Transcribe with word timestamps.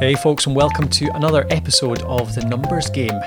Hey, 0.00 0.14
folks, 0.14 0.46
and 0.46 0.56
welcome 0.56 0.88
to 0.88 1.14
another 1.14 1.46
episode 1.50 2.00
of 2.02 2.34
The 2.34 2.42
Numbers 2.46 2.88
Game. 2.88 3.20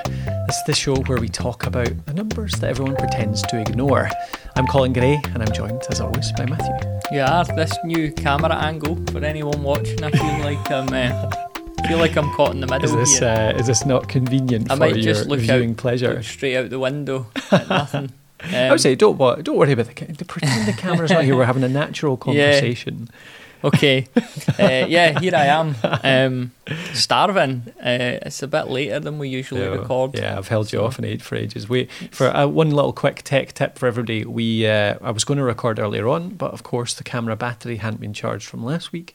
This 0.46 0.56
is 0.56 0.62
the 0.66 0.74
show 0.74 0.96
where 1.06 1.20
we 1.20 1.28
talk 1.28 1.66
about 1.66 2.04
the 2.06 2.12
numbers 2.12 2.52
that 2.54 2.68
everyone 2.68 2.96
pretends 2.96 3.42
to 3.42 3.60
ignore. 3.60 4.10
I'm 4.56 4.66
Colin 4.66 4.92
Gray, 4.92 5.20
and 5.32 5.42
I'm 5.42 5.52
joined, 5.52 5.82
as 5.90 6.00
always, 6.00 6.32
by 6.32 6.46
Matthew. 6.46 6.74
Yeah, 7.12 7.44
this 7.54 7.72
new 7.84 8.10
camera 8.12 8.54
angle 8.56 8.96
for 9.12 9.24
anyone 9.24 9.62
watching, 9.62 10.02
I 10.02 10.10
feel 10.10 10.22
like 10.44 10.70
I'm. 10.70 10.92
Uh, 10.92 11.30
feel 11.86 11.98
like 11.98 12.16
I'm 12.16 12.30
caught 12.32 12.54
in 12.54 12.60
the 12.60 12.66
middle 12.66 12.84
Is 12.84 12.94
this 12.94 13.18
here. 13.20 13.28
uh, 13.28 13.58
is 13.58 13.66
this 13.68 13.84
not 13.86 14.08
convenient 14.08 14.70
I 14.70 14.74
for 14.74 14.80
might 14.80 14.96
your 14.96 15.02
just 15.14 15.26
look 15.28 15.38
viewing 15.40 15.70
out, 15.72 15.76
pleasure? 15.76 16.14
look 16.14 16.24
straight 16.24 16.56
out 16.56 16.70
the 16.70 16.78
window 16.78 17.26
nothing. 17.52 18.10
Um, 18.42 18.54
I 18.54 18.70
would 18.70 18.80
say 18.80 18.94
don't 18.94 19.16
don't 19.44 19.56
worry 19.56 19.72
about 19.72 19.86
the 19.94 20.24
pretend 20.24 20.66
the 20.66 20.72
camera's 20.72 21.10
not 21.10 21.24
here. 21.24 21.36
We're 21.36 21.44
having 21.44 21.62
a 21.62 21.68
natural 21.68 22.16
conversation. 22.18 23.08
Okay. 23.64 24.06
Uh, 24.58 24.86
yeah, 24.88 25.18
here 25.18 25.34
I 25.34 25.46
am. 25.46 25.74
Um, 26.04 26.52
starving. 26.92 27.62
Uh, 27.80 28.20
it's 28.26 28.42
a 28.42 28.46
bit 28.46 28.68
later 28.68 29.00
than 29.00 29.18
we 29.18 29.28
usually 29.28 29.66
record. 29.66 30.14
Yeah, 30.14 30.36
I've 30.38 30.48
held 30.48 30.72
you 30.72 30.78
So- 30.80 30.84
off 30.86 30.98
and 30.98 31.06
ate 31.06 31.22
for 31.22 31.34
ages. 31.36 31.68
We 31.68 31.86
for 32.10 32.28
uh, 32.28 32.46
one 32.46 32.70
little 32.70 32.92
quick 32.92 33.22
tech 33.22 33.52
tip 33.54 33.78
for 33.78 33.86
everybody. 33.86 34.24
We 34.24 34.66
uh, 34.66 34.96
I 35.02 35.10
was 35.10 35.24
going 35.24 35.38
to 35.38 35.44
record 35.44 35.78
earlier 35.78 36.06
on, 36.08 36.30
but 36.30 36.52
of 36.52 36.62
course 36.62 36.94
the 36.94 37.04
camera 37.04 37.36
battery 37.36 37.76
hadn't 37.76 38.00
been 38.00 38.12
charged 38.12 38.46
from 38.46 38.64
last 38.64 38.92
week. 38.92 39.14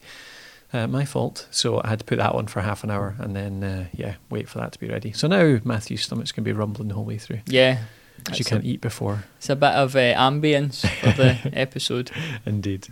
Uh, 0.72 0.86
my 0.86 1.04
fault. 1.04 1.48
So 1.50 1.80
I 1.82 1.88
had 1.88 1.98
to 2.00 2.04
put 2.04 2.18
that 2.18 2.32
on 2.32 2.46
for 2.46 2.60
half 2.60 2.84
an 2.84 2.90
hour 2.90 3.16
and 3.18 3.34
then 3.34 3.64
uh, 3.64 3.86
yeah, 3.92 4.14
wait 4.30 4.48
for 4.48 4.58
that 4.58 4.72
to 4.72 4.78
be 4.78 4.88
ready. 4.88 5.12
So 5.12 5.26
now 5.26 5.58
Matthew's 5.64 6.02
stomach's 6.04 6.30
going 6.32 6.44
to 6.44 6.48
be 6.48 6.52
rumbling 6.52 6.88
the 6.88 6.94
whole 6.94 7.04
way 7.04 7.18
through 7.18 7.40
Yeah. 7.46 7.78
Because 8.24 8.38
you 8.38 8.44
can't 8.44 8.64
a, 8.64 8.66
eat 8.66 8.80
before. 8.80 9.24
it's 9.36 9.50
a 9.50 9.56
bit 9.56 9.72
of 9.72 9.96
uh, 9.96 10.14
ambience 10.14 10.88
for 11.00 11.12
the 11.12 11.38
episode. 11.58 12.10
Indeed. 12.46 12.88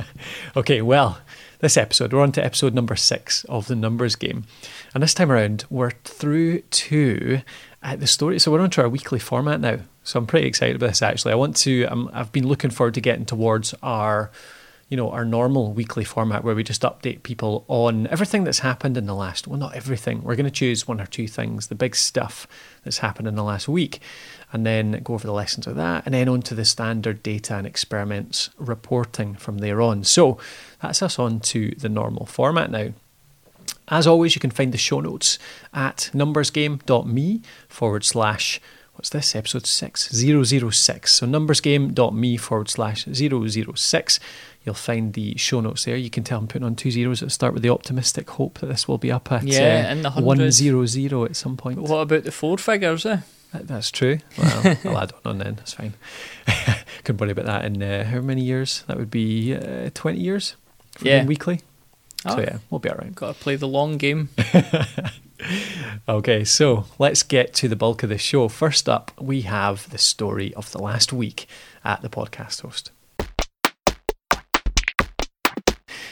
okay, 0.56 0.82
well, 0.82 1.18
this 1.60 1.76
episode, 1.76 2.12
we're 2.12 2.22
on 2.22 2.32
to 2.32 2.44
episode 2.44 2.74
number 2.74 2.96
six 2.96 3.44
of 3.44 3.66
the 3.66 3.76
numbers 3.76 4.16
game. 4.16 4.44
And 4.94 5.02
this 5.02 5.14
time 5.14 5.32
around, 5.32 5.64
we're 5.70 5.92
through 6.04 6.60
to 6.60 7.40
uh, 7.82 7.96
the 7.96 8.06
story. 8.06 8.38
So 8.38 8.52
we're 8.52 8.60
on 8.60 8.70
to 8.70 8.82
our 8.82 8.88
weekly 8.88 9.18
format 9.18 9.60
now. 9.60 9.78
So 10.04 10.18
I'm 10.18 10.26
pretty 10.26 10.46
excited 10.46 10.76
about 10.76 10.88
this 10.88 11.02
actually. 11.02 11.32
I 11.32 11.36
want 11.36 11.56
to, 11.56 11.84
um, 11.86 12.10
I've 12.12 12.32
been 12.32 12.46
looking 12.46 12.70
forward 12.70 12.94
to 12.94 13.00
getting 13.00 13.24
towards 13.24 13.74
our, 13.82 14.30
you 14.88 14.96
know, 14.96 15.10
our 15.10 15.24
normal 15.24 15.72
weekly 15.72 16.04
format 16.04 16.44
where 16.44 16.54
we 16.54 16.62
just 16.62 16.82
update 16.82 17.24
people 17.24 17.64
on 17.66 18.06
everything 18.06 18.44
that's 18.44 18.60
happened 18.60 18.96
in 18.96 19.06
the 19.06 19.14
last, 19.14 19.48
well, 19.48 19.58
not 19.58 19.74
everything. 19.74 20.22
We're 20.22 20.36
going 20.36 20.44
to 20.44 20.50
choose 20.50 20.86
one 20.86 21.00
or 21.00 21.06
two 21.06 21.26
things, 21.26 21.66
the 21.66 21.74
big 21.74 21.96
stuff 21.96 22.46
that's 22.84 22.98
happened 22.98 23.26
in 23.26 23.34
the 23.34 23.42
last 23.42 23.68
week, 23.68 24.00
and 24.52 24.64
then 24.64 25.00
go 25.02 25.14
over 25.14 25.26
the 25.26 25.32
lessons 25.32 25.66
of 25.66 25.74
that, 25.74 26.04
and 26.06 26.14
then 26.14 26.28
on 26.28 26.40
to 26.42 26.54
the 26.54 26.64
standard 26.64 27.20
data 27.24 27.56
and 27.56 27.66
experiments 27.66 28.50
reporting 28.58 29.34
from 29.34 29.58
there 29.58 29.82
on. 29.82 30.04
So 30.04 30.38
that's 30.80 31.02
us 31.02 31.18
on 31.18 31.40
to 31.40 31.70
the 31.72 31.88
normal 31.88 32.26
format 32.26 32.70
now. 32.70 32.92
As 33.88 34.06
always, 34.06 34.34
you 34.36 34.40
can 34.40 34.50
find 34.50 34.72
the 34.72 34.78
show 34.78 35.00
notes 35.00 35.38
at 35.74 36.10
numbersgame.me 36.12 37.42
forward 37.68 38.04
slash, 38.04 38.60
what's 38.96 39.10
this, 39.10 39.34
episode 39.36 39.66
6, 39.66 40.08
006. 40.10 41.12
So 41.12 41.26
numbersgame.me 41.26 42.36
forward 42.36 42.68
slash 42.68 43.04
006. 43.06 44.20
You'll 44.64 44.74
find 44.74 45.12
the 45.12 45.36
show 45.38 45.60
notes 45.60 45.84
there. 45.84 45.96
You 45.96 46.10
can 46.10 46.24
tell 46.24 46.38
I'm 46.40 46.48
putting 46.48 46.64
on 46.66 46.74
two 46.74 46.90
zeros 46.90 47.22
at 47.22 47.26
the 47.28 47.30
start 47.32 47.54
with 47.54 47.62
the 47.62 47.70
optimistic 47.70 48.28
hope 48.30 48.58
that 48.58 48.66
this 48.66 48.88
will 48.88 48.98
be 48.98 49.12
up 49.12 49.30
at 49.30 49.44
Yeah, 49.44 49.86
uh, 49.88 49.92
in 49.92 50.02
the 50.02 50.10
100 50.10 51.30
at 51.30 51.36
some 51.36 51.56
point. 51.56 51.78
What 51.78 52.00
about 52.00 52.24
the 52.24 52.32
four 52.32 52.58
figures? 52.58 53.06
Eh? 53.06 53.18
That- 53.52 53.68
That's 53.68 53.90
true. 53.92 54.18
Well, 54.36 54.76
I'll 54.84 54.98
add 54.98 55.12
one 55.12 55.20
on 55.24 55.38
then. 55.38 55.54
That's 55.54 55.74
fine. 55.74 55.94
Couldn't 57.04 57.20
worry 57.20 57.30
about 57.30 57.46
that 57.46 57.64
in 57.64 57.80
uh, 57.80 58.04
how 58.04 58.20
many 58.20 58.42
years? 58.42 58.82
That 58.88 58.96
would 58.98 59.10
be 59.10 59.54
uh, 59.54 59.90
20 59.94 60.18
years 60.18 60.56
for 60.92 61.06
Yeah. 61.06 61.24
weekly. 61.24 61.60
So 62.22 62.34
Oh. 62.36 62.40
yeah, 62.40 62.58
we'll 62.70 62.80
be 62.80 62.88
all 62.90 62.96
right. 62.96 63.14
Got 63.14 63.36
to 63.36 63.40
play 63.40 63.54
the 63.54 63.68
long 63.68 63.98
game. 63.98 64.30
Okay, 66.08 66.44
so 66.44 66.84
let's 66.98 67.22
get 67.22 67.52
to 67.54 67.68
the 67.68 67.76
bulk 67.76 68.02
of 68.02 68.08
the 68.08 68.18
show. 68.18 68.48
First 68.48 68.88
up, 68.88 69.10
we 69.20 69.42
have 69.42 69.88
the 69.90 69.98
story 69.98 70.54
of 70.54 70.70
the 70.72 70.78
last 70.82 71.12
week 71.12 71.46
at 71.84 72.02
the 72.02 72.08
podcast 72.08 72.62
host. 72.62 72.90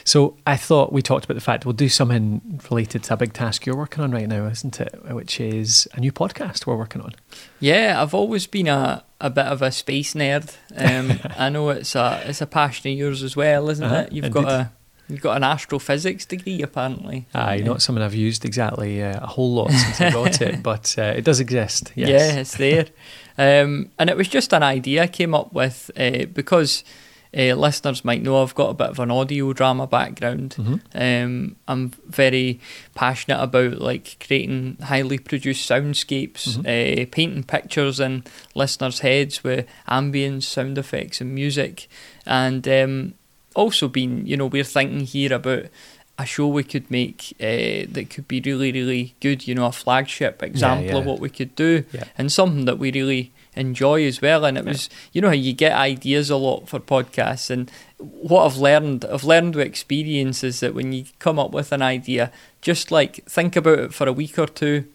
So 0.07 0.37
I 0.45 0.55
thought 0.55 0.93
we 0.93 1.01
talked 1.01 1.25
about 1.25 1.33
the 1.33 1.41
fact 1.41 1.65
we'll 1.65 1.73
do 1.73 1.89
something 1.89 2.61
related 2.69 3.01
to 3.05 3.15
a 3.15 3.17
big 3.17 3.33
task 3.33 3.65
you're 3.65 3.75
working 3.75 4.03
on 4.03 4.11
right 4.11 4.27
now, 4.27 4.45
isn't 4.45 4.79
it? 4.79 4.93
Which 5.11 5.39
is 5.39 5.87
a 5.93 5.99
new 5.99 6.11
podcast 6.11 6.67
we're 6.67 6.75
working 6.75 7.01
on. 7.01 7.13
Yeah, 7.59 7.99
I've 7.99 8.13
always 8.13 8.45
been 8.45 8.67
a, 8.67 9.03
a 9.19 9.31
bit 9.31 9.47
of 9.47 9.63
a 9.63 9.71
space 9.71 10.13
nerd. 10.13 10.55
Um, 10.75 11.19
I 11.37 11.49
know 11.49 11.69
it's 11.69 11.95
a 11.95 12.21
it's 12.23 12.39
a 12.41 12.45
passion 12.45 12.91
of 12.91 12.97
yours 12.99 13.23
as 13.23 13.35
well, 13.35 13.67
isn't 13.71 13.83
Uh-huh, 13.83 14.01
it? 14.01 14.11
You've 14.11 14.25
indeed. 14.25 14.43
got 14.43 14.51
a 14.51 14.71
you've 15.07 15.21
got 15.21 15.37
an 15.37 15.43
astrophysics 15.43 16.25
degree 16.25 16.61
apparently. 16.61 17.27
Aye, 17.33 17.57
not 17.65 17.81
something 17.81 18.03
I've 18.03 18.15
used 18.15 18.45
exactly 18.45 19.01
uh, 19.03 19.19
a 19.23 19.27
whole 19.27 19.53
lot 19.53 19.71
since 19.71 20.01
I 20.01 20.11
got 20.11 20.41
it, 20.41 20.63
but 20.71 20.95
uh, 20.97 21.13
it 21.15 21.23
does 21.23 21.39
exist. 21.39 21.91
Yes. 21.95 22.09
Yeah, 22.09 22.39
it's 22.39 22.57
there. 22.57 22.85
um, 23.63 23.91
and 23.99 24.09
it 24.09 24.17
was 24.17 24.27
just 24.27 24.53
an 24.53 24.63
idea 24.63 25.03
I 25.03 25.07
came 25.07 25.33
up 25.35 25.53
with 25.53 25.91
uh, 25.97 26.25
because 26.33 26.83
uh, 27.37 27.53
listeners 27.53 28.05
might 28.05 28.23
know 28.23 28.41
I've 28.41 28.55
got 28.55 28.69
a 28.69 28.73
bit 28.73 28.87
of 28.91 28.99
an 28.99 29.11
audio 29.11 29.51
drama 29.51 29.87
background. 29.87 30.55
Mhm. 30.57 30.79
Um, 30.95 31.55
I'm 31.67 31.89
very 32.07 32.61
passionate 32.93 33.43
about 33.43 33.79
like 33.81 34.15
creating 34.25 34.77
highly 34.81 35.17
produced 35.19 35.69
soundscapes, 35.69 36.57
Mm-hmm. 36.57 36.61
uh, 36.61 37.05
painting 37.11 37.43
pictures 37.43 37.99
in 37.99 38.23
listeners' 38.55 38.99
heads 38.99 39.43
with 39.43 39.67
ambience, 39.89 40.43
sound 40.43 40.77
effects, 40.77 41.19
and 41.19 41.35
music, 41.35 41.89
and 42.25 42.65
um, 42.69 43.13
also 43.55 43.87
been 43.87 44.25
you 44.27 44.37
know 44.37 44.45
we're 44.47 44.63
thinking 44.63 45.01
here 45.01 45.33
about 45.33 45.65
a 46.17 46.25
show 46.25 46.47
we 46.47 46.63
could 46.63 46.89
make 46.89 47.33
uh, 47.41 47.85
that 47.91 48.09
could 48.09 48.27
be 48.27 48.39
really 48.39 48.71
really 48.71 49.15
good. 49.19 49.47
You 49.47 49.55
know, 49.55 49.65
a 49.65 49.71
flagship 49.71 50.41
example 50.43 50.97
of 50.97 51.05
yeah. 51.05 51.11
what 51.11 51.19
we 51.19 51.29
could 51.29 51.55
do, 51.55 51.83
Yeah. 51.91 52.05
and 52.17 52.31
something 52.31 52.65
that 52.65 52.79
we 52.79 52.91
really 52.91 53.31
enjoy 53.55 54.05
as 54.05 54.21
well. 54.21 54.45
And 54.45 54.57
it 54.57 54.63
Yeah. 54.65 54.71
was 54.71 54.89
you 55.11 55.21
know 55.21 55.27
how 55.29 55.33
you 55.33 55.53
get 55.53 55.73
ideas 55.73 56.29
a 56.29 56.37
lot 56.37 56.69
for 56.69 56.79
podcasts 56.79 57.49
and 57.49 57.69
what 57.97 58.45
I've 58.45 58.57
learned, 58.57 59.05
I've 59.05 59.23
learned 59.23 59.55
with 59.55 59.65
experience 59.65 60.43
is 60.43 60.59
that 60.59 60.73
when 60.75 60.91
you 60.93 61.05
come 61.19 61.39
up 61.39 61.51
with 61.51 61.71
an 61.71 61.81
idea, 61.81 62.31
just 62.61 62.91
like 62.91 63.23
think 63.25 63.55
about 63.55 63.79
it 63.79 63.93
for 63.93 64.07
a 64.07 64.13
week 64.13 64.37
or 64.37 64.47
two 64.47 64.85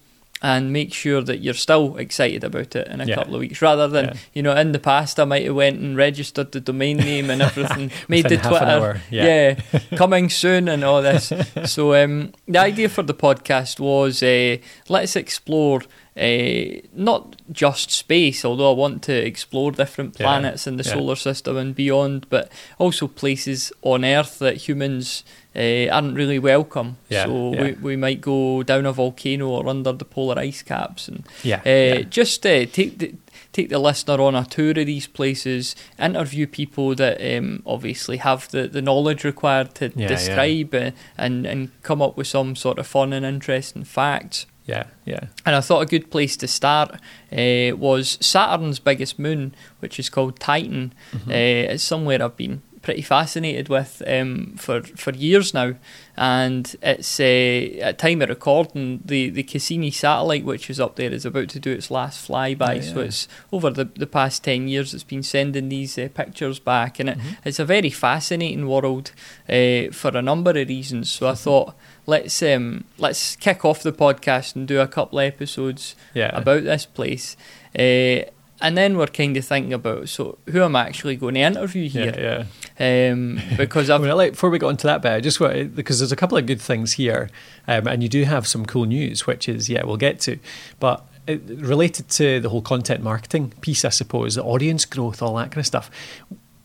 and 0.42 0.72
make 0.72 0.94
sure 0.94 1.20
that 1.22 1.40
you're 1.40 1.52
still 1.54 1.96
excited 1.98 2.42
about 2.44 2.74
it 2.74 2.88
in 2.88 3.00
a 3.00 3.04
Yeah. 3.04 3.16
couple 3.16 3.34
of 3.34 3.40
weeks 3.40 3.60
rather 3.60 3.86
than 3.88 4.04
Yeah. 4.06 4.12
you 4.32 4.42
know 4.42 4.56
in 4.56 4.72
the 4.72 4.78
past 4.78 5.20
I 5.20 5.24
might 5.24 5.44
have 5.44 5.54
went 5.54 5.80
and 5.80 5.96
registered 5.96 6.52
the 6.52 6.60
domain 6.60 6.96
name 7.12 7.28
and 7.30 7.42
everything 7.42 7.90
made 8.08 8.24
the 8.24 8.36
Within 8.36 8.38
half 8.38 8.52
an 8.52 8.58
Twitter 8.58 8.70
hour, 8.70 9.00
yeah. 9.10 9.54
coming 9.96 10.30
soon 10.30 10.68
and 10.68 10.82
all 10.84 11.02
this 11.02 11.32
so 11.66 11.94
um, 11.94 12.32
the 12.48 12.58
idea 12.58 12.88
for 12.88 13.02
the 13.02 13.14
podcast 13.14 13.80
was 13.80 14.22
uh, 14.22 14.56
let's 14.88 15.16
explore 15.16 15.82
uh, 16.16 16.80
not 16.92 17.36
just 17.52 17.90
space, 17.90 18.44
although 18.44 18.72
I 18.72 18.74
want 18.74 19.02
to 19.04 19.12
explore 19.14 19.70
different 19.70 20.16
Yeah, 20.18 20.26
planets 20.26 20.66
in 20.66 20.76
the 20.76 20.82
yeah. 20.84 20.92
solar 20.94 21.16
system 21.16 21.56
and 21.56 21.74
beyond, 21.74 22.26
but 22.28 22.50
also 22.78 23.06
places 23.06 23.72
on 23.82 24.04
Earth 24.04 24.38
that 24.40 24.68
humans 24.68 25.22
uh, 25.56 25.88
aren't 25.90 26.14
really 26.16 26.38
welcome. 26.38 26.96
Yeah, 27.08 27.24
so 27.24 27.52
yeah. 27.54 27.62
We, 27.62 27.72
we 27.72 27.96
might 27.96 28.20
go 28.20 28.62
down 28.62 28.86
a 28.86 28.92
volcano 28.92 29.48
or 29.48 29.68
under 29.68 29.92
the 29.92 30.04
polar 30.04 30.38
ice 30.38 30.62
caps 30.62 31.08
and 31.08 31.26
Yeah. 31.42 31.60
uh, 31.66 31.68
yeah. 31.70 32.00
just 32.02 32.46
uh, 32.46 32.66
take 32.66 32.98
the 32.98 33.14
take 33.52 33.68
the 33.68 33.78
listener 33.80 34.20
on 34.20 34.36
a 34.36 34.44
tour 34.44 34.70
of 34.70 34.86
these 34.86 35.08
places, 35.08 35.74
interview 35.98 36.46
people 36.46 36.94
that 36.94 37.20
um, 37.36 37.62
obviously 37.66 38.18
have 38.18 38.48
the, 38.50 38.68
the 38.68 38.80
knowledge 38.80 39.24
required 39.24 39.74
to 39.74 39.88
describe 39.88 40.72
uh, 40.74 40.90
and 41.18 41.46
and 41.46 41.70
come 41.82 42.00
up 42.00 42.16
with 42.16 42.26
some 42.28 42.54
sort 42.54 42.78
of 42.78 42.86
fun 42.86 43.12
and 43.12 43.26
interesting 43.26 43.82
facts. 43.84 44.46
Yeah. 44.66 44.84
Yeah. 45.04 45.24
And 45.44 45.56
I 45.56 45.60
thought 45.62 45.80
a 45.80 45.86
good 45.86 46.12
place 46.12 46.36
to 46.36 46.46
start 46.46 46.92
uh, 47.32 47.76
was 47.76 48.18
Saturn's 48.20 48.78
biggest 48.78 49.18
moon, 49.18 49.52
which 49.80 49.98
is 49.98 50.08
called 50.08 50.38
Titan. 50.38 50.92
Mm-hmm. 51.12 51.30
Uh, 51.30 51.72
it's 51.74 51.82
somewhere 51.82 52.22
I've 52.22 52.36
been 52.36 52.62
pretty 52.82 53.02
fascinated 53.02 53.68
with 53.68 54.02
um, 54.06 54.54
for 54.56 54.82
for 54.82 55.12
years 55.12 55.52
now, 55.52 55.74
and 56.16 56.76
it's 56.82 57.20
uh, 57.20 57.78
at 57.82 57.98
time 57.98 58.22
of 58.22 58.28
recording 58.28 59.00
the 59.04 59.30
the 59.30 59.42
Cassini 59.42 59.90
satellite, 59.90 60.44
which 60.44 60.70
is 60.70 60.80
up 60.80 60.96
there, 60.96 61.12
is 61.12 61.24
about 61.26 61.48
to 61.50 61.60
do 61.60 61.70
its 61.72 61.90
last 61.90 62.26
flyby. 62.28 62.78
Oh, 62.78 62.80
So 62.80 63.00
it's 63.00 63.28
over 63.52 63.70
the 63.70 63.84
the 63.84 64.06
past 64.06 64.44
ten 64.44 64.68
years, 64.68 64.94
it's 64.94 65.04
been 65.04 65.22
sending 65.22 65.68
these 65.68 65.98
uh, 65.98 66.08
pictures 66.14 66.58
back, 66.58 66.98
and 67.00 67.08
it, 67.10 67.18
Mm-hmm. 67.18 67.48
it's 67.48 67.58
a 67.58 67.64
very 67.66 67.90
fascinating 67.90 68.66
world 68.66 69.12
uh, 69.48 69.90
for 69.92 70.10
a 70.16 70.22
number 70.22 70.50
of 70.50 70.68
reasons. 70.68 71.10
So 71.10 71.28
I 71.28 71.34
thought. 71.34 71.74
Let's 72.06 72.42
um 72.42 72.84
let's 72.98 73.36
kick 73.36 73.64
off 73.64 73.82
the 73.84 73.92
podcast 73.92 74.56
and 74.56 74.66
do 74.66 74.80
a 74.80 74.88
couple 74.88 75.18
of 75.20 75.24
episodes 75.26 75.94
Yeah. 76.14 76.30
about 76.36 76.64
this 76.64 76.84
place. 76.86 77.36
Uh, 77.78 78.24
and 78.60 78.76
then 78.76 78.96
we're 78.96 79.06
kind 79.06 79.36
of 79.36 79.44
thinking 79.44 79.72
about 79.72 80.08
so 80.08 80.38
who 80.50 80.62
am 80.62 80.76
I 80.76 80.86
actually 80.86 81.16
going 81.16 81.34
to 81.34 81.40
interview 81.40 81.88
here? 81.88 82.46
Yeah. 82.78 83.10
Um, 83.12 83.40
because 83.56 83.90
I 83.90 83.94
I've 83.94 84.02
mean, 84.02 84.16
like, 84.16 84.32
before 84.32 84.50
we 84.50 84.58
go 84.58 84.68
into 84.68 84.86
that 84.86 85.02
bit, 85.02 85.12
I 85.12 85.20
just 85.20 85.40
want 85.40 85.74
because 85.74 85.98
there's 85.98 86.12
a 86.12 86.16
couple 86.16 86.38
of 86.38 86.46
good 86.46 86.60
things 86.60 86.94
here, 86.94 87.30
um, 87.66 87.86
and 87.86 88.02
you 88.02 88.08
do 88.08 88.24
have 88.24 88.46
some 88.46 88.66
cool 88.66 88.84
news, 88.84 89.26
which 89.26 89.48
is 89.48 89.68
yeah, 89.68 89.84
we'll 89.84 89.96
get 89.96 90.20
to, 90.20 90.38
but 90.78 91.06
it, 91.26 91.42
related 91.46 92.08
to 92.10 92.40
the 92.40 92.48
whole 92.48 92.62
content 92.62 93.02
marketing 93.02 93.52
piece, 93.60 93.84
I 93.84 93.90
suppose, 93.90 94.34
the 94.34 94.44
audience 94.44 94.84
growth, 94.84 95.22
all 95.22 95.36
that 95.36 95.50
kind 95.50 95.58
of 95.58 95.66
stuff. 95.66 95.90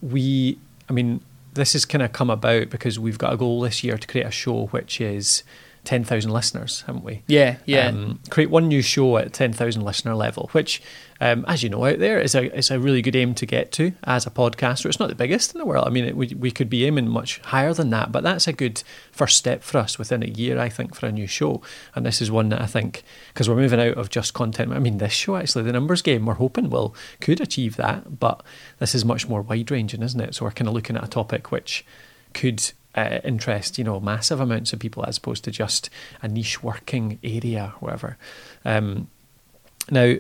We, 0.01 0.57
I 0.89 0.93
mean, 0.93 1.21
this 1.53 1.73
has 1.73 1.85
kind 1.85 2.01
of 2.01 2.11
come 2.11 2.29
about 2.29 2.69
because 2.69 2.99
we've 2.99 3.17
got 3.17 3.33
a 3.33 3.37
goal 3.37 3.61
this 3.61 3.83
year 3.83 3.97
to 3.97 4.07
create 4.07 4.25
a 4.25 4.31
show 4.31 4.67
which 4.67 4.99
is 5.01 5.43
10,000 5.85 6.31
listeners, 6.31 6.83
haven't 6.87 7.03
we? 7.03 7.21
Yeah, 7.27 7.57
yeah. 7.65 7.87
Um, 7.87 8.19
create 8.29 8.49
one 8.49 8.67
new 8.67 8.81
show 8.81 9.17
at 9.17 9.33
10,000 9.33 9.83
listener 9.83 10.15
level, 10.15 10.49
which, 10.51 10.81
um, 11.21 11.45
as 11.47 11.63
you 11.63 11.69
know, 11.69 11.85
out 11.85 11.99
there 11.99 12.19
is 12.19 12.35
a, 12.35 12.55
is 12.57 12.71
a 12.71 12.79
really 12.79 13.01
good 13.01 13.15
aim 13.15 13.35
to 13.35 13.45
get 13.45 13.71
to 13.73 13.93
as 14.03 14.25
a 14.25 14.31
podcaster. 14.31 14.87
It's 14.87 14.99
not 14.99 15.09
the 15.09 15.15
biggest 15.15 15.53
in 15.53 15.59
the 15.59 15.65
world. 15.65 15.87
I 15.87 15.91
mean, 15.91 16.05
it, 16.05 16.17
we, 16.17 16.27
we 16.27 16.51
could 16.51 16.69
be 16.69 16.85
aiming 16.85 17.07
much 17.07 17.39
higher 17.39 17.73
than 17.73 17.91
that, 17.91 18.11
but 18.11 18.23
that's 18.23 18.47
a 18.47 18.53
good 18.53 18.83
first 19.11 19.37
step 19.37 19.63
for 19.63 19.77
us 19.77 19.97
within 19.97 20.23
a 20.23 20.27
year, 20.27 20.59
I 20.59 20.69
think, 20.69 20.95
for 20.95 21.05
a 21.05 21.11
new 21.11 21.27
show. 21.27 21.61
And 21.93 22.05
this 22.05 22.21
is 22.21 22.29
one 22.31 22.49
that 22.49 22.61
I 22.61 22.65
think, 22.65 23.03
because 23.33 23.47
we're 23.47 23.55
moving 23.55 23.79
out 23.79 23.97
of 23.97 24.09
just 24.09 24.33
content. 24.33 24.73
I 24.73 24.79
mean, 24.79 24.97
this 24.97 25.13
show, 25.13 25.35
actually, 25.35 25.63
the 25.63 25.73
numbers 25.73 26.01
game, 26.01 26.25
we're 26.25 26.33
hoping 26.33 26.69
will 26.69 26.95
could 27.21 27.39
achieve 27.39 27.75
that, 27.77 28.19
but 28.19 28.43
this 28.79 28.95
is 28.95 29.05
much 29.05 29.27
more 29.27 29.41
wide 29.41 29.71
ranging, 29.71 30.01
isn't 30.01 30.19
it? 30.19 30.35
So 30.35 30.45
we're 30.45 30.51
kind 30.51 30.67
of 30.67 30.73
looking 30.73 30.97
at 30.97 31.03
a 31.03 31.07
topic 31.07 31.51
which 31.51 31.85
could 32.33 32.71
uh, 32.95 33.19
interest 33.23 33.77
you 33.77 33.83
know 33.83 33.99
massive 33.99 34.39
amounts 34.39 34.73
of 34.73 34.79
people 34.79 35.05
as 35.05 35.17
opposed 35.17 35.43
to 35.43 35.51
just 35.51 35.89
a 36.21 36.27
niche 36.27 36.63
working 36.63 37.19
area 37.23 37.73
whatever. 37.79 38.17
Um, 38.63 39.07
now, 39.89 40.15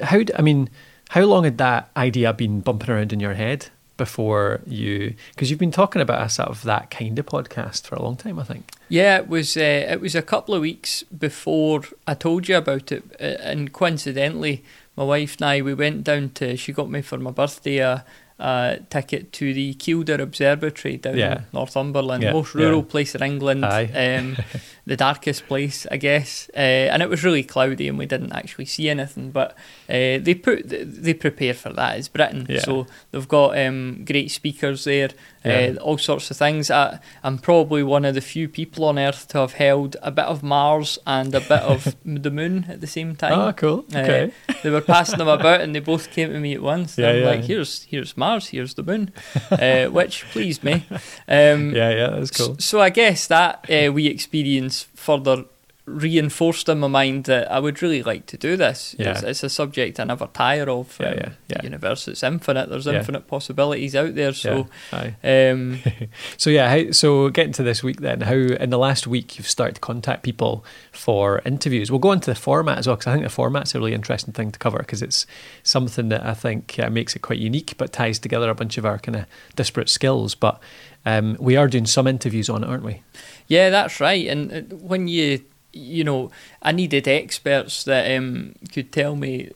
how 0.00 0.20
I 0.36 0.42
mean, 0.42 0.68
how 1.10 1.22
long 1.22 1.44
had 1.44 1.58
that 1.58 1.90
idea 1.96 2.32
been 2.32 2.60
bumping 2.60 2.90
around 2.90 3.12
in 3.12 3.20
your 3.20 3.34
head 3.34 3.68
before 3.96 4.60
you? 4.66 5.14
Because 5.30 5.50
you've 5.50 5.60
been 5.60 5.70
talking 5.70 6.02
about 6.02 6.26
a 6.26 6.28
sort 6.28 6.48
of 6.48 6.62
that 6.64 6.90
kind 6.90 7.18
of 7.18 7.26
podcast 7.26 7.86
for 7.86 7.94
a 7.94 8.02
long 8.02 8.16
time, 8.16 8.38
I 8.38 8.44
think. 8.44 8.72
Yeah, 8.88 9.18
it 9.18 9.28
was. 9.28 9.56
Uh, 9.56 9.86
it 9.88 10.00
was 10.00 10.14
a 10.14 10.22
couple 10.22 10.54
of 10.54 10.60
weeks 10.60 11.02
before 11.04 11.82
I 12.06 12.14
told 12.14 12.48
you 12.48 12.56
about 12.56 12.90
it, 12.90 13.04
uh, 13.20 13.40
and 13.42 13.72
coincidentally, 13.72 14.64
my 14.96 15.04
wife 15.04 15.36
and 15.36 15.44
I 15.44 15.62
we 15.62 15.74
went 15.74 16.04
down 16.04 16.30
to. 16.30 16.56
She 16.56 16.72
got 16.72 16.90
me 16.90 17.02
for 17.02 17.18
my 17.18 17.30
birthday 17.30 17.78
a, 17.78 18.04
uh, 18.38 18.76
ticket 18.90 19.32
to 19.32 19.54
the 19.54 19.72
Kielder 19.74 20.20
Observatory 20.20 20.98
down 20.98 21.16
Yeah. 21.16 21.32
in 21.38 21.44
Northumberland, 21.54 22.22
Yeah, 22.22 22.32
most 22.32 22.54
rural 22.54 22.80
yeah. 22.80 22.90
place 22.90 23.14
in 23.14 23.22
England, 23.22 23.64
um, 23.64 24.36
the 24.84 24.96
darkest 24.96 25.46
place, 25.46 25.86
I 25.90 25.96
guess. 25.96 26.50
Uh, 26.54 26.58
and 26.92 27.02
it 27.02 27.08
was 27.08 27.24
really 27.24 27.42
cloudy, 27.42 27.88
and 27.88 27.96
we 27.98 28.04
didn't 28.06 28.32
actually 28.32 28.66
see 28.66 28.90
anything. 28.90 29.30
But 29.30 29.52
uh, 29.88 30.18
they 30.20 30.34
put 30.34 30.68
they 30.68 31.14
prepare 31.14 31.54
for 31.54 31.72
that. 31.72 31.96
It's 31.98 32.08
Britain, 32.08 32.46
so 32.60 32.86
they've 33.10 33.26
got 33.28 33.58
um, 33.58 34.04
great 34.04 34.30
speakers 34.30 34.84
there, 34.84 35.08
Yeah. 35.46 35.72
uh, 35.78 35.82
all 35.82 35.98
sorts 35.98 36.30
of 36.30 36.36
things. 36.36 36.70
I, 36.70 36.98
I'm 37.22 37.38
probably 37.38 37.82
one 37.82 38.04
of 38.04 38.14
the 38.14 38.20
few 38.20 38.48
people 38.48 38.84
on 38.84 38.98
Earth 38.98 39.28
to 39.28 39.38
have 39.38 39.52
held 39.54 39.96
a 40.02 40.10
bit 40.10 40.24
of 40.26 40.42
Mars 40.42 40.98
and 41.06 41.34
a 41.34 41.40
bit 41.40 41.62
of 41.62 41.94
the 42.04 42.30
Moon 42.30 42.66
at 42.68 42.80
the 42.80 42.86
same 42.86 43.14
time. 43.16 43.38
Oh, 43.38 43.52
cool. 43.52 43.84
Uh, 43.94 43.98
Okay. 43.98 44.32
they 44.62 44.70
were 44.70 44.80
passing 44.80 45.18
them 45.18 45.28
about, 45.28 45.60
and 45.60 45.74
they 45.74 45.80
both 45.80 46.10
came 46.10 46.32
to 46.32 46.38
me 46.40 46.54
at 46.54 46.62
once. 46.62 46.96
Yeah, 46.98 47.10
I'm 47.10 47.20
yeah. 47.20 47.26
like, 47.26 47.44
"Here's 47.44 47.82
here's 47.84 48.16
Mars, 48.16 48.48
here's 48.48 48.74
the 48.74 48.82
Moon," 48.82 49.12
uh, 49.50 49.86
which 49.90 50.24
pleased 50.30 50.62
me. 50.64 50.84
Um, 51.28 51.74
yeah, 51.74 51.90
yeah, 51.90 52.10
that's 52.10 52.30
cool. 52.30 52.56
s- 52.58 52.64
So 52.64 52.80
I 52.80 52.90
guess 52.90 53.26
that 53.28 53.64
uh, 53.70 53.92
we 53.92 54.06
experience 54.06 54.86
further 54.94 55.44
reinforced 55.86 56.68
in 56.68 56.80
my 56.80 56.88
mind 56.88 57.24
that 57.24 57.50
I 57.50 57.60
would 57.60 57.80
really 57.80 58.02
like 58.02 58.26
to 58.26 58.36
do 58.36 58.56
this. 58.56 58.94
Yeah. 58.98 59.12
It's, 59.12 59.22
it's 59.22 59.42
a 59.44 59.48
subject 59.48 60.00
I 60.00 60.04
never 60.04 60.26
tire 60.26 60.68
of. 60.68 60.96
Yeah, 61.00 61.06
Um, 61.10 61.14
yeah, 61.16 61.28
yeah. 61.48 61.58
The 61.58 61.62
universe 61.64 62.08
it's 62.08 62.22
infinite. 62.24 62.68
There's 62.68 62.86
Yeah. 62.86 62.94
infinite 62.94 63.28
possibilities 63.28 63.94
out 63.94 64.14
there. 64.16 64.32
So, 64.32 64.66
yeah. 64.92 65.12
Um, 65.52 65.80
So 66.36 66.50
yeah, 66.50 66.68
how, 66.68 66.90
so 66.90 67.28
getting 67.30 67.52
to 67.54 67.62
this 67.62 67.82
week 67.82 68.00
then, 68.00 68.20
how 68.22 68.34
in 68.34 68.70
the 68.70 68.78
last 68.78 69.06
week 69.06 69.38
you've 69.38 69.48
started 69.48 69.76
to 69.76 69.80
contact 69.80 70.22
people 70.24 70.64
for 70.92 71.40
interviews. 71.44 71.90
We'll 71.90 72.00
go 72.00 72.12
into 72.12 72.30
the 72.30 72.34
format 72.34 72.78
as 72.78 72.86
well 72.86 72.96
because 72.96 73.06
I 73.08 73.12
think 73.12 73.24
the 73.24 73.30
format's 73.30 73.74
a 73.74 73.78
really 73.78 73.94
interesting 73.94 74.34
thing 74.34 74.50
to 74.52 74.58
cover 74.58 74.78
because 74.78 75.02
it's 75.02 75.24
something 75.62 76.08
that 76.08 76.24
I 76.24 76.34
think 76.34 76.78
uh, 76.80 76.90
makes 76.90 77.14
it 77.14 77.20
quite 77.20 77.38
unique, 77.38 77.74
but 77.78 77.92
ties 77.92 78.18
together 78.18 78.50
a 78.50 78.54
bunch 78.54 78.76
of 78.76 78.84
our 78.84 78.98
kind 78.98 79.16
of 79.16 79.26
disparate 79.54 79.88
skills. 79.88 80.34
But 80.34 80.60
um, 81.04 81.36
we 81.38 81.56
are 81.56 81.68
doing 81.68 81.86
some 81.86 82.08
interviews 82.08 82.50
on 82.50 82.64
it, 82.64 82.66
aren't 82.68 82.82
we? 82.82 83.02
Yeah, 83.46 83.70
that's 83.70 84.00
right. 84.00 84.26
And 84.26 84.52
uh, 84.52 84.76
when 84.76 85.06
you, 85.06 85.44
you 85.76 86.04
know, 86.04 86.30
I 86.62 86.72
needed 86.72 87.06
experts 87.08 87.84
that 87.84 88.16
um, 88.16 88.54
could 88.72 88.90
tell 88.92 89.14
me 89.16 89.50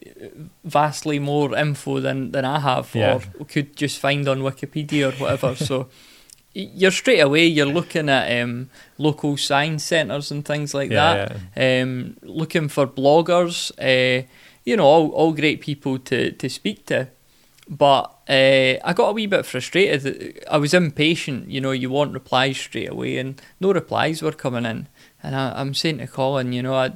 vastly 0.64 1.18
more 1.18 1.56
info 1.56 2.00
than, 2.00 2.32
than 2.32 2.44
I 2.44 2.60
have, 2.60 2.94
Yeah. 2.94 3.20
or 3.38 3.44
could 3.46 3.76
just 3.76 3.98
find 3.98 4.28
on 4.28 4.40
Wikipedia 4.40 5.08
or 5.12 5.16
whatever. 5.16 5.54
so 5.56 5.88
you're 6.52 6.90
straight 6.90 7.20
away 7.20 7.46
you're 7.46 7.66
looking 7.66 8.08
at 8.08 8.42
um, 8.42 8.68
local 8.98 9.36
science 9.36 9.84
centres 9.84 10.30
and 10.32 10.44
things 10.44 10.74
like 10.74 10.90
Yeah, 10.90 11.28
that. 11.54 11.82
Um, 11.82 12.16
looking 12.22 12.68
for 12.68 12.86
bloggers, 12.86 13.70
uh, 13.78 14.26
you 14.64 14.76
know, 14.76 14.84
all, 14.84 15.08
all 15.10 15.32
great 15.32 15.60
people 15.60 15.98
to, 16.00 16.32
to 16.32 16.48
speak 16.48 16.86
to. 16.86 17.08
But 17.68 18.12
uh, 18.28 18.82
I 18.84 18.92
got 18.96 19.10
a 19.10 19.12
wee 19.12 19.26
bit 19.26 19.46
frustrated. 19.46 20.42
I 20.50 20.56
was 20.58 20.74
impatient. 20.74 21.48
You 21.50 21.60
know, 21.60 21.70
you 21.70 21.88
want 21.88 22.12
replies 22.14 22.58
straight 22.58 22.90
away, 22.90 23.16
and 23.18 23.40
no 23.60 23.72
replies 23.72 24.22
were 24.22 24.32
coming 24.32 24.66
in. 24.66 24.88
And 25.22 25.34
I, 25.36 25.52
I'm 25.60 25.74
saying 25.74 25.98
to 25.98 26.06
Colin, 26.06 26.52
you 26.52 26.62
know, 26.62 26.74
I, 26.74 26.86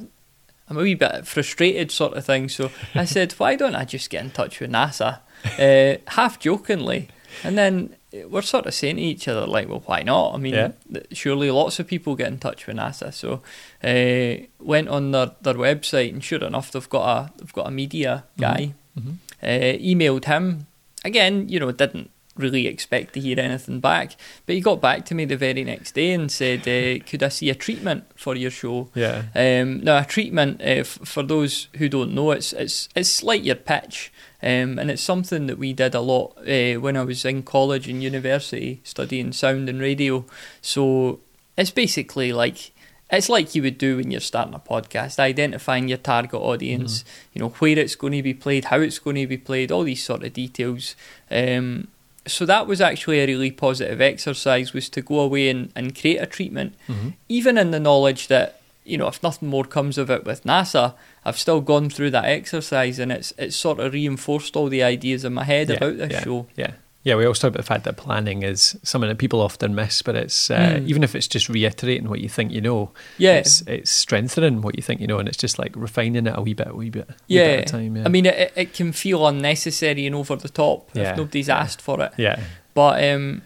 I'm 0.69 0.77
a 0.79 0.83
wee 0.83 0.95
bit 0.95 1.27
frustrated, 1.27 1.91
sort 1.91 2.17
of 2.17 2.25
thing. 2.25 2.49
So 2.49 2.71
I 2.95 3.05
said, 3.15 3.33
why 3.33 3.55
don't 3.57 3.75
I 3.75 3.85
just 3.85 4.09
get 4.11 4.25
in 4.25 4.31
touch 4.31 4.61
with 4.61 4.71
NASA, 4.71 5.21
uh, 5.59 5.99
half 6.13 6.39
jokingly, 6.39 7.09
and 7.43 7.59
then 7.59 7.97
we're 8.29 8.43
sort 8.43 8.65
of 8.67 8.73
saying 8.75 8.97
to 8.97 9.03
each 9.03 9.27
other, 9.29 9.45
like, 9.47 9.69
well, 9.69 9.83
why 9.87 10.03
not? 10.03 10.35
I 10.35 10.39
mean, 10.39 10.55
Yeah. 10.55 10.73
surely 11.13 11.51
lots 11.51 11.79
of 11.81 11.87
people 11.89 12.15
get 12.17 12.29
in 12.29 12.39
touch 12.39 12.67
with 12.67 12.77
NASA. 12.77 13.13
So 13.13 13.43
uh, 13.83 14.47
went 14.61 14.89
on 14.89 15.11
their, 15.11 15.33
their 15.43 15.55
website, 15.55 16.13
and 16.13 16.23
sure 16.23 16.43
enough, 16.45 16.71
they've 16.71 16.89
got 16.89 17.05
a 17.09 17.33
they've 17.39 17.53
got 17.53 17.67
a 17.67 17.71
media 17.71 18.25
guy 18.39 18.75
Mhm. 18.99 19.17
uh, 19.43 19.79
emailed 19.83 20.25
him 20.27 20.67
again. 21.05 21.49
You 21.49 21.59
know, 21.61 21.73
didn't 21.73 22.11
really 22.37 22.67
expect 22.67 23.15
to 23.15 23.21
hear 23.21 23.39
anything 23.39 23.81
back, 23.81 24.17
but 24.47 24.55
he 24.55 24.61
got 24.61 24.81
back 24.81 25.05
to 25.07 25.15
me 25.15 25.25
the 25.25 25.37
very 25.37 25.65
next 25.65 25.95
day 25.95 26.13
and 26.13 26.31
said, 26.31 26.61
uh, 26.61 27.03
"Could 27.05 27.23
I 27.23 27.29
see 27.29 27.51
a 27.51 27.55
treatment 27.55 28.05
for 28.17 28.35
your 28.35 28.51
show?" 28.51 28.89
Yeah. 28.95 29.25
Um, 29.35 29.81
now, 29.81 29.99
a 29.99 30.05
treatment 30.05 30.61
uh, 30.61 30.83
f- 30.83 30.99
for 31.05 31.23
those 31.23 31.69
who 31.77 31.89
don't 31.89 32.15
know, 32.15 32.33
it's 32.33 32.53
it's 32.53 32.89
it's 32.95 33.23
like 33.23 33.45
your 33.45 33.57
pitch, 33.57 34.13
um, 34.43 34.79
and 34.79 34.91
it's 34.91 35.03
something 35.03 35.47
that 35.47 35.59
we 35.59 35.73
did 35.73 35.95
a 35.95 36.01
lot 36.01 36.37
uh, 36.39 36.81
when 36.81 36.97
I 36.97 37.05
was 37.05 37.25
in 37.25 37.43
college 37.43 37.89
and 37.89 38.03
university 38.03 38.81
studying 38.85 39.33
sound 39.33 39.69
and 39.69 39.81
radio. 39.81 40.25
So 40.61 41.21
it's 41.57 41.71
basically 41.71 42.33
like 42.33 42.73
it's 43.11 43.29
like 43.29 43.55
you 43.55 43.63
would 43.63 43.79
do 43.79 43.99
when 43.99 44.11
you're 44.11 44.21
starting 44.21 44.55
a 44.55 44.59
podcast, 44.59 45.19
identifying 45.19 45.89
your 45.89 45.99
target 45.99 46.41
audience, 46.41 47.05
you 47.33 47.41
know 47.41 47.51
where 47.51 47.79
it's 47.79 47.95
going 47.95 48.15
to 48.15 48.23
be 48.23 48.35
played, 48.35 48.67
how 48.67 48.81
it's 48.81 48.99
going 48.99 49.17
to 49.17 49.27
be 49.27 49.37
played, 49.37 49.71
all 49.71 49.85
these 49.85 50.03
sort 50.03 50.25
of 50.25 50.33
details. 50.33 50.97
Um, 51.31 51.89
so 52.27 52.47
that 52.47 52.67
was 52.67 52.81
actually 52.81 53.21
a 53.21 53.27
really 53.27 53.51
positive 53.51 54.01
exercise 54.01 54.73
was 54.73 54.89
to 54.89 55.03
go 55.03 55.21
away 55.21 55.49
and, 55.51 55.71
and 55.77 55.99
create 55.99 56.19
a 56.19 56.27
treatment 56.27 56.75
Mhm. 56.89 57.15
even 57.29 57.59
in 57.59 57.71
the 57.71 57.81
knowledge 57.81 58.29
that 58.29 58.61
you 58.85 58.97
know 58.99 59.09
if 59.09 59.23
nothing 59.23 59.49
more 59.49 59.65
comes 59.65 59.97
of 59.99 60.11
it 60.11 60.25
with 60.25 60.45
NASA, 60.45 60.95
I've 61.25 61.39
still 61.39 61.61
gone 61.61 61.89
through 61.91 62.11
that 62.13 62.25
exercise 62.27 62.99
and 62.99 63.11
it's 63.13 63.33
it's 63.39 63.57
sort 63.57 63.81
of 63.81 63.93
reinforced 63.93 64.57
all 64.57 64.69
the 64.69 64.83
ideas 64.83 65.25
in 65.25 65.33
my 65.35 65.45
head 65.45 65.69
Yeah, 65.69 65.77
about 65.77 65.97
this 65.99 66.13
yeah, 66.13 66.23
show. 66.25 66.47
Yeah. 66.57 66.73
Yeah, 67.05 67.17
we 67.17 67.25
always 67.25 67.39
talk 67.39 67.49
about 67.51 67.59
the 67.59 67.67
fact 67.67 67.85
that 67.85 67.97
planning 67.99 68.43
is 68.43 68.77
something 68.83 69.09
that 69.09 69.19
people 69.19 69.41
often 69.43 69.75
miss, 69.75 70.01
but 70.03 70.15
it's 70.17 70.51
uh, 70.51 70.55
Mm. 70.81 70.89
even 70.89 71.05
if 71.05 71.15
it's 71.15 71.29
just 71.29 71.49
reiterating 71.51 72.09
what 72.09 72.21
you 72.21 72.31
think 72.31 72.51
you 72.51 72.63
know, 72.63 72.93
Yeah, 73.19 73.35
it's 73.35 73.61
it's 73.67 73.91
strengthening 73.91 74.63
what 74.63 74.75
you 74.77 74.83
think 74.83 75.01
you 75.03 75.07
know, 75.07 75.19
and 75.19 75.29
it's 75.29 75.37
just 75.37 75.59
like 75.59 75.73
refining 75.77 76.27
it 76.27 76.33
a 76.35 76.41
wee 76.41 76.55
bit, 76.55 76.69
a 76.69 76.75
wee 76.75 76.89
bit, 76.91 77.07
wee 77.09 77.15
yeah. 77.29 77.57
bit 77.57 77.69
a 77.69 77.73
time. 77.73 77.97
Yeah. 77.97 78.05
I 78.07 78.09
mean, 78.09 78.25
it, 78.27 78.53
it 78.57 78.73
can 78.73 78.93
feel 78.93 79.27
unnecessary 79.27 80.07
and 80.07 80.15
over 80.17 80.35
the 80.37 80.49
top 80.49 80.89
Yeah, 80.95 81.11
if 81.11 81.17
nobody's 81.19 81.49
yeah. 81.49 81.59
asked 81.59 81.83
for 81.83 82.01
it. 82.03 82.13
yeah, 82.17 82.41
But 82.73 83.05
um, 83.05 83.43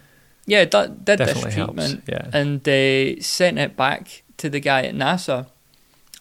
yeah, 0.46 0.64
that 0.64 1.04
did 1.04 1.18
definitely 1.18 1.42
this 1.44 1.54
helps. 1.54 1.74
treatment 1.74 2.02
Yeah, 2.08 2.30
and 2.32 2.60
uh, 2.68 3.20
sent 3.22 3.58
it 3.58 3.76
back 3.76 4.22
to 4.36 4.48
the 4.48 4.60
guy 4.60 4.82
at 4.84 4.94
NASA. 4.94 5.46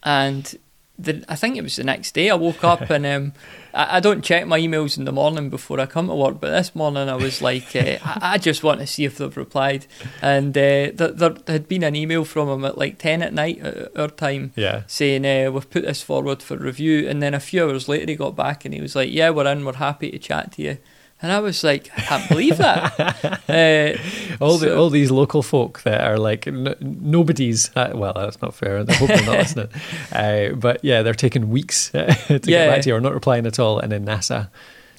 And 0.03 0.57
the, 0.99 1.23
I 1.29 1.35
think 1.35 1.57
it 1.57 1.61
was 1.61 1.75
the 1.75 1.83
next 1.83 2.13
day 2.13 2.29
I 2.29 2.35
woke 2.35 2.63
up 2.63 2.89
and 2.89 3.05
um, 3.05 3.33
I, 3.73 3.97
I 3.97 3.99
don't 3.99 4.23
check 4.23 4.47
my 4.47 4.59
emails 4.59 4.97
in 4.97 5.05
the 5.05 5.11
morning 5.11 5.49
before 5.49 5.79
I 5.79 5.85
come 5.85 6.07
to 6.07 6.15
work, 6.15 6.39
but 6.39 6.49
this 6.49 6.73
morning 6.73 7.07
I 7.07 7.15
was 7.15 7.41
like, 7.41 7.75
uh, 7.75 7.97
I, 8.03 8.19
I 8.21 8.37
just 8.37 8.63
want 8.63 8.79
to 8.79 8.87
see 8.87 9.05
if 9.05 9.17
they've 9.17 9.37
replied. 9.37 9.85
And 10.21 10.57
uh, 10.57 10.91
th- 10.91 10.95
there 10.95 11.35
had 11.47 11.67
been 11.67 11.83
an 11.83 11.95
email 11.95 12.25
from 12.25 12.49
him 12.49 12.65
at 12.65 12.77
like 12.77 12.97
10 12.97 13.21
at 13.21 13.33
night 13.33 13.59
at 13.59 13.97
our 13.97 14.07
time 14.07 14.53
yeah, 14.55 14.83
saying, 14.87 15.25
uh, 15.25 15.51
We've 15.51 15.69
put 15.69 15.85
this 15.85 16.01
forward 16.01 16.41
for 16.41 16.57
review. 16.57 17.07
And 17.07 17.21
then 17.21 17.33
a 17.33 17.39
few 17.39 17.63
hours 17.63 17.87
later 17.87 18.11
he 18.11 18.15
got 18.15 18.35
back 18.35 18.65
and 18.65 18.73
he 18.73 18.81
was 18.81 18.95
like, 18.95 19.11
Yeah, 19.11 19.29
we're 19.29 19.47
in, 19.47 19.65
we're 19.65 19.73
happy 19.73 20.11
to 20.11 20.19
chat 20.19 20.53
to 20.53 20.61
you. 20.63 20.77
And 21.19 21.31
I 21.31 21.39
was 21.39 21.63
like, 21.63 21.89
I 21.97 22.01
can't 22.01 22.29
believe 22.29 22.57
that. 22.57 22.99
uh, 23.49 24.43
all 24.43 24.57
the 24.59 24.77
all 24.77 24.91
these 24.91 25.09
local 25.09 25.41
folk 25.41 25.81
that 25.81 26.01
are 26.01 26.17
like 26.19 26.45
n- 26.47 26.75
nobody's. 26.79 27.71
Uh, 27.75 27.91
well, 27.95 28.13
that's 28.13 28.39
not 28.41 28.53
fair. 28.53 28.77
I 28.87 28.93
hope 28.93 29.07
they're 29.07 29.25
not 29.25 29.37
listening. 29.39 29.69
Uh, 30.11 30.49
but 30.55 30.83
yeah, 30.83 31.01
they're 31.01 31.13
taking 31.15 31.49
weeks 31.49 31.89
to 31.91 32.07
Yeah. 32.29 32.37
get 32.45 32.69
back 32.69 32.81
to 32.83 32.89
you 32.89 32.95
or 32.95 33.01
not 33.01 33.13
replying 33.13 33.45
at 33.47 33.57
all, 33.59 33.79
and 33.79 33.91
then 33.91 34.05
NASA, 34.05 34.49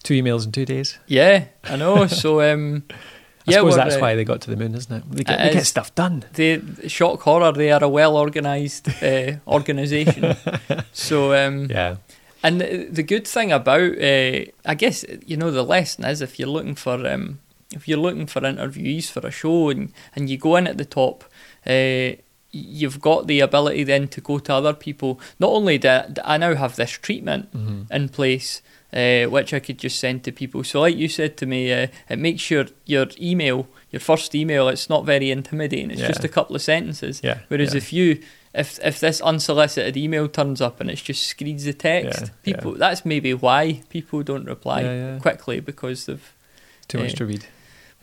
two 0.03 0.15
emails 0.21 0.45
in 0.45 0.51
two 0.53 0.65
days. 0.67 0.99
Yeah, 1.07 1.45
I 1.65 1.77
know. 1.77 2.07
So, 2.09 2.41
um, 2.43 2.83
I 2.91 2.95
yeah, 3.53 3.59
suppose 3.59 3.77
that's 3.77 3.95
uh, 3.97 4.01
why 4.01 4.15
they 4.15 4.25
got 4.25 4.41
to 4.43 4.51
the 4.51 4.57
moon, 4.57 4.75
isn't 4.75 4.93
it? 4.95 5.05
They 5.11 5.25
get, 5.25 5.39
they 5.39 5.53
get 5.53 5.67
stuff 5.67 5.95
done. 5.95 6.25
They 6.35 6.61
shock 6.89 7.21
horror. 7.23 7.53
They 7.53 7.71
are 7.73 7.83
a 7.83 7.89
well 7.89 8.17
organised 8.17 8.89
uh, 9.03 9.37
organisation. 9.47 10.37
so, 10.93 11.33
um, 11.35 11.67
Yeah, 11.71 11.97
and 12.43 12.61
the, 12.61 12.89
the 12.91 13.03
good 13.03 13.27
thing 13.27 13.53
about, 13.53 13.93
uh, 13.99 14.45
I 14.65 14.75
guess, 14.77 15.05
you 15.27 15.37
know, 15.37 15.51
the 15.51 15.65
lesson 15.65 16.05
is 16.05 16.21
if 16.23 16.39
you're 16.39 16.49
looking 16.49 16.75
for, 16.77 17.07
um, 17.07 17.41
if 17.75 17.87
you're 17.89 17.99
looking 17.99 18.27
for 18.27 18.41
interviewees 18.43 19.11
for 19.11 19.27
a 19.27 19.31
show 19.31 19.71
and 19.71 19.93
and 20.15 20.31
you 20.31 20.39
go 20.39 20.57
in 20.57 20.67
at 20.67 20.79
the 20.79 20.85
top, 20.85 21.25
uh, 21.67 22.17
you've 22.51 23.01
got 23.01 23.27
the 23.27 23.41
ability 23.41 23.85
then 23.85 24.09
to 24.09 24.21
go 24.21 24.39
to 24.39 24.55
other 24.55 24.73
people. 24.73 25.21
Not 25.39 25.51
only 25.51 25.79
do 25.79 26.03
I 26.25 26.39
now 26.39 26.55
have 26.55 26.77
this 26.77 26.91
treatment 26.93 27.53
Mm-hmm. 27.53 27.93
in 27.93 28.09
place, 28.09 28.63
uh, 28.93 29.25
which 29.31 29.53
I 29.53 29.61
could 29.61 29.79
just 29.79 29.99
send 29.99 30.25
to 30.25 30.33
people. 30.33 30.65
So, 30.65 30.81
like 30.81 30.97
you 30.97 31.09
said 31.09 31.37
to 31.39 31.47
me, 31.47 31.71
uh, 31.73 31.89
it 32.09 32.19
makes 32.19 32.51
your 32.51 32.67
your 32.87 33.07
email, 33.21 33.69
your 33.91 34.01
first 34.01 34.35
email, 34.35 34.69
it's 34.69 34.89
not 34.89 35.05
very 35.05 35.31
intimidating. 35.31 35.91
It's 35.91 36.01
Yeah. 36.01 36.09
just 36.09 36.25
a 36.25 36.29
couple 36.29 36.57
of 36.57 36.63
sentences. 36.63 37.21
Yeah, 37.23 37.41
Whereas 37.49 37.75
yeah. 37.75 37.79
if 37.79 37.93
you 37.93 38.21
if 38.59 38.79
if 38.85 39.01
this 39.01 39.21
unsolicited 39.21 39.97
email 39.97 40.29
turns 40.29 40.61
up 40.61 40.81
and 40.81 40.91
it's 40.91 41.03
just 41.03 41.27
screens 41.27 41.67
of 41.67 41.79
text, 41.79 42.21
Yeah, 42.23 42.29
people 42.43 42.73
that's 42.75 43.05
maybe 43.05 43.33
why 43.35 43.83
people 43.89 44.23
don't 44.23 44.47
reply 44.47 44.81
Yeah, 44.83 44.95
yeah. 44.95 45.19
quickly 45.19 45.61
because 45.61 46.07
they've 46.07 46.33
Too 46.89 46.99
much 46.99 47.13
Eh, 47.13 47.17
to 47.17 47.27
read. 47.27 47.45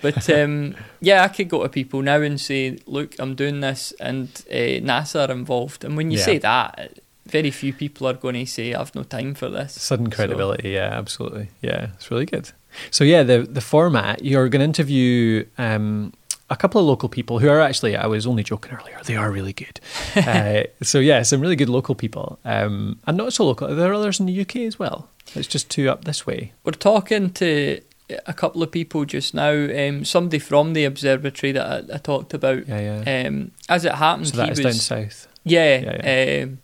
but 0.01 0.29
um, 0.39 0.75
yeah, 1.01 1.23
I 1.23 1.27
could 1.29 1.49
go 1.49 1.63
to 1.63 1.69
people 1.69 2.01
now 2.01 2.21
and 2.21 2.39
say, 2.39 2.77
"Look, 2.85 3.15
I'm 3.19 3.35
doing 3.35 3.61
this," 3.61 3.93
and 3.99 4.27
uh, 4.51 4.79
NASA 4.91 5.27
are 5.27 5.31
involved. 5.31 5.83
And 5.85 5.97
when 5.97 6.11
you 6.11 6.17
Yeah. 6.19 6.25
say 6.25 6.37
that, 6.39 6.99
very 7.25 7.51
few 7.51 7.73
people 7.73 8.07
are 8.07 8.13
going 8.13 8.35
to 8.35 8.45
say, 8.45 8.73
"I've 8.75 8.93
no 8.95 9.03
time 9.03 9.33
for 9.35 9.49
this." 9.49 9.73
Sudden 9.81 10.11
So- 10.11 10.15
credibility, 10.15 10.69
yeah, 10.71 10.97
absolutely. 10.99 11.47
Yeah, 11.61 11.87
it's 11.95 12.11
really 12.11 12.25
good. 12.27 12.51
So 12.91 13.03
yeah, 13.03 13.23
the 13.23 13.47
the 13.53 13.61
format, 13.61 14.23
you're 14.23 14.49
going 14.49 14.59
to 14.59 14.65
interview 14.65 15.45
um, 15.57 16.11
a 16.49 16.55
couple 16.55 16.79
of 16.79 16.87
local 16.87 17.09
people 17.09 17.39
who 17.39 17.49
are 17.49 17.59
actually, 17.59 17.95
I 17.95 18.05
was 18.07 18.27
only 18.27 18.43
joking 18.43 18.73
earlier, 18.73 18.99
they 19.05 19.15
are 19.15 19.31
really 19.31 19.53
good. 19.53 19.79
uh, 20.15 20.63
so 20.83 20.99
yeah, 20.99 21.23
some 21.23 21.41
really 21.41 21.55
good 21.55 21.69
local 21.69 21.95
people. 21.95 22.39
Um, 22.45 22.99
and 23.07 23.17
not 23.17 23.33
so 23.33 23.45
local, 23.45 23.73
there 23.73 23.89
are 23.91 23.93
others 23.95 24.19
in 24.19 24.25
the 24.27 24.41
UK 24.41 24.57
as 24.57 24.77
well. 24.77 25.09
It's 25.33 25.47
just 25.47 25.69
two 25.69 25.89
up 25.89 26.05
this 26.05 26.27
way. 26.27 26.53
We're 26.63 26.73
talking 26.73 27.31
to 27.31 27.81
a 28.27 28.33
couple 28.33 28.61
of 28.61 28.71
people 28.71 29.05
just 29.05 29.33
now. 29.33 29.49
Um, 29.51 30.05
somebody 30.05 30.37
from 30.39 30.73
the 30.73 30.85
observatory 30.85 31.51
that 31.53 31.91
I, 31.91 31.95
I 31.95 31.97
talked 31.97 32.33
about. 32.35 32.67
Yeah, 32.67 33.01
yeah. 33.03 33.27
Um, 33.27 33.51
as 33.67 33.83
it 33.85 33.95
happens, 33.95 34.31
so 34.31 34.37
that 34.37 34.45
he 34.45 34.51
is 34.51 34.59
was 34.59 34.65
down 34.87 35.03
south. 35.03 35.27
yeah. 35.43 35.79
Yeah, 36.03 36.43
Um, 36.43 36.59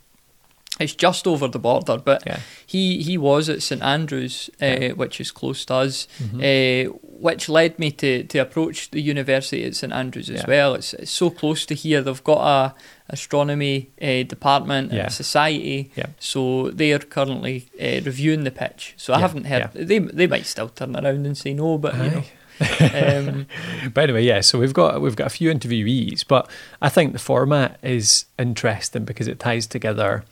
it's 0.81 0.95
just 0.95 1.27
over 1.27 1.47
the 1.47 1.59
border, 1.59 1.97
but 1.97 2.23
Yeah. 2.25 2.39
he 2.65 3.01
he 3.03 3.17
was 3.17 3.49
at 3.49 3.61
St 3.61 3.81
Andrews, 3.81 4.49
uh, 4.61 4.65
Yeah. 4.65 4.91
which 4.93 5.19
is 5.21 5.31
close 5.31 5.65
to 5.65 5.73
us. 5.75 6.07
Mhm. 6.21 6.39
uh, 6.41 6.93
which 7.21 7.47
led 7.47 7.77
me 7.77 7.91
to, 7.91 8.23
to 8.23 8.39
approach 8.39 8.89
the 8.89 8.99
university 8.99 9.63
at 9.63 9.75
St 9.75 9.93
Andrews 9.93 10.27
as 10.29 10.39
Yeah. 10.39 10.45
well. 10.47 10.73
It's, 10.73 10.93
it's 10.95 11.11
so 11.11 11.29
close 11.29 11.67
to 11.67 11.75
here. 11.75 12.01
They've 12.01 12.23
got 12.23 12.41
a 12.41 12.73
astronomy 13.09 13.91
uh, 14.01 14.23
department 14.27 14.91
and 14.91 15.11
society, 15.11 15.91
Yeah. 15.95 16.07
so 16.19 16.71
they 16.71 16.93
are 16.93 16.99
currently 16.99 17.67
uh, 17.79 18.01
reviewing 18.05 18.43
the 18.43 18.51
pitch. 18.51 18.93
So 18.97 19.13
I 19.13 19.19
haven't 19.19 19.45
heard. 19.45 19.69
They 19.73 19.99
they 19.99 20.27
might 20.27 20.45
still 20.47 20.69
turn 20.69 20.95
around 20.95 21.25
and 21.27 21.37
say 21.37 21.53
no, 21.53 21.77
but 21.77 21.93
you 21.95 22.09
know. 22.11 22.23
um, 22.59 23.45
But 23.93 24.03
anyway, 24.03 24.23
yeah. 24.23 24.41
So 24.41 24.59
we've 24.59 24.73
got 24.73 25.01
we've 25.01 25.15
got 25.15 25.27
a 25.27 25.35
few 25.37 25.51
interviewees, 25.51 26.23
but 26.27 26.49
I 26.81 26.89
think 26.89 27.13
the 27.13 27.19
format 27.19 27.77
is 27.83 28.25
interesting 28.39 29.05
because 29.05 29.27
it 29.27 29.39
ties 29.39 29.67
together. 29.67 30.23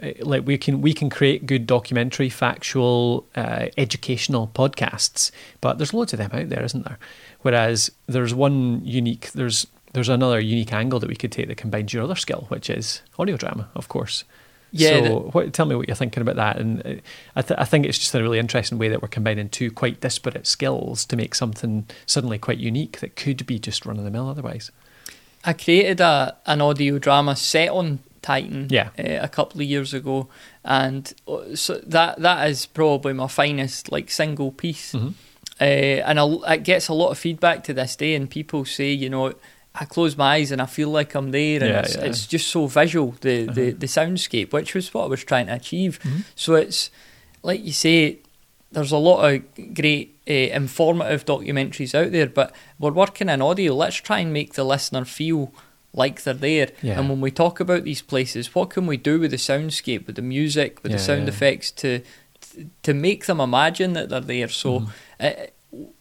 Eh, 0.00 0.14
Like 0.20 0.46
we 0.46 0.58
can 0.58 0.80
we 0.80 0.92
can 0.92 1.10
create 1.10 1.46
good 1.46 1.66
documentary, 1.66 2.28
factual, 2.28 3.26
uh, 3.34 3.66
educational 3.76 4.50
podcasts, 4.54 5.30
but 5.60 5.78
there's 5.78 5.94
loads 5.94 6.12
of 6.12 6.18
them 6.18 6.30
out 6.32 6.48
there, 6.48 6.64
isn't 6.64 6.84
there? 6.84 6.98
Whereas 7.42 7.90
there's 8.06 8.34
one 8.34 8.84
unique 8.84 9.30
there's 9.32 9.66
there's 9.92 10.08
another 10.08 10.40
unique 10.40 10.72
angle 10.72 11.00
that 11.00 11.08
we 11.08 11.16
could 11.16 11.32
take 11.32 11.48
that 11.48 11.56
combines 11.56 11.92
your 11.92 12.04
other 12.04 12.16
skill, 12.16 12.46
which 12.48 12.68
is 12.68 13.00
audio 13.18 13.36
drama, 13.36 13.68
of 13.74 13.88
course. 13.88 14.24
Yeah, 14.72 15.04
So, 15.04 15.30
what, 15.32 15.52
tell 15.54 15.64
me 15.64 15.74
what 15.74 15.88
you're 15.88 15.94
thinking 15.94 16.20
about 16.20 16.36
that. 16.36 16.58
And 16.58 16.84
uh, 16.84 16.94
I, 17.34 17.42
th- 17.42 17.58
I 17.58 17.64
think 17.64 17.86
it's 17.86 17.98
just 17.98 18.14
a 18.14 18.20
really 18.20 18.38
interesting 18.38 18.78
way 18.78 18.88
that 18.88 19.00
we're 19.00 19.08
combining 19.08 19.48
two 19.48 19.70
quite 19.70 20.00
disparate 20.00 20.46
skills 20.46 21.06
to 21.06 21.16
make 21.16 21.34
something 21.34 21.86
suddenly 22.04 22.36
quite 22.38 22.58
unique 22.58 23.00
that 23.00 23.16
could 23.16 23.46
be 23.46 23.58
just 23.58 23.86
run 23.86 23.96
of 23.96 24.04
the 24.04 24.10
mill 24.10 24.28
otherwise. 24.28 24.70
I 25.44 25.52
created 25.52 26.00
a 26.00 26.36
an 26.44 26.60
audio 26.60 26.98
drama 26.98 27.36
set 27.36 27.70
on 27.70 28.00
Titan 28.26 28.66
Yeah. 28.70 28.88
uh, 28.98 29.24
a 29.24 29.28
couple 29.28 29.60
of 29.60 29.66
years 29.66 29.94
ago, 29.94 30.28
and 30.64 31.12
uh, 31.28 31.54
so 31.54 31.72
that 31.86 32.18
that 32.22 32.48
is 32.50 32.66
probably 32.66 33.12
my 33.12 33.28
finest 33.28 33.92
like 33.92 34.10
single 34.10 34.50
piece. 34.52 34.92
Mhm. 34.94 35.12
Uh, 35.60 35.64
and 36.08 36.18
a, 36.18 36.26
it 36.54 36.64
gets 36.64 36.88
a 36.88 36.92
lot 36.94 37.10
of 37.10 37.18
feedback 37.18 37.64
to 37.64 37.72
this 37.74 37.96
day, 37.96 38.14
and 38.16 38.28
people 38.28 38.64
say, 38.64 38.90
you 38.92 39.08
know, 39.08 39.32
I 39.82 39.84
close 39.84 40.16
my 40.16 40.34
eyes 40.36 40.52
and 40.52 40.60
I 40.60 40.66
feel 40.66 40.90
like 40.98 41.14
I'm 41.18 41.30
there, 41.30 41.60
and 41.62 41.70
Yeah, 41.72 41.80
it's, 41.84 41.94
yeah. 41.96 42.04
it's 42.08 42.26
just 42.26 42.48
so 42.48 42.66
visual 42.66 43.14
the, 43.20 43.44
the 43.46 43.68
Uh-huh. 43.68 43.78
the 43.82 43.86
soundscape, 43.86 44.52
which 44.52 44.74
was 44.74 44.92
what 44.94 45.04
I 45.04 45.08
was 45.08 45.24
trying 45.24 45.46
to 45.46 45.54
achieve. 45.54 45.98
Mhm. 46.02 46.22
So 46.34 46.54
it's 46.56 46.90
like 47.42 47.62
you 47.64 47.72
say, 47.72 48.18
there's 48.72 48.92
a 48.92 48.98
lot 48.98 49.18
of 49.24 49.42
great 49.74 50.08
uh, 50.28 50.32
informative 50.60 51.24
documentaries 51.24 51.94
out 51.94 52.10
there, 52.12 52.26
but 52.28 52.50
we're 52.80 52.90
working 53.04 53.28
in 53.30 53.40
audio. 53.40 53.74
Let's 53.74 53.96
try 54.08 54.18
and 54.20 54.32
make 54.32 54.52
the 54.54 54.64
listener 54.64 55.04
feel 55.04 55.52
like 55.96 56.22
they're 56.22 56.34
there. 56.34 56.70
Yeah. 56.82 56.98
And 57.00 57.08
when 57.08 57.20
we 57.20 57.30
talk 57.32 57.58
about 57.60 57.82
these 57.84 58.02
places, 58.02 58.54
what 58.54 58.70
can 58.70 58.86
we 58.86 58.96
do 58.96 59.18
with 59.18 59.30
the 59.32 59.36
soundscape, 59.38 60.06
with 60.06 60.16
the 60.16 60.22
music, 60.22 60.82
with 60.82 60.92
Yeah, 60.92 60.98
the 60.98 61.02
sound 61.02 61.22
yeah. 61.22 61.28
effects 61.28 61.70
to 61.72 62.00
to 62.84 62.94
make 62.94 63.26
them 63.26 63.40
imagine 63.40 63.94
that 63.94 64.08
they're 64.10 64.20
there? 64.20 64.48
So. 64.48 64.86
Uh, 65.18 65.30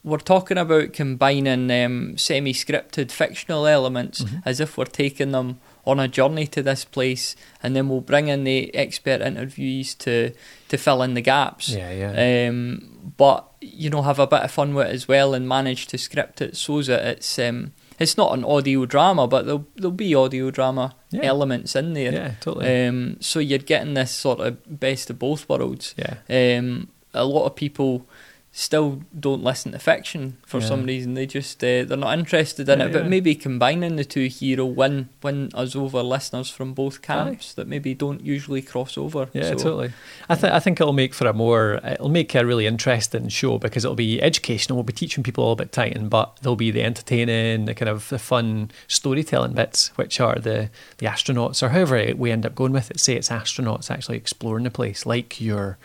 we're 0.04 0.20
talking 0.20 0.58
about 0.58 0.94
combining 0.94 1.70
um, 1.70 2.16
semi-scripted 2.18 3.12
fictional 3.12 3.68
elements 3.68 4.22
Mhm. 4.22 4.42
as 4.46 4.62
if 4.62 4.78
we're 4.78 4.86
taking 4.86 5.32
them 5.32 5.60
on 5.86 6.00
a 6.00 6.08
journey 6.08 6.48
to 6.48 6.64
this 6.64 6.86
place, 6.86 7.36
and 7.62 7.76
then 7.76 7.90
we'll 7.90 8.00
bring 8.00 8.30
in 8.30 8.46
the 8.46 8.74
expert 8.74 9.20
interviewees 9.22 9.98
to 9.98 10.32
to 10.70 10.78
fill 10.78 11.02
in 11.02 11.14
the 11.14 11.22
gaps. 11.22 11.70
Yeah, 11.70 11.92
yeah. 11.92 12.48
Um, 12.48 13.12
but 13.18 13.46
you 13.60 13.90
know, 13.90 14.04
have 14.04 14.20
a 14.20 14.28
bit 14.28 14.42
of 14.44 14.52
fun 14.52 14.76
with 14.76 14.88
it 14.88 14.94
as 14.94 15.08
well, 15.10 15.34
and 15.34 15.46
manage 15.48 15.88
to 15.88 15.98
script 15.98 16.42
it 16.42 16.56
so 16.56 16.82
that 16.84 17.04
it's 17.06 17.38
um, 17.40 17.74
it's 18.00 18.18
not 18.18 18.34
an 18.38 18.44
audio 18.44 18.86
drama, 18.86 19.28
but 19.28 19.46
there'll 19.46 19.66
there'll 19.76 19.92
be 19.92 20.14
audio 20.16 20.52
drama 20.52 20.96
Yeah. 21.12 21.24
elements 21.24 21.76
in 21.76 21.94
there. 21.94 22.12
yeah, 22.14 22.32
totally. 22.42 22.88
Um, 22.88 23.18
so 23.20 23.40
you're 23.40 23.60
getting 23.60 23.94
this 23.94 24.12
sort 24.12 24.40
of 24.40 24.80
best 24.80 25.10
of 25.10 25.20
both 25.20 25.48
worlds. 25.50 25.96
yeah. 25.98 26.18
Um, 26.30 26.90
a 27.14 27.24
lot 27.26 27.46
of 27.46 27.56
people 27.56 28.06
still 28.58 29.02
don't 29.20 29.44
listen 29.44 29.74
to 29.74 29.78
fiction 29.80 30.38
for 30.46 30.62
Yeah. 30.62 30.68
some 30.68 30.86
reason. 30.86 31.14
They 31.14 31.26
just 31.26 31.62
uh, 31.62 31.84
they're 31.84 31.98
not 31.98 32.18
interested 32.18 32.70
in 32.70 32.80
Yeah, 32.80 32.86
it. 32.86 32.94
But 32.94 33.04
yeah. 33.04 33.10
maybe 33.10 33.36
combining 33.36 33.98
the 33.98 34.06
two 34.06 34.28
here 34.28 34.60
will 34.64 34.72
win 34.72 35.10
win 35.22 35.50
us 35.54 35.76
over 35.76 36.02
listeners 36.02 36.50
from 36.50 36.74
both 36.74 37.02
camps 37.02 37.54
that 37.56 37.68
maybe 37.68 37.94
don't 37.94 38.22
usually 38.22 38.62
cross 38.62 38.98
over. 38.98 39.28
Yeah, 39.34 39.50
So, 39.50 39.56
totally. 39.56 39.92
I 40.30 40.36
think 40.36 40.54
I 40.54 40.60
think 40.62 40.80
it'll 40.80 40.94
make 40.94 41.14
for 41.14 41.28
a 41.28 41.34
more 41.34 41.82
it'll 41.84 42.08
make 42.08 42.34
a 42.34 42.46
really 42.46 42.66
interesting 42.66 43.28
show 43.28 43.58
because 43.58 43.84
it'll 43.84 43.94
be 43.96 44.22
educational. 44.22 44.78
We'll 44.78 44.84
be 44.84 44.94
teaching 44.94 45.22
people 45.22 45.44
all 45.44 45.52
about 45.52 45.74
Titan, 45.74 46.08
but 46.08 46.38
there'll 46.42 46.56
be 46.56 46.72
the 46.72 46.84
entertaining, 46.84 47.66
the 47.66 47.74
kind 47.74 47.90
of 47.90 48.08
the 48.08 48.20
fun 48.20 48.72
storytelling 48.88 49.52
bits, 49.52 49.90
which 49.98 50.22
are 50.22 50.36
the 50.40 50.70
the 51.00 51.08
astronauts 51.08 51.62
or 51.62 51.70
however 51.70 52.14
we 52.16 52.32
end 52.32 52.46
up 52.46 52.56
going 52.56 52.72
with 52.72 52.90
it. 52.90 53.02
Say 53.02 53.16
it's 53.18 53.28
astronauts 53.28 53.92
actually 53.92 54.16
exploring 54.16 54.64
the 54.64 54.72
place, 54.72 55.06
like 55.06 55.42
your 55.42 55.78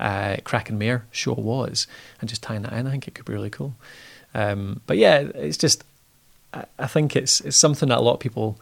uh, 0.00 0.36
Kraken 0.44 0.78
Mare 0.78 1.04
show 1.12 1.32
was, 1.34 1.86
and 2.20 2.28
just 2.28 2.42
tying 2.42 2.62
that 2.62 2.72
in. 2.72 2.86
I 2.86 2.90
think 2.90 3.06
it 3.08 3.14
could 3.14 3.24
be 3.24 3.32
really 3.32 3.50
cool. 3.50 3.74
Um, 4.34 4.80
but 4.86 4.96
yeah, 4.98 5.18
it's 5.34 5.56
just 5.56 5.84
I, 6.52 6.64
I 6.78 6.86
think 6.86 7.14
it's 7.16 7.40
it's 7.40 7.56
something 7.56 7.88
that 7.88 7.98
a 7.98 8.00
lot 8.02 8.14
of 8.14 8.20
people 8.20 8.58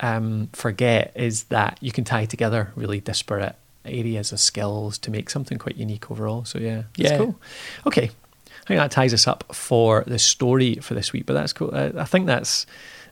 um, 0.00 0.48
forget 0.52 1.12
is 1.14 1.44
that 1.44 1.78
you 1.80 1.92
can 1.92 2.04
tie 2.04 2.24
together 2.26 2.72
really 2.76 3.00
disparate 3.00 3.54
areas 3.84 4.32
of 4.32 4.40
skills 4.40 4.96
to 4.98 5.10
make 5.10 5.28
something 5.30 5.58
quite 5.58 5.76
unique 5.76 6.10
overall. 6.10 6.44
So 6.44 6.58
yeah, 6.58 6.84
that's 6.96 7.10
Yeah. 7.12 7.18
cool. 7.18 7.38
Okay, 7.86 8.04
I 8.04 8.66
think 8.66 8.80
that 8.80 8.90
ties 8.90 9.12
us 9.12 9.26
up 9.28 9.54
for 9.54 10.04
the 10.06 10.18
story 10.18 10.76
for 10.76 10.94
this 10.94 11.12
week. 11.12 11.26
But 11.26 11.34
that's 11.34 11.52
cool. 11.52 11.70
I, 11.74 11.92
I 11.98 12.04
think 12.04 12.26
that's 12.26 12.66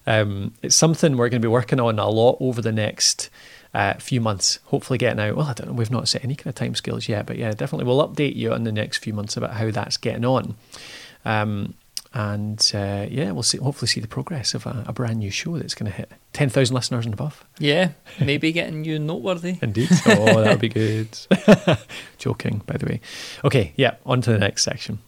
um, 0.06 0.54
it's 0.62 0.74
something 0.74 1.16
we're 1.16 1.28
going 1.28 1.42
to 1.42 1.46
be 1.46 1.52
working 1.52 1.78
on 1.78 1.98
a 1.98 2.08
lot 2.08 2.38
over 2.40 2.62
the 2.62 2.72
next. 2.72 3.28
Uh, 3.74 3.94
few 3.94 4.20
months, 4.20 4.58
hopefully 4.64 4.98
getting 4.98 5.18
out. 5.18 5.34
Well, 5.34 5.46
I 5.46 5.54
don't 5.54 5.68
know. 5.68 5.72
We've 5.72 5.90
not 5.90 6.06
set 6.06 6.22
any 6.24 6.34
kind 6.34 6.48
of 6.48 6.54
time 6.54 6.74
scales 6.74 7.08
yet, 7.08 7.24
but 7.24 7.38
yeah, 7.38 7.52
definitely 7.52 7.86
we'll 7.86 8.06
update 8.06 8.36
you 8.36 8.52
in 8.52 8.64
the 8.64 8.72
next 8.72 8.98
few 8.98 9.14
months 9.14 9.34
about 9.36 9.54
how 9.54 9.70
that's 9.70 9.96
getting 9.96 10.26
on. 10.26 10.56
Um, 11.24 11.72
and 12.12 12.70
uh, 12.74 13.06
yeah, 13.08 13.30
we'll 13.30 13.42
see. 13.42 13.56
Hopefully, 13.56 13.88
see 13.88 14.00
the 14.00 14.08
progress 14.08 14.52
of 14.52 14.66
a, 14.66 14.84
a 14.86 14.92
brand 14.92 15.20
new 15.20 15.30
show 15.30 15.56
that's 15.56 15.74
going 15.74 15.90
to 15.90 15.96
hit 15.96 16.12
ten 16.34 16.50
thousand 16.50 16.74
listeners 16.74 17.06
and 17.06 17.14
above. 17.14 17.42
yeah, 17.58 17.92
maybe 18.20 18.52
getting 18.52 18.84
you 18.84 18.98
noteworthy. 18.98 19.56
Indeed. 19.62 19.88
Oh, 20.04 20.42
that 20.42 20.50
would 20.50 20.60
be 20.60 20.68
good. 20.68 21.08
Joking, 22.18 22.60
by 22.66 22.76
the 22.76 22.84
way. 22.84 23.00
Okay, 23.42 23.72
yeah, 23.76 23.94
on 24.04 24.20
to 24.20 24.30
the 24.32 24.38
next 24.38 24.64
section. 24.64 24.98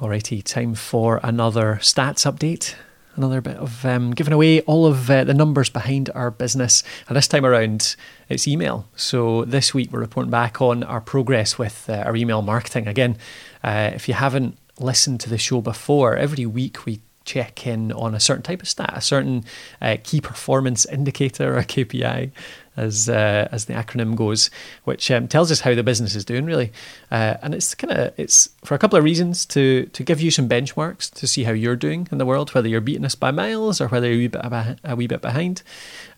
Alrighty, 0.00 0.42
time 0.42 0.74
for 0.74 1.20
another 1.22 1.76
stats 1.80 2.26
update. 2.30 2.74
Another 3.16 3.40
bit 3.40 3.56
of 3.56 3.84
um, 3.84 4.10
giving 4.10 4.32
away 4.32 4.60
all 4.62 4.86
of 4.86 5.08
uh, 5.08 5.22
the 5.22 5.34
numbers 5.34 5.70
behind 5.70 6.10
our 6.14 6.30
business. 6.30 6.82
And 7.06 7.16
this 7.16 7.28
time 7.28 7.46
around, 7.46 7.94
it's 8.28 8.48
email. 8.48 8.88
So 8.96 9.44
this 9.44 9.72
week, 9.72 9.92
we're 9.92 10.00
reporting 10.00 10.30
back 10.30 10.60
on 10.60 10.82
our 10.82 11.00
progress 11.00 11.56
with 11.56 11.88
uh, 11.88 12.02
our 12.06 12.16
email 12.16 12.42
marketing. 12.42 12.88
Again, 12.88 13.16
uh, 13.62 13.92
if 13.94 14.08
you 14.08 14.14
haven't 14.14 14.58
listened 14.80 15.20
to 15.20 15.30
the 15.30 15.38
show 15.38 15.60
before, 15.60 16.16
every 16.16 16.44
week 16.44 16.84
we 16.86 17.00
check 17.24 17.66
in 17.66 17.92
on 17.92 18.14
a 18.14 18.20
certain 18.20 18.42
type 18.42 18.62
of 18.62 18.68
stat, 18.68 18.92
a 18.94 19.00
certain 19.00 19.44
uh, 19.80 19.96
key 20.02 20.20
performance 20.20 20.84
indicator 20.86 21.56
or 21.56 21.62
KPI. 21.62 22.30
As 22.76 23.08
uh, 23.08 23.48
as 23.52 23.66
the 23.66 23.74
acronym 23.74 24.16
goes, 24.16 24.50
which 24.84 25.10
um, 25.10 25.28
tells 25.28 25.50
us 25.50 25.60
how 25.60 25.74
the 25.74 25.82
business 25.82 26.14
is 26.14 26.24
doing 26.24 26.44
really, 26.44 26.72
uh, 27.10 27.36
and 27.42 27.54
it's 27.54 27.74
kind 27.74 27.92
of 27.92 28.12
it's 28.18 28.48
for 28.64 28.74
a 28.74 28.78
couple 28.78 28.98
of 28.98 29.04
reasons 29.04 29.46
to 29.46 29.86
to 29.86 30.02
give 30.02 30.20
you 30.20 30.30
some 30.30 30.48
benchmarks 30.48 31.12
to 31.14 31.26
see 31.26 31.44
how 31.44 31.52
you're 31.52 31.76
doing 31.76 32.08
in 32.10 32.18
the 32.18 32.26
world, 32.26 32.50
whether 32.50 32.68
you're 32.68 32.80
beating 32.80 33.04
us 33.04 33.14
by 33.14 33.30
miles 33.30 33.80
or 33.80 33.88
whether 33.88 34.06
you're 34.06 34.14
a 34.14 34.18
wee 34.18 34.28
bit, 34.28 34.80
a 34.84 34.96
wee 34.96 35.06
bit 35.06 35.20
behind, 35.20 35.62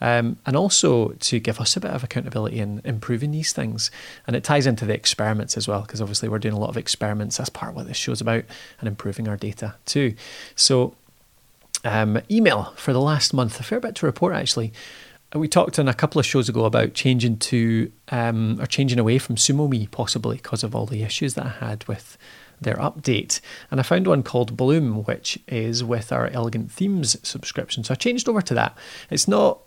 um, 0.01 0.37
and 0.47 0.57
also 0.57 1.09
to 1.21 1.39
give 1.39 1.61
us 1.61 1.77
a 1.77 1.81
bit 1.81 1.91
of 1.91 2.03
accountability 2.03 2.59
in 2.59 2.81
improving 2.85 3.33
these 3.33 3.53
things. 3.53 3.91
And 4.27 4.35
it 4.35 4.45
ties 4.45 4.67
into 4.67 4.85
the 4.85 4.95
experiments 4.95 5.57
as 5.57 5.69
well, 5.69 5.83
because 5.83 6.01
obviously 6.01 6.29
we're 6.29 6.39
doing 6.39 6.55
a 6.55 6.59
lot 6.59 6.71
of 6.71 6.77
experiments. 6.77 7.37
That's 7.37 7.51
part 7.51 7.71
of 7.71 7.77
what 7.77 7.87
this 7.87 7.97
show's 7.97 8.21
about, 8.21 8.45
and 8.81 8.89
improving 8.89 9.29
our 9.29 9.37
data 9.37 9.75
too. 9.85 10.15
So 10.55 10.95
um, 11.85 12.21
email 12.31 12.73
for 12.77 12.93
the 12.93 13.01
last 13.01 13.33
month, 13.33 13.61
a 13.61 13.63
fair 13.63 13.81
bit 13.81 13.95
to 13.97 14.07
report 14.07 14.35
actually. 14.35 14.73
We 15.37 15.49
talked 15.49 15.79
on 15.79 15.89
a 15.89 15.95
couple 15.95 16.19
of 16.19 16.27
shows 16.27 16.49
ago 16.49 16.65
about 16.65 16.95
changing 16.95 17.39
to 17.39 17.91
um, 18.09 18.61
or 18.61 18.67
changing 18.67 18.99
away 18.99 19.19
from 19.19 19.37
SumoMe 19.37 19.91
possibly 19.91 20.37
because 20.37 20.63
of 20.63 20.75
all 20.75 20.87
the 20.87 21.03
issues 21.03 21.35
that 21.35 21.47
I 21.47 21.67
had 21.67 21.87
with 21.87 22.17
their 22.61 22.77
update. 22.77 23.41
And 23.71 23.81
I 23.81 23.83
found 23.83 24.07
one 24.07 24.23
called 24.23 24.57
Bloom, 24.57 25.05
which 25.05 25.39
is 25.49 25.85
with 25.85 26.13
our 26.13 26.29
Elegant 26.29 26.71
Themes 26.71 27.17
subscription. 27.27 27.85
So 27.85 27.93
I 27.93 27.97
changed 27.97 28.29
over 28.29 28.43
to 28.43 28.55
that. 28.55 28.77
It's 29.11 29.29
not 29.29 29.61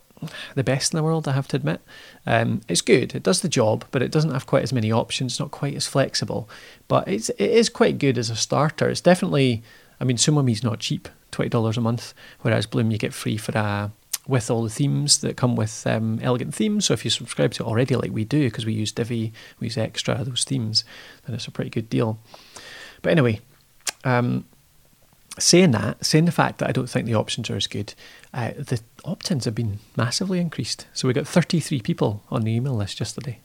the 0.55 0.63
best 0.63 0.93
in 0.93 0.97
the 0.97 1.03
world, 1.03 1.27
I 1.27 1.33
have 1.33 1.47
to 1.49 1.57
admit. 1.57 1.81
Um, 2.25 2.61
it's 2.67 2.81
good, 2.81 3.15
it 3.15 3.23
does 3.23 3.41
the 3.41 3.49
job, 3.49 3.85
but 3.91 4.01
it 4.01 4.11
doesn't 4.11 4.31
have 4.31 4.45
quite 4.45 4.63
as 4.63 4.73
many 4.73 4.91
options, 4.91 5.39
not 5.39 5.51
quite 5.51 5.75
as 5.75 5.87
flexible. 5.87 6.49
But 6.87 7.07
it's, 7.07 7.29
it 7.29 7.51
is 7.51 7.69
quite 7.69 7.99
good 7.99 8.17
as 8.17 8.29
a 8.29 8.35
starter. 8.35 8.89
It's 8.89 9.01
definitely, 9.01 9.63
I 9.99 10.03
mean, 10.03 10.17
SumoMe's 10.17 10.63
not 10.63 10.79
cheap, 10.79 11.07
$20 11.31 11.77
a 11.77 11.81
month, 11.81 12.13
whereas 12.41 12.65
Bloom 12.65 12.91
you 12.91 12.97
get 12.97 13.13
free 13.13 13.37
for 13.37 13.57
a 13.57 13.91
with 14.29 14.51
all 14.51 14.63
the 14.63 14.69
themes 14.69 15.17
that 15.17 15.35
come 15.35 15.55
with 15.55 15.85
um, 15.87 16.19
Elegant 16.21 16.53
Themes. 16.53 16.85
So 16.85 16.93
if 16.93 17.03
you 17.03 17.09
subscribe 17.09 17.51
to 17.53 17.63
it 17.63 17.67
already, 17.67 17.95
like 17.95 18.11
we 18.11 18.23
do, 18.23 18.45
because 18.45 18.65
we 18.65 18.73
use 18.73 18.91
Divi, 18.91 19.33
we 19.59 19.65
use 19.65 19.77
Extra, 19.77 20.23
those 20.23 20.43
themes, 20.43 20.85
then 21.25 21.35
it's 21.35 21.47
a 21.47 21.51
pretty 21.51 21.71
good 21.71 21.89
deal. 21.89 22.19
But 23.01 23.11
anyway, 23.11 23.41
um, 24.03 24.45
saying 25.39 25.71
that, 25.71 26.05
saying 26.05 26.25
the 26.25 26.31
fact 26.31 26.59
that 26.59 26.69
I 26.69 26.71
don't 26.71 26.89
think 26.89 27.07
the 27.07 27.15
options 27.15 27.49
are 27.49 27.55
as 27.55 27.65
good, 27.65 27.95
uh, 28.31 28.51
the 28.55 28.79
opt-ins 29.03 29.45
have 29.45 29.55
been 29.55 29.79
massively 29.97 30.39
increased. 30.39 30.85
So 30.93 31.07
we 31.07 31.13
got 31.15 31.27
33 31.27 31.81
people 31.81 32.23
on 32.29 32.43
the 32.43 32.51
email 32.51 32.75
list 32.75 32.99
yesterday. 32.99 33.39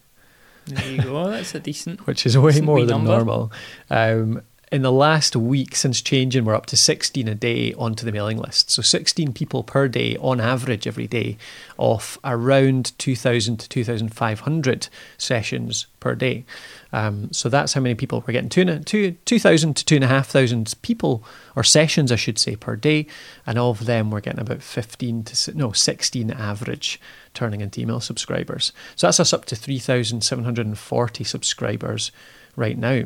There 0.67 0.91
you 0.91 1.03
go. 1.03 1.31
That's 1.31 1.55
a 1.55 1.61
decent, 1.61 2.00
which 2.07 2.26
is 2.26 2.37
way 2.37 2.61
more 2.61 2.81
than 2.81 3.05
number. 3.05 3.11
normal. 3.11 3.53
Um, 3.88 4.43
in 4.73 4.83
the 4.83 4.92
last 4.92 5.37
week 5.37 5.76
since 5.76 6.00
changing, 6.00 6.44
we're 6.44 6.54
up 6.54 6.66
to 6.66 6.76
16 6.76 7.28
a 7.28 7.35
day 7.35 7.75
onto 7.75 8.04
the 8.04 8.12
mailing 8.12 8.38
list. 8.38 8.71
So 8.71 8.83
16 8.83 9.33
people 9.33 9.62
per 9.62 9.88
day 9.88 10.16
on 10.16 10.40
average 10.40 10.87
every 10.87 11.06
day 11.06 11.37
off 11.76 12.18
around 12.25 12.99
2,000 12.99 13.59
to 13.59 13.68
2,500 13.68 14.88
sessions 15.18 15.87
per 16.00 16.14
day. 16.14 16.44
Um, 16.92 17.33
so 17.33 17.49
that's 17.49 17.75
how 17.75 17.80
many 17.80 17.94
people 17.94 18.23
we're 18.26 18.33
getting 18.33 18.49
2,000 18.49 18.85
2, 18.85 19.11
2, 19.25 19.38
to 19.38 19.85
2,500 19.85 20.75
people, 20.83 21.25
or 21.56 21.64
sessions, 21.64 22.12
I 22.12 22.16
should 22.16 22.38
say, 22.38 22.56
per 22.56 22.76
day. 22.76 23.06
And 23.47 23.59
of 23.59 23.87
them, 23.87 24.11
we're 24.11 24.21
getting 24.21 24.40
about 24.40 24.62
15 24.62 25.25
to, 25.25 25.56
no, 25.56 25.73
16 25.73 26.30
average 26.30 27.00
turning 27.33 27.61
into 27.61 27.80
email 27.80 28.00
subscribers. 28.00 28.73
So 28.97 29.06
that's 29.06 29.21
us 29.21 29.33
up 29.33 29.44
to 29.47 29.56
3,740 29.56 31.25
subscribers 31.25 32.12
right 32.56 32.78
now. 32.78 33.04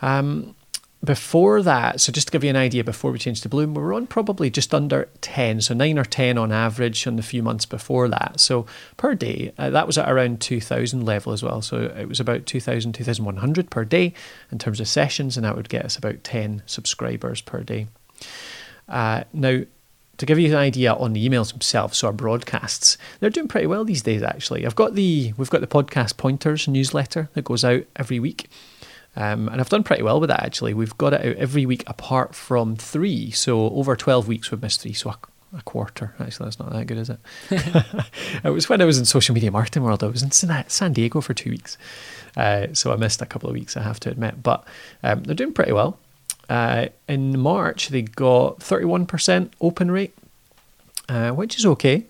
Um, 0.00 0.54
before 1.04 1.62
that, 1.62 2.00
so 2.00 2.12
just 2.12 2.28
to 2.28 2.30
give 2.30 2.44
you 2.44 2.50
an 2.50 2.56
idea, 2.56 2.84
before 2.84 3.10
we 3.10 3.18
changed 3.18 3.42
to 3.42 3.48
Bloom, 3.48 3.74
we 3.74 3.82
were 3.82 3.92
on 3.92 4.06
probably 4.06 4.50
just 4.50 4.72
under 4.72 5.08
10, 5.20 5.60
so 5.60 5.74
9 5.74 5.98
or 5.98 6.04
10 6.04 6.38
on 6.38 6.52
average 6.52 7.06
in 7.08 7.16
the 7.16 7.22
few 7.22 7.42
months 7.42 7.66
before 7.66 8.08
that. 8.08 8.38
So 8.38 8.66
per 8.96 9.16
day, 9.16 9.52
uh, 9.58 9.70
that 9.70 9.88
was 9.88 9.98
at 9.98 10.08
around 10.08 10.40
2,000 10.40 11.04
level 11.04 11.32
as 11.32 11.42
well. 11.42 11.60
So 11.60 11.92
it 11.98 12.08
was 12.08 12.20
about 12.20 12.46
2,000, 12.46 12.92
2,100 12.92 13.70
per 13.70 13.84
day 13.84 14.14
in 14.52 14.58
terms 14.58 14.78
of 14.78 14.86
sessions, 14.86 15.36
and 15.36 15.44
that 15.44 15.56
would 15.56 15.68
get 15.68 15.84
us 15.84 15.96
about 15.96 16.22
10 16.22 16.62
subscribers 16.66 17.40
per 17.40 17.62
day. 17.62 17.88
Uh, 18.88 19.24
now, 19.32 19.62
to 20.18 20.26
give 20.26 20.38
you 20.38 20.50
an 20.50 20.56
idea 20.56 20.92
on 20.92 21.14
the 21.14 21.28
emails 21.28 21.50
themselves, 21.50 21.98
so 21.98 22.06
our 22.06 22.12
broadcasts, 22.12 22.96
they're 23.18 23.30
doing 23.30 23.48
pretty 23.48 23.66
well 23.66 23.84
these 23.84 24.02
days. 24.02 24.22
Actually, 24.22 24.64
I've 24.64 24.76
got 24.76 24.94
the 24.94 25.32
we've 25.36 25.50
got 25.50 25.62
the 25.62 25.66
podcast 25.66 26.16
pointers 26.16 26.68
newsletter 26.68 27.28
that 27.32 27.42
goes 27.42 27.64
out 27.64 27.82
every 27.96 28.20
week. 28.20 28.48
Um, 29.14 29.48
and 29.48 29.60
I've 29.60 29.68
done 29.68 29.82
pretty 29.82 30.02
well 30.02 30.20
with 30.20 30.30
that 30.30 30.42
actually. 30.42 30.74
We've 30.74 30.96
got 30.96 31.12
it 31.12 31.20
out 31.20 31.36
every 31.36 31.66
week 31.66 31.84
apart 31.86 32.34
from 32.34 32.76
three. 32.76 33.30
So 33.30 33.70
over 33.70 33.94
12 33.94 34.26
weeks, 34.26 34.50
we've 34.50 34.62
missed 34.62 34.80
three. 34.80 34.94
So 34.94 35.10
a, 35.10 35.18
a 35.56 35.62
quarter. 35.62 36.14
Actually, 36.18 36.46
that's 36.46 36.58
not 36.58 36.72
that 36.72 36.86
good, 36.86 36.98
is 36.98 37.10
it? 37.10 37.18
it 38.44 38.50
was 38.50 38.68
when 38.68 38.80
I 38.80 38.84
was 38.84 38.98
in 38.98 39.04
social 39.04 39.34
media 39.34 39.50
marketing 39.50 39.82
world. 39.82 40.02
I 40.02 40.06
was 40.06 40.22
in 40.22 40.30
San 40.30 40.92
Diego 40.92 41.20
for 41.20 41.34
two 41.34 41.50
weeks. 41.50 41.76
Uh, 42.36 42.68
so 42.72 42.92
I 42.92 42.96
missed 42.96 43.20
a 43.20 43.26
couple 43.26 43.50
of 43.50 43.54
weeks, 43.54 43.76
I 43.76 43.82
have 43.82 44.00
to 44.00 44.10
admit. 44.10 44.42
But 44.42 44.64
um, 45.02 45.24
they're 45.24 45.34
doing 45.34 45.52
pretty 45.52 45.72
well. 45.72 45.98
Uh, 46.48 46.88
in 47.08 47.38
March, 47.38 47.88
they 47.88 48.02
got 48.02 48.60
31% 48.60 49.50
open 49.60 49.90
rate, 49.90 50.14
uh, 51.08 51.30
which 51.30 51.58
is 51.58 51.66
okay. 51.66 52.04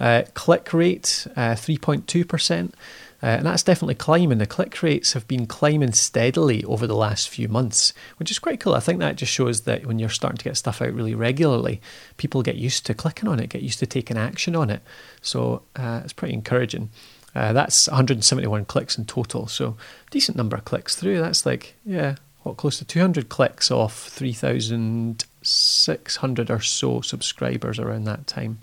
Uh, 0.00 0.22
click 0.34 0.72
rate, 0.72 1.26
3.2%. 1.36 2.72
Uh, 3.22 3.26
and 3.26 3.46
that's 3.46 3.62
definitely 3.64 3.96
climbing. 3.96 4.38
The 4.38 4.46
click 4.46 4.80
rates 4.82 5.12
have 5.12 5.26
been 5.26 5.46
climbing 5.46 5.92
steadily 5.92 6.62
over 6.64 6.86
the 6.86 6.94
last 6.94 7.28
few 7.28 7.48
months, 7.48 7.92
which 8.16 8.30
is 8.30 8.38
quite 8.38 8.60
cool. 8.60 8.74
I 8.74 8.80
think 8.80 9.00
that 9.00 9.16
just 9.16 9.32
shows 9.32 9.62
that 9.62 9.86
when 9.86 9.98
you're 9.98 10.08
starting 10.08 10.38
to 10.38 10.44
get 10.44 10.56
stuff 10.56 10.80
out 10.80 10.94
really 10.94 11.16
regularly, 11.16 11.80
people 12.16 12.42
get 12.42 12.54
used 12.56 12.86
to 12.86 12.94
clicking 12.94 13.28
on 13.28 13.40
it, 13.40 13.50
get 13.50 13.62
used 13.62 13.80
to 13.80 13.86
taking 13.86 14.16
action 14.16 14.54
on 14.54 14.70
it. 14.70 14.82
So 15.20 15.62
uh, 15.74 16.02
it's 16.04 16.12
pretty 16.12 16.34
encouraging. 16.34 16.90
Uh, 17.34 17.52
that's 17.52 17.88
171 17.88 18.66
clicks 18.66 18.96
in 18.96 19.04
total, 19.04 19.48
so 19.48 19.76
decent 20.10 20.36
number 20.36 20.56
of 20.56 20.64
clicks 20.64 20.94
through. 20.96 21.20
That's 21.20 21.44
like, 21.44 21.74
yeah, 21.84 22.14
what, 22.42 22.56
close 22.56 22.78
to 22.78 22.84
200 22.84 23.28
clicks 23.28 23.70
off 23.70 24.08
3,600 24.08 26.50
or 26.50 26.60
so 26.60 27.00
subscribers 27.00 27.78
around 27.78 28.04
that 28.04 28.26
time. 28.26 28.58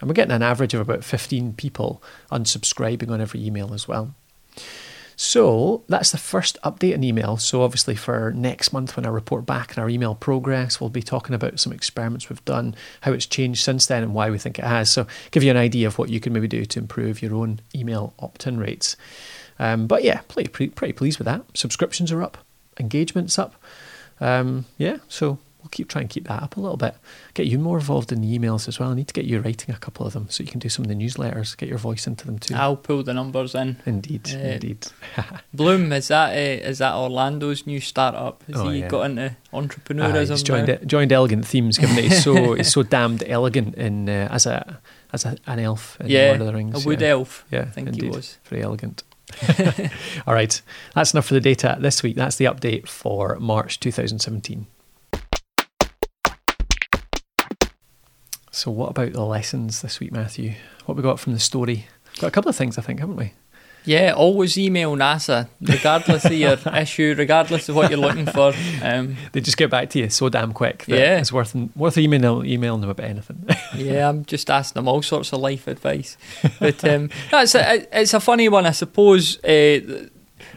And 0.00 0.08
we're 0.08 0.14
getting 0.14 0.34
an 0.34 0.42
average 0.42 0.74
of 0.74 0.80
about 0.80 1.04
15 1.04 1.54
people 1.54 2.02
unsubscribing 2.30 3.10
on 3.10 3.20
every 3.20 3.44
email 3.44 3.72
as 3.74 3.88
well. 3.88 4.14
So 5.16 5.82
that's 5.88 6.12
the 6.12 6.18
first 6.18 6.58
update 6.62 6.92
in 6.92 7.02
email. 7.02 7.38
So 7.38 7.62
obviously 7.62 7.94
for 7.94 8.32
next 8.32 8.74
month 8.74 8.96
when 8.96 9.06
I 9.06 9.08
report 9.08 9.46
back 9.46 9.76
on 9.76 9.82
our 9.82 9.88
email 9.88 10.14
progress, 10.14 10.78
we'll 10.78 10.90
be 10.90 11.02
talking 11.02 11.34
about 11.34 11.58
some 11.58 11.72
experiments 11.72 12.28
we've 12.28 12.44
done, 12.44 12.74
how 13.00 13.12
it's 13.12 13.24
changed 13.24 13.64
since 13.64 13.86
then 13.86 14.02
and 14.02 14.12
why 14.12 14.30
we 14.30 14.36
think 14.36 14.58
it 14.58 14.66
has. 14.66 14.90
So 14.90 15.06
give 15.30 15.42
you 15.42 15.50
an 15.50 15.56
idea 15.56 15.86
of 15.86 15.98
what 15.98 16.10
you 16.10 16.20
can 16.20 16.34
maybe 16.34 16.48
do 16.48 16.66
to 16.66 16.78
improve 16.78 17.22
your 17.22 17.34
own 17.34 17.60
email 17.74 18.12
opt-in 18.18 18.58
rates. 18.58 18.96
Um, 19.58 19.86
but 19.86 20.04
yeah, 20.04 20.20
pretty, 20.28 20.50
pretty, 20.50 20.72
pretty 20.72 20.92
pleased 20.92 21.18
with 21.18 21.24
that. 21.24 21.42
Subscriptions 21.54 22.12
are 22.12 22.22
up, 22.22 22.36
engagements 22.78 23.38
up. 23.38 23.54
Um, 24.20 24.66
yeah, 24.76 24.98
so 25.08 25.38
we'll 25.66 25.70
keep 25.70 25.88
trying 25.88 26.06
to 26.06 26.14
keep 26.14 26.28
that 26.28 26.42
up 26.44 26.56
a 26.56 26.60
little 26.60 26.76
bit. 26.76 26.94
Get 27.34 27.46
you 27.46 27.58
more 27.58 27.78
involved 27.78 28.12
in 28.12 28.20
the 28.20 28.38
emails 28.38 28.68
as 28.68 28.78
well. 28.78 28.90
I 28.90 28.94
need 28.94 29.08
to 29.08 29.14
get 29.14 29.24
you 29.24 29.40
writing 29.40 29.74
a 29.74 29.78
couple 29.78 30.06
of 30.06 30.12
them 30.12 30.28
so 30.30 30.44
you 30.44 30.48
can 30.48 30.60
do 30.60 30.68
some 30.68 30.84
of 30.84 30.88
the 30.88 30.94
newsletters. 30.94 31.56
Get 31.56 31.68
your 31.68 31.78
voice 31.78 32.06
into 32.06 32.24
them 32.24 32.38
too. 32.38 32.54
I'll 32.54 32.76
pull 32.76 33.02
the 33.02 33.12
numbers 33.12 33.56
in. 33.56 33.82
Indeed, 33.84 34.30
uh, 34.32 34.38
indeed. 34.38 34.86
Bloom 35.52 35.92
is 35.92 36.08
that 36.08 36.30
uh, 36.30 36.68
is 36.68 36.78
that 36.78 36.94
Orlando's 36.94 37.66
new 37.66 37.80
startup? 37.80 38.44
Has 38.44 38.60
oh, 38.60 38.68
he 38.68 38.80
yeah. 38.80 38.88
got 38.88 39.10
into 39.10 39.36
entrepreneurism? 39.52 40.30
Uh, 40.30 40.34
he's 40.34 40.42
joined 40.44 40.68
it, 40.68 40.86
joined 40.86 41.12
Elegant 41.12 41.44
Themes, 41.44 41.78
given 41.78 41.96
that 41.96 42.04
he's 42.04 42.22
so 42.22 42.54
he's 42.54 42.72
so 42.72 42.84
damned 42.84 43.24
elegant 43.26 43.74
in 43.74 44.08
uh, 44.08 44.28
as 44.30 44.46
a 44.46 44.80
as 45.12 45.24
a, 45.24 45.36
an 45.46 45.58
elf 45.58 45.98
in 46.00 46.06
yeah, 46.06 46.28
Lord 46.28 46.42
of 46.42 46.46
the 46.46 46.54
Rings. 46.54 46.84
A 46.84 46.88
wood 46.88 47.00
yeah. 47.00 47.08
elf. 47.08 47.44
Yeah, 47.50 47.62
I 47.62 47.70
think 47.70 47.88
indeed. 47.88 48.04
he 48.04 48.10
was 48.10 48.38
very 48.44 48.62
elegant. 48.62 49.02
All 50.26 50.34
right, 50.34 50.62
that's 50.94 51.12
enough 51.12 51.26
for 51.26 51.34
the 51.34 51.40
data 51.40 51.76
this 51.80 52.04
week. 52.04 52.14
That's 52.14 52.36
the 52.36 52.44
update 52.44 52.86
for 52.88 53.36
March 53.40 53.80
2017. 53.80 54.68
So, 58.56 58.70
what 58.70 58.88
about 58.88 59.12
the 59.12 59.22
lessons 59.22 59.82
this 59.82 60.00
week, 60.00 60.12
Matthew? 60.12 60.54
What 60.86 60.96
we 60.96 61.02
got 61.02 61.20
from 61.20 61.34
the 61.34 61.38
story? 61.38 61.88
Got 62.20 62.28
a 62.28 62.30
couple 62.30 62.48
of 62.48 62.56
things, 62.56 62.78
I 62.78 62.80
think, 62.80 63.00
haven't 63.00 63.16
we? 63.16 63.34
Yeah, 63.84 64.14
always 64.16 64.56
email 64.56 64.96
NASA, 64.96 65.50
regardless 65.60 66.24
of 66.24 66.32
your 66.32 66.56
issue, 66.74 67.14
regardless 67.18 67.68
of 67.68 67.76
what 67.76 67.90
you're 67.90 68.00
looking 68.00 68.24
for. 68.24 68.54
Um, 68.82 69.18
they 69.32 69.42
just 69.42 69.58
get 69.58 69.68
back 69.68 69.90
to 69.90 69.98
you 69.98 70.08
so 70.08 70.30
damn 70.30 70.54
quick. 70.54 70.84
yeah, 70.86 71.18
it's 71.18 71.30
worth 71.30 71.54
worth 71.76 71.98
emailing 71.98 72.46
emailing 72.46 72.80
them 72.80 72.88
about 72.88 73.10
anything. 73.10 73.46
yeah, 73.76 74.08
I'm 74.08 74.24
just 74.24 74.48
asking 74.48 74.80
them 74.80 74.88
all 74.88 75.02
sorts 75.02 75.34
of 75.34 75.40
life 75.40 75.66
advice. 75.66 76.16
But 76.58 76.82
um, 76.82 77.10
no, 77.30 77.42
it's 77.42 77.54
a 77.54 77.86
it's 78.00 78.14
a 78.14 78.20
funny 78.20 78.48
one, 78.48 78.64
I 78.64 78.70
suppose. 78.70 79.38
Uh, 79.44 80.08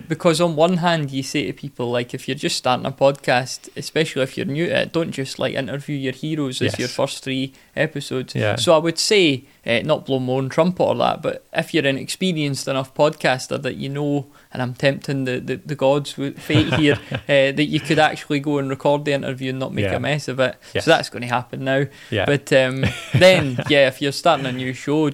because 0.08 0.41
on 0.41 0.56
one 0.56 0.78
hand 0.78 1.12
you 1.12 1.23
say 1.23 1.45
to 1.45 1.54
people 1.54 1.91
like 1.91 2.13
if 2.13 2.28
you're 2.28 2.36
just 2.36 2.58
starting 2.58 2.86
a 2.86 2.91
podcast 2.91 3.69
especially 3.75 4.21
if 4.21 4.38
you're 4.38 4.45
new 4.45 4.67
to 4.67 4.82
it 4.82 4.93
don't 4.93 5.12
just 5.12 5.39
like 5.39 5.54
interview 5.54 5.95
your 5.95 6.13
heroes 6.13 6.62
yes. 6.62 6.73
as 6.73 6.80
your 6.80 6.88
first 6.88 7.23
three 7.23 7.54
episodes 7.75 8.36
yeah. 8.36 8.56
so 8.56 8.73
i 8.73 8.78
would 8.78 8.97
say 8.97 9.43
uh, 9.65 9.80
not 9.84 10.06
blow 10.06 10.19
my 10.19 10.34
own 10.34 10.49
trumpet 10.49 10.84
or 10.84 10.95
that 10.95 11.21
but 11.21 11.45
if 11.54 11.73
you're 11.73 11.86
an 11.86 11.97
experienced 11.97 12.67
enough 12.67 12.93
podcaster 12.93 13.62
that 13.62 13.75
you 13.75 13.89
know 13.89 14.25
and 14.52 14.62
i'm 14.62 14.74
tempting 14.74 15.26
the, 15.26 15.40
the, 15.40 15.56
the 15.58 15.76
gods 15.76 16.18
with 16.18 16.40
fate 16.40 16.74
here 16.76 16.98
uh, 17.12 17.18
that 17.28 17.66
you 17.66 17.80
could 17.80 18.00
actually 18.00 18.40
go 18.40 18.58
and 18.58 18.70
record 18.70 19.06
the 19.06 19.14
interview 19.14 19.50
and 19.50 19.60
not 19.60 19.74
make 19.74 19.86
yeah. 19.86 19.96
a 19.96 20.00
mess 20.00 20.28
of 20.28 20.40
it 20.40 20.56
yes. 20.74 20.86
so 20.86 20.92
that's 20.92 21.10
going 21.10 21.22
to 21.22 21.28
happen 21.28 21.64
now 21.64 21.86
yeah. 22.10 22.26
but 22.26 22.52
um, 22.54 22.86
then 23.14 23.58
yeah 23.70 23.88
if 23.88 24.02
you're 24.02 24.12
starting 24.12 24.46
a 24.46 24.52
new 24.52 24.74
show 24.74 25.10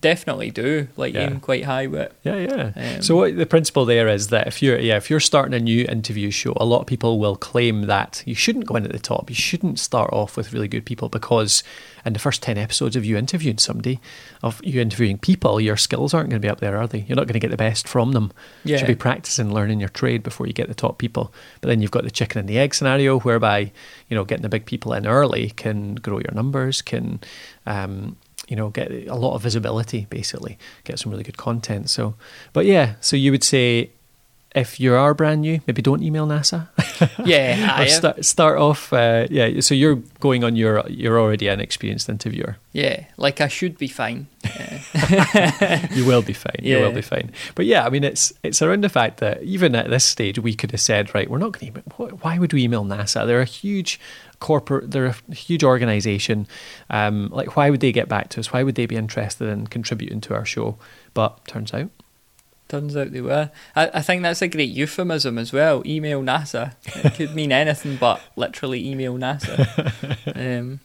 definitely 0.00 0.50
do 0.50 0.88
like 0.96 1.14
Yeah. 1.14 1.30
aim 1.30 1.40
quite 1.40 1.64
high 1.64 1.86
with. 1.86 2.12
Yeah, 2.22 2.36
yeah. 2.36 2.72
Um, 2.96 3.02
so 3.02 3.16
what 3.16 3.36
the 3.36 3.46
principle 3.46 3.84
there 3.84 4.08
is 4.08 4.28
that 4.28 4.46
if 4.46 4.62
you're 4.62 4.78
yeah 4.78 4.96
if 4.96 5.10
you're 5.10 5.20
starting 5.20 5.54
a 5.54 5.60
new 5.60 5.84
interview 5.86 6.30
show, 6.30 6.54
a 6.56 6.64
lot 6.64 6.80
of 6.80 6.86
people 6.86 7.18
will 7.18 7.36
claim 7.36 7.82
that 7.82 8.22
you 8.26 8.34
shouldn't 8.34 8.66
go 8.66 8.76
in 8.76 8.84
at 8.84 8.92
the 8.92 8.98
top. 8.98 9.30
You 9.30 9.36
shouldn't 9.36 9.78
start 9.78 10.12
off 10.12 10.36
with 10.36 10.52
really 10.52 10.68
good 10.68 10.84
people 10.84 11.08
because 11.08 11.62
in 12.06 12.12
the 12.12 12.18
first 12.18 12.42
ten 12.42 12.56
episodes 12.56 12.94
of 12.94 13.04
you 13.04 13.16
interviewing 13.16 13.58
somebody, 13.58 14.00
of 14.42 14.60
you 14.64 14.80
interviewing 14.80 15.18
people, 15.18 15.60
your 15.60 15.76
skills 15.76 16.14
aren't 16.14 16.30
going 16.30 16.40
to 16.40 16.46
be 16.46 16.50
up 16.50 16.60
there, 16.60 16.76
are 16.76 16.86
they? 16.86 17.00
You're 17.00 17.16
not 17.16 17.26
going 17.26 17.34
to 17.34 17.40
get 17.40 17.50
the 17.50 17.56
best 17.56 17.88
from 17.88 18.12
them. 18.12 18.32
You 18.64 18.78
should 18.78 18.86
be 18.86 18.94
practicing 18.94 19.52
learning 19.52 19.80
your 19.80 19.88
trade 19.88 20.22
before 20.22 20.46
you 20.46 20.52
get 20.52 20.68
the 20.68 20.74
top 20.74 20.98
people. 20.98 21.34
But 21.60 21.68
then 21.68 21.82
you've 21.82 21.90
got 21.90 22.04
the 22.04 22.10
chicken 22.10 22.38
and 22.38 22.48
the 22.48 22.58
egg 22.58 22.74
scenario, 22.74 23.18
whereby 23.20 23.72
you 24.08 24.14
know 24.14 24.24
getting 24.24 24.42
the 24.42 24.48
big 24.48 24.66
people 24.66 24.92
in 24.92 25.06
early 25.06 25.50
can 25.50 25.96
grow 25.96 26.18
your 26.18 26.32
numbers, 26.32 26.80
can 26.80 27.20
um, 27.66 28.16
you 28.46 28.54
know 28.54 28.70
get 28.70 28.90
a 29.08 29.16
lot 29.16 29.34
of 29.34 29.42
visibility, 29.42 30.06
basically 30.08 30.58
get 30.84 31.00
some 31.00 31.10
really 31.10 31.24
good 31.24 31.36
content. 31.36 31.90
So, 31.90 32.14
but 32.52 32.66
yeah, 32.66 32.94
so 33.00 33.16
you 33.16 33.32
would 33.32 33.44
say 33.44 33.90
if 34.56 34.80
you 34.80 34.94
are 34.94 35.12
brand 35.14 35.42
new, 35.42 35.60
maybe 35.66 35.82
don't 35.82 36.02
email 36.02 36.26
NASA. 36.26 36.68
Yeah, 37.26 37.82
or 37.82 37.88
start 37.88 38.24
start 38.24 38.58
off. 38.58 38.90
Uh, 38.90 39.26
yeah, 39.30 39.60
so 39.60 39.74
you're 39.74 39.96
going 40.20 40.44
on 40.44 40.56
your 40.56 40.82
you're 40.88 41.20
already 41.20 41.46
an 41.48 41.60
experienced 41.60 42.08
interviewer. 42.08 42.56
yeah, 42.72 43.04
like 43.18 43.42
I 43.42 43.48
should 43.48 43.76
be 43.76 43.86
fine. 43.88 44.28
Yeah. 44.44 45.86
you 45.94 46.06
will 46.06 46.22
be 46.22 46.32
fine. 46.32 46.60
Yeah. 46.62 46.78
You 46.78 46.84
will 46.84 46.92
be 46.92 47.02
fine. 47.02 47.32
But 47.54 47.66
yeah, 47.66 47.84
I 47.84 47.90
mean, 47.90 48.02
it's 48.02 48.32
it's 48.42 48.62
around 48.62 48.82
the 48.82 48.88
fact 48.88 49.18
that 49.18 49.42
even 49.42 49.74
at 49.74 49.90
this 49.90 50.04
stage, 50.04 50.38
we 50.38 50.54
could 50.54 50.70
have 50.70 50.80
said, 50.80 51.14
right, 51.14 51.28
we're 51.28 51.36
not 51.38 51.52
going 51.52 51.72
to. 51.72 51.82
email. 51.82 52.16
Why 52.22 52.38
would 52.38 52.54
we 52.54 52.62
email 52.62 52.84
NASA? 52.84 53.26
They're 53.26 53.42
a 53.42 53.44
huge 53.44 54.00
corporate. 54.40 54.90
They're 54.90 55.06
a 55.28 55.34
huge 55.34 55.64
organization. 55.64 56.46
Um, 56.88 57.28
like, 57.30 57.56
why 57.56 57.68
would 57.68 57.80
they 57.80 57.92
get 57.92 58.08
back 58.08 58.30
to 58.30 58.40
us? 58.40 58.52
Why 58.54 58.62
would 58.62 58.76
they 58.76 58.86
be 58.86 58.96
interested 58.96 59.48
in 59.48 59.66
contributing 59.66 60.22
to 60.22 60.34
our 60.34 60.46
show? 60.46 60.78
But 61.12 61.44
turns 61.46 61.74
out, 61.74 61.90
Turns 62.68 62.96
out 62.96 63.12
they 63.12 63.20
were. 63.20 63.50
I, 63.76 63.90
I 63.94 64.02
think 64.02 64.22
that's 64.22 64.42
a 64.42 64.48
great 64.48 64.70
euphemism 64.70 65.38
as 65.38 65.52
well. 65.52 65.82
Email 65.86 66.20
NASA. 66.20 66.74
It 67.04 67.14
could 67.14 67.34
mean 67.34 67.52
anything 67.52 67.96
but 67.96 68.20
literally 68.34 68.88
email 68.88 69.16
NASA. 69.16 69.92
Um, 70.36 70.80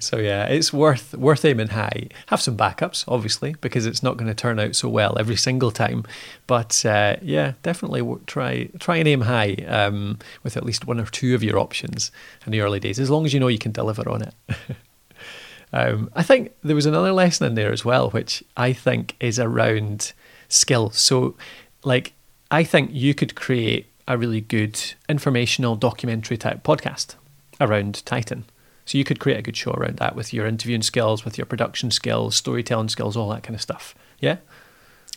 so 0.00 0.16
yeah, 0.16 0.46
it's 0.46 0.72
worth 0.72 1.14
worth 1.14 1.44
aiming 1.44 1.68
high. 1.68 2.08
Have 2.26 2.40
some 2.40 2.56
backups, 2.56 3.04
obviously, 3.06 3.54
because 3.60 3.86
it's 3.86 4.02
not 4.02 4.16
going 4.16 4.28
to 4.28 4.34
turn 4.34 4.58
out 4.58 4.74
so 4.74 4.88
well 4.88 5.16
every 5.18 5.36
single 5.36 5.70
time. 5.70 6.04
But 6.46 6.84
uh, 6.84 7.16
yeah, 7.22 7.52
definitely 7.62 8.02
try 8.26 8.70
try 8.80 8.96
and 8.96 9.06
aim 9.06 9.20
high 9.20 9.54
um, 9.68 10.18
with 10.42 10.56
at 10.56 10.64
least 10.64 10.86
one 10.86 10.98
or 10.98 11.06
two 11.06 11.34
of 11.34 11.44
your 11.44 11.58
options 11.58 12.10
in 12.44 12.52
the 12.52 12.60
early 12.60 12.80
days, 12.80 12.98
as 12.98 13.10
long 13.10 13.24
as 13.24 13.32
you 13.32 13.38
know 13.40 13.48
you 13.48 13.58
can 13.58 13.72
deliver 13.72 14.08
on 14.08 14.22
it. 14.22 14.34
um, 15.72 16.10
I 16.14 16.22
think 16.22 16.52
there 16.64 16.76
was 16.76 16.86
another 16.86 17.12
lesson 17.12 17.46
in 17.46 17.54
there 17.54 17.72
as 17.72 17.84
well, 17.84 18.10
which 18.10 18.42
I 18.56 18.72
think 18.72 19.14
is 19.20 19.38
around 19.38 20.12
skills. 20.52 20.98
So, 20.98 21.36
like, 21.84 22.12
I 22.50 22.64
think 22.64 22.90
you 22.92 23.14
could 23.14 23.34
create 23.34 23.86
a 24.06 24.18
really 24.18 24.40
good 24.40 24.80
informational 25.08 25.76
documentary 25.76 26.36
type 26.36 26.62
podcast 26.62 27.14
around 27.60 28.04
Titan. 28.04 28.44
So 28.84 28.98
you 28.98 29.04
could 29.04 29.20
create 29.20 29.38
a 29.38 29.42
good 29.42 29.56
show 29.56 29.72
around 29.72 29.98
that 29.98 30.16
with 30.16 30.32
your 30.32 30.46
interviewing 30.46 30.82
skills, 30.82 31.24
with 31.24 31.38
your 31.38 31.46
production 31.46 31.90
skills, 31.90 32.36
storytelling 32.36 32.88
skills, 32.88 33.16
all 33.16 33.28
that 33.30 33.42
kind 33.42 33.54
of 33.54 33.62
stuff. 33.62 33.94
Yeah. 34.18 34.38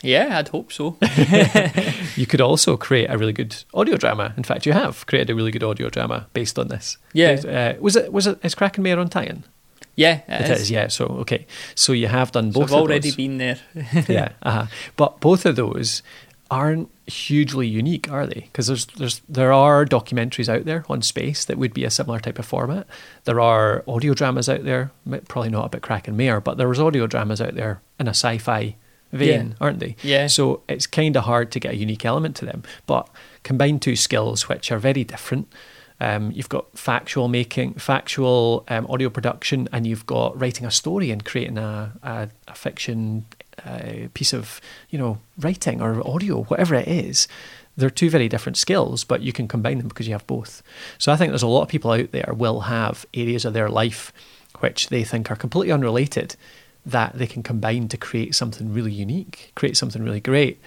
yeah, 0.02 0.38
I'd 0.38 0.50
hope 0.50 0.72
so. 0.72 0.98
You 2.16 2.26
could 2.26 2.42
also 2.42 2.78
create 2.78 3.10
a 3.10 3.18
really 3.18 3.34
good 3.34 3.56
audio 3.74 3.98
drama. 3.98 4.34
In 4.38 4.44
fact, 4.44 4.66
you 4.66 4.72
have 4.72 5.06
created 5.06 5.32
a 5.32 5.36
really 5.36 5.52
good 5.52 5.64
audio 5.64 5.90
drama 5.90 6.28
based 6.34 6.58
on 6.58 6.70
this. 6.70 6.98
Yeah. 7.12 7.32
Uh, 7.32 7.82
was 7.82 7.96
it? 7.96 8.14
Was 8.14 8.28
it? 8.28 8.40
Is 8.42 8.56
Kraken 8.56 8.84
Mare 8.84 9.00
on 9.00 9.10
Titan? 9.10 9.44
Yeah, 9.96 10.22
it, 10.28 10.50
It 10.50 10.58
is. 10.60 10.72
Yeah. 10.72 10.88
So 10.88 11.06
okay. 11.22 11.46
So 11.76 11.94
you 11.94 12.08
have 12.08 12.32
done 12.32 12.52
So 12.52 12.60
both. 12.60 12.70
I've 12.70 12.76
of 12.76 12.82
already 12.82 13.12
been 13.12 13.38
there. 13.38 13.58
yeah, 14.08 14.30
uh-huh. 14.44 14.68
but 14.96 15.20
both 15.20 15.46
of 15.46 15.56
those 15.56 16.02
aren't 16.52 16.90
hugely 17.08 17.68
unique, 17.68 18.12
are 18.12 18.28
they? 18.28 18.42
Because 18.42 18.68
there's 18.68 18.86
there's 18.98 19.22
there 19.30 19.54
are 19.54 19.86
documentaries 19.86 20.50
out 20.50 20.66
there 20.66 20.86
on 20.90 21.02
space 21.02 21.46
that 21.46 21.58
would 21.58 21.74
be 21.74 21.84
a 21.86 21.90
similar 21.90 22.20
type 22.20 22.38
of 22.40 22.46
format. 22.46 22.88
There 23.24 23.40
are 23.40 23.84
audio 23.88 24.14
dramas 24.14 24.50
out 24.50 24.64
there, 24.64 24.92
probably 25.28 25.50
not 25.50 25.66
about 25.66 25.82
Kraken 25.82 26.16
Mare, 26.18 26.42
but 26.42 26.58
there's 26.58 26.80
audio 26.80 27.08
dramas 27.08 27.42
out 27.42 27.56
there 27.56 27.82
in 28.00 28.08
a 28.08 28.12
sci-fi 28.12 28.76
vein, 29.12 29.50
Yeah. 29.50 29.56
aren't 29.62 29.80
they? 29.80 29.96
Yeah. 30.04 30.28
So 30.28 30.62
it's 30.68 30.88
kind 30.88 31.16
of 31.16 31.24
hard 31.24 31.52
to 31.52 31.60
get 31.60 31.74
a 31.74 31.78
unique 31.78 32.06
element 32.06 32.36
to 32.38 32.46
them. 32.46 32.64
But 32.86 33.08
combine 33.44 33.80
two 33.80 33.96
skills 33.96 34.50
which 34.50 34.72
are 34.72 34.80
very 34.80 35.04
different. 35.04 35.48
Um, 36.00 36.32
you've 36.32 36.50
got 36.50 36.78
factual 36.78 37.28
making, 37.28 37.76
factual 37.76 38.66
um, 38.68 38.86
audio 38.90 39.10
production, 39.10 39.70
and 39.72 39.88
you've 39.88 40.06
got 40.06 40.40
writing 40.40 40.66
a 40.66 40.72
story 40.72 41.12
and 41.12 41.24
creating 41.24 41.58
a, 41.58 41.94
a, 42.04 42.30
a 42.48 42.54
fiction 42.56 43.26
uh, 43.66 44.10
piece 44.14 44.34
of, 44.34 44.60
you 44.90 45.00
know, 45.00 45.20
writing 45.38 45.82
or 45.82 46.06
audio, 46.08 46.44
whatever 46.44 46.76
it 46.76 46.88
is. 46.88 47.28
They're 47.78 47.90
two 47.90 48.10
very 48.10 48.30
different 48.30 48.58
skills, 48.58 49.04
but 49.04 49.22
you 49.22 49.34
can 49.34 49.48
combine 49.48 49.78
them 49.80 49.88
because 49.88 50.08
you 50.08 50.14
have 50.14 50.28
both. 50.28 50.64
So 50.98 51.12
I 51.12 51.18
think 51.18 51.32
there's 51.32 51.44
a 51.44 51.48
lot 51.48 51.64
of 51.64 51.70
people 51.70 51.92
out 51.92 52.12
there 52.12 52.34
will 52.34 52.62
have 52.62 53.06
areas 53.14 53.46
of 53.46 53.54
their 53.54 53.70
life 53.70 54.14
which 54.60 54.88
they 54.88 55.04
think 55.04 55.30
are 55.30 55.36
completely 55.36 55.72
unrelated 55.72 56.36
that 56.86 57.18
they 57.18 57.28
can 57.28 57.44
combine 57.44 57.88
to 57.90 57.98
create 57.98 58.36
something 58.36 58.74
really 58.74 58.92
unique, 58.92 59.52
create 59.56 59.76
something 59.76 60.04
really 60.04 60.20
great. 60.20 60.60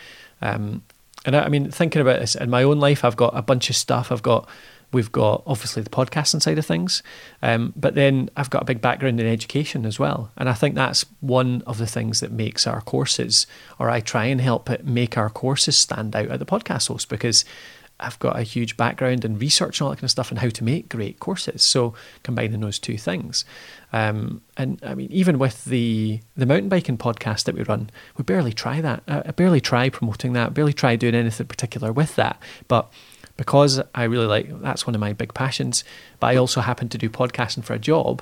Um, 0.43 0.83
and 1.25 1.37
I, 1.37 1.45
I 1.45 1.49
mean, 1.49 1.71
thinking 1.71 2.03
about 2.03 2.21
this 2.21 2.35
in 2.35 2.51
my 2.51 2.63
own 2.63 2.81
life, 2.81 3.05
I've 3.05 3.17
got 3.17 3.37
a 3.37 3.43
bunch 3.43 3.71
of 3.71 3.77
stuff. 3.77 4.11
I've 4.11 4.23
got, 4.23 4.49
we've 4.93 5.13
got 5.13 5.43
obviously 5.47 5.83
the 5.83 5.91
podcasting 5.91 6.43
side 6.43 6.59
of 6.59 6.67
things, 6.67 7.03
um, 7.43 7.73
but 7.77 7.95
then 7.95 8.31
I've 8.37 8.51
got 8.51 8.63
a 8.63 8.67
big 8.67 8.81
background 8.81 9.21
in 9.21 9.27
education 9.27 9.85
as 9.85 9.99
well. 9.99 10.31
And 10.37 10.49
I 10.49 10.55
think 10.55 10.75
that's 10.75 11.05
one 11.21 11.63
of 11.67 11.79
the 11.79 11.87
things 11.87 12.21
that 12.21 12.33
makes 12.33 12.67
our 12.67 12.81
courses, 12.81 13.47
or 13.79 13.91
I 13.91 14.01
try 14.01 14.27
and 14.27 14.41
help 14.41 14.71
it 14.71 14.87
make 14.87 15.19
our 15.19 15.31
courses 15.31 15.77
stand 15.77 16.17
out 16.17 16.29
at 16.29 16.39
the 16.39 16.47
podcast 16.47 16.89
host 16.89 17.09
because 17.09 17.45
I've 18.01 18.19
got 18.21 18.39
a 18.39 18.43
huge 18.43 18.77
background 18.77 19.25
in 19.25 19.39
research 19.39 19.81
and 19.81 19.87
all 19.87 19.91
that 19.91 19.97
kind 19.97 20.05
of 20.05 20.11
stuff 20.11 20.31
and 20.31 20.39
how 20.39 20.49
to 20.51 20.65
make 20.65 20.89
great 20.89 21.19
courses. 21.19 21.63
So 21.63 21.95
combining 22.23 22.61
those 22.61 22.79
two 22.79 22.97
things, 22.97 23.45
um, 23.93 24.41
and 24.57 24.79
I 24.85 24.95
mean, 24.95 25.11
even 25.11 25.39
with 25.39 25.65
the 25.65 26.21
the 26.37 26.47
mountain 26.47 26.69
biking 26.69 26.99
podcast 26.99 27.45
that 27.45 27.57
we 27.57 27.63
run, 27.63 27.91
we 28.17 28.23
barely 28.23 28.53
try 28.53 28.81
that. 28.81 29.03
I 29.09 29.33
barely 29.33 29.61
try 29.61 29.89
promoting 29.89 30.33
that. 30.35 30.55
Barely 30.55 30.73
try 30.73 30.97
doing 30.97 31.15
anything 31.15 31.47
particular 31.47 31.93
with 31.93 32.15
that. 32.17 32.41
But 32.69 32.93
because 33.39 33.81
I 33.95 34.03
really 34.03 34.27
like 34.27 34.61
that's 34.61 34.87
one 34.87 34.95
of 34.95 35.01
my 35.01 35.15
big 35.15 35.33
passions. 35.33 35.85
But 36.21 36.27
I 36.27 36.37
also 36.37 36.61
happen 36.61 36.91
to 36.91 36.99
do 36.99 37.09
podcasting 37.09 37.65
for 37.65 37.73
a 37.73 37.79
job. 37.79 38.21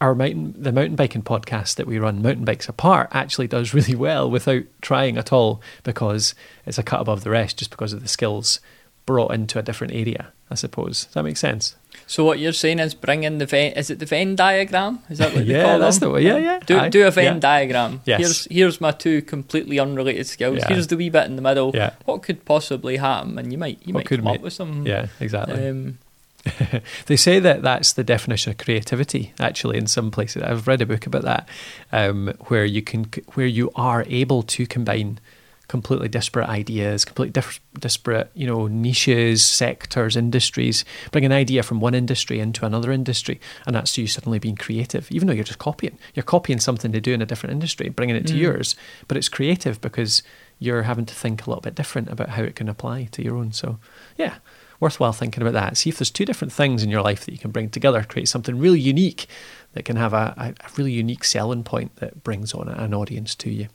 Our 0.00 0.14
mountain 0.14 0.54
the 0.56 0.72
mountain 0.72 0.96
biking 0.96 1.22
podcast 1.22 1.74
that 1.74 1.86
we 1.86 1.98
run, 1.98 2.22
Mountain 2.22 2.46
Bikes 2.46 2.68
Apart, 2.68 3.10
actually 3.12 3.48
does 3.48 3.74
really 3.74 3.94
well 3.94 4.30
without 4.30 4.62
trying 4.80 5.18
at 5.18 5.32
all 5.32 5.60
because 5.82 6.34
it's 6.64 6.78
a 6.78 6.82
cut 6.82 7.02
above 7.02 7.24
the 7.24 7.30
rest 7.30 7.58
just 7.58 7.70
because 7.70 7.92
of 7.92 8.00
the 8.00 8.08
skills 8.08 8.60
brought 9.04 9.34
into 9.34 9.58
a 9.58 9.62
different 9.62 9.92
area. 9.92 10.32
I 10.54 10.56
suppose. 10.56 11.04
Does 11.04 11.14
that 11.14 11.22
make 11.24 11.36
sense? 11.36 11.76
So 12.06 12.24
what 12.24 12.38
you're 12.38 12.52
saying 12.52 12.80
is 12.80 12.94
bring 12.94 13.24
in 13.24 13.38
the 13.38 13.46
Venn. 13.46 13.72
Is 13.72 13.88
it 13.90 13.98
the 13.98 14.06
Venn 14.06 14.36
diagram? 14.36 14.98
Is 15.10 15.18
that 15.18 15.32
what 15.34 15.44
they 15.46 15.52
Yeah, 15.54 15.64
call 15.64 15.78
that's 15.78 15.98
them? 15.98 16.08
the 16.10 16.14
way- 16.14 16.24
yeah, 16.26 16.36
yeah. 16.38 16.58
Do 16.66 16.78
Aye, 16.78 16.88
do 16.90 17.06
a 17.06 17.10
Venn 17.10 17.34
yeah. 17.34 17.40
diagram. 17.40 18.00
Yes. 18.04 18.18
Here's 18.20 18.44
here's 18.50 18.80
my 18.80 18.90
two 18.92 19.22
completely 19.22 19.78
unrelated 19.78 20.26
skills. 20.26 20.58
Yeah. 20.58 20.68
Here's 20.68 20.86
the 20.88 20.96
wee 20.96 21.10
bit 21.10 21.26
in 21.26 21.36
the 21.36 21.42
middle. 21.42 21.70
Yeah. 21.74 21.90
What 22.04 22.22
could 22.22 22.44
possibly 22.44 22.96
happen? 22.98 23.38
And 23.38 23.52
you 23.52 23.58
might 23.58 23.78
you 23.86 23.94
What 23.94 24.00
might 24.00 24.06
could 24.06 24.18
come 24.20 24.24
ma- 24.26 24.34
up 24.34 24.40
with 24.42 24.52
some. 24.52 24.86
Yeah, 24.86 25.06
exactly. 25.20 25.68
Um, 25.68 25.98
they 27.06 27.16
say 27.16 27.38
that 27.40 27.62
that's 27.62 27.94
the 27.94 28.04
definition 28.04 28.50
of 28.52 28.58
creativity. 28.58 29.32
Actually, 29.40 29.78
in 29.78 29.86
some 29.86 30.10
places, 30.10 30.42
I've 30.42 30.66
read 30.68 30.82
a 30.82 30.86
book 30.86 31.06
about 31.06 31.22
that, 31.22 31.48
um, 31.90 32.34
where 32.48 32.66
you 32.66 32.82
can, 32.82 33.04
where 33.32 33.46
you 33.46 33.70
are 33.76 34.04
able 34.08 34.42
to 34.42 34.66
combine 34.66 35.20
completely 35.68 36.08
disparate 36.08 36.48
ideas, 36.48 37.04
completely 37.04 37.32
diff- 37.32 37.60
disparate, 37.78 38.30
you 38.34 38.46
know, 38.46 38.66
niches, 38.66 39.42
sectors, 39.42 40.16
industries. 40.16 40.84
Bring 41.10 41.24
an 41.24 41.32
idea 41.32 41.62
from 41.62 41.80
one 41.80 41.94
industry 41.94 42.38
into 42.38 42.66
another 42.66 42.92
industry, 42.92 43.40
and 43.66 43.74
that's 43.74 43.96
you 43.96 44.06
suddenly 44.06 44.38
being 44.38 44.56
creative, 44.56 45.10
even 45.10 45.26
though 45.26 45.32
you're 45.34 45.44
just 45.44 45.58
copying. 45.58 45.98
You're 46.14 46.22
copying 46.24 46.60
something 46.60 46.90
they 46.92 47.00
do 47.00 47.12
in 47.14 47.22
a 47.22 47.26
different 47.26 47.52
industry, 47.52 47.88
bringing 47.88 48.16
it 48.16 48.26
to 48.26 48.34
Mm. 48.34 48.38
yours, 48.40 48.76
but 49.08 49.16
it's 49.16 49.28
creative 49.28 49.80
because 49.80 50.22
you're 50.58 50.82
having 50.82 51.06
to 51.06 51.14
think 51.14 51.46
a 51.46 51.50
little 51.50 51.62
bit 51.62 51.74
different 51.74 52.08
about 52.10 52.30
how 52.30 52.42
it 52.42 52.54
can 52.56 52.68
apply 52.68 53.04
to 53.12 53.22
your 53.24 53.36
own. 53.36 53.52
So, 53.52 53.78
yeah, 54.16 54.36
worthwhile 54.80 55.12
thinking 55.12 55.42
about 55.42 55.54
that. 55.54 55.76
See 55.76 55.90
if 55.90 55.98
there's 55.98 56.10
two 56.10 56.24
different 56.24 56.52
things 56.52 56.82
in 56.82 56.90
your 56.90 57.02
life 57.02 57.24
that 57.24 57.32
you 57.32 57.38
can 57.38 57.50
bring 57.50 57.70
together, 57.70 58.02
create 58.04 58.28
something 58.28 58.58
really 58.58 58.80
unique 58.80 59.26
that 59.72 59.84
can 59.84 59.96
have 59.96 60.12
a, 60.12 60.34
a, 60.36 60.48
a 60.64 60.70
really 60.76 60.92
unique 60.92 61.24
selling 61.24 61.64
point 61.64 61.96
that 61.96 62.22
brings 62.22 62.54
on 62.54 62.68
an 62.68 62.94
audience 62.94 63.34
to 63.36 63.50
you. 63.50 63.68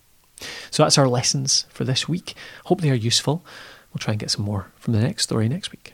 So 0.71 0.83
that's 0.83 0.97
our 0.97 1.07
lessons 1.07 1.65
for 1.69 1.83
this 1.83 2.07
week. 2.07 2.35
Hope 2.65 2.81
they 2.81 2.91
are 2.91 2.95
useful. 2.95 3.43
We'll 3.93 3.99
try 3.99 4.13
and 4.13 4.19
get 4.19 4.31
some 4.31 4.45
more 4.45 4.71
from 4.77 4.93
the 4.93 5.01
next 5.01 5.23
story 5.23 5.49
next 5.49 5.71
week. 5.71 5.93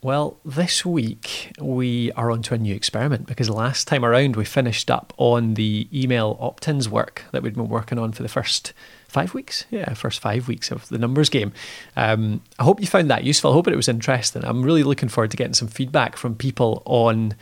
Well, 0.00 0.38
this 0.44 0.86
week 0.86 1.52
we 1.60 2.12
are 2.12 2.30
on 2.30 2.40
to 2.42 2.54
a 2.54 2.58
new 2.58 2.72
experiment 2.72 3.26
because 3.26 3.50
last 3.50 3.88
time 3.88 4.04
around 4.04 4.36
we 4.36 4.44
finished 4.44 4.92
up 4.92 5.12
on 5.16 5.54
the 5.54 5.88
email 5.92 6.36
opt 6.40 6.68
ins 6.68 6.88
work 6.88 7.24
that 7.32 7.42
we'd 7.42 7.56
been 7.56 7.68
working 7.68 7.98
on 7.98 8.12
for 8.12 8.22
the 8.22 8.28
first 8.28 8.72
five 9.08 9.34
weeks. 9.34 9.64
Yeah, 9.72 9.92
first 9.94 10.20
five 10.20 10.46
weeks 10.46 10.70
of 10.70 10.88
the 10.88 10.98
numbers 10.98 11.28
game. 11.28 11.52
Um, 11.96 12.42
I 12.60 12.62
hope 12.62 12.80
you 12.80 12.86
found 12.86 13.10
that 13.10 13.24
useful. 13.24 13.50
I 13.50 13.54
hope 13.54 13.66
it 13.66 13.74
was 13.74 13.88
interesting. 13.88 14.44
I'm 14.44 14.62
really 14.62 14.84
looking 14.84 15.08
forward 15.08 15.32
to 15.32 15.36
getting 15.36 15.54
some 15.54 15.66
feedback 15.66 16.16
from 16.16 16.36
people 16.36 16.80
on 16.84 17.34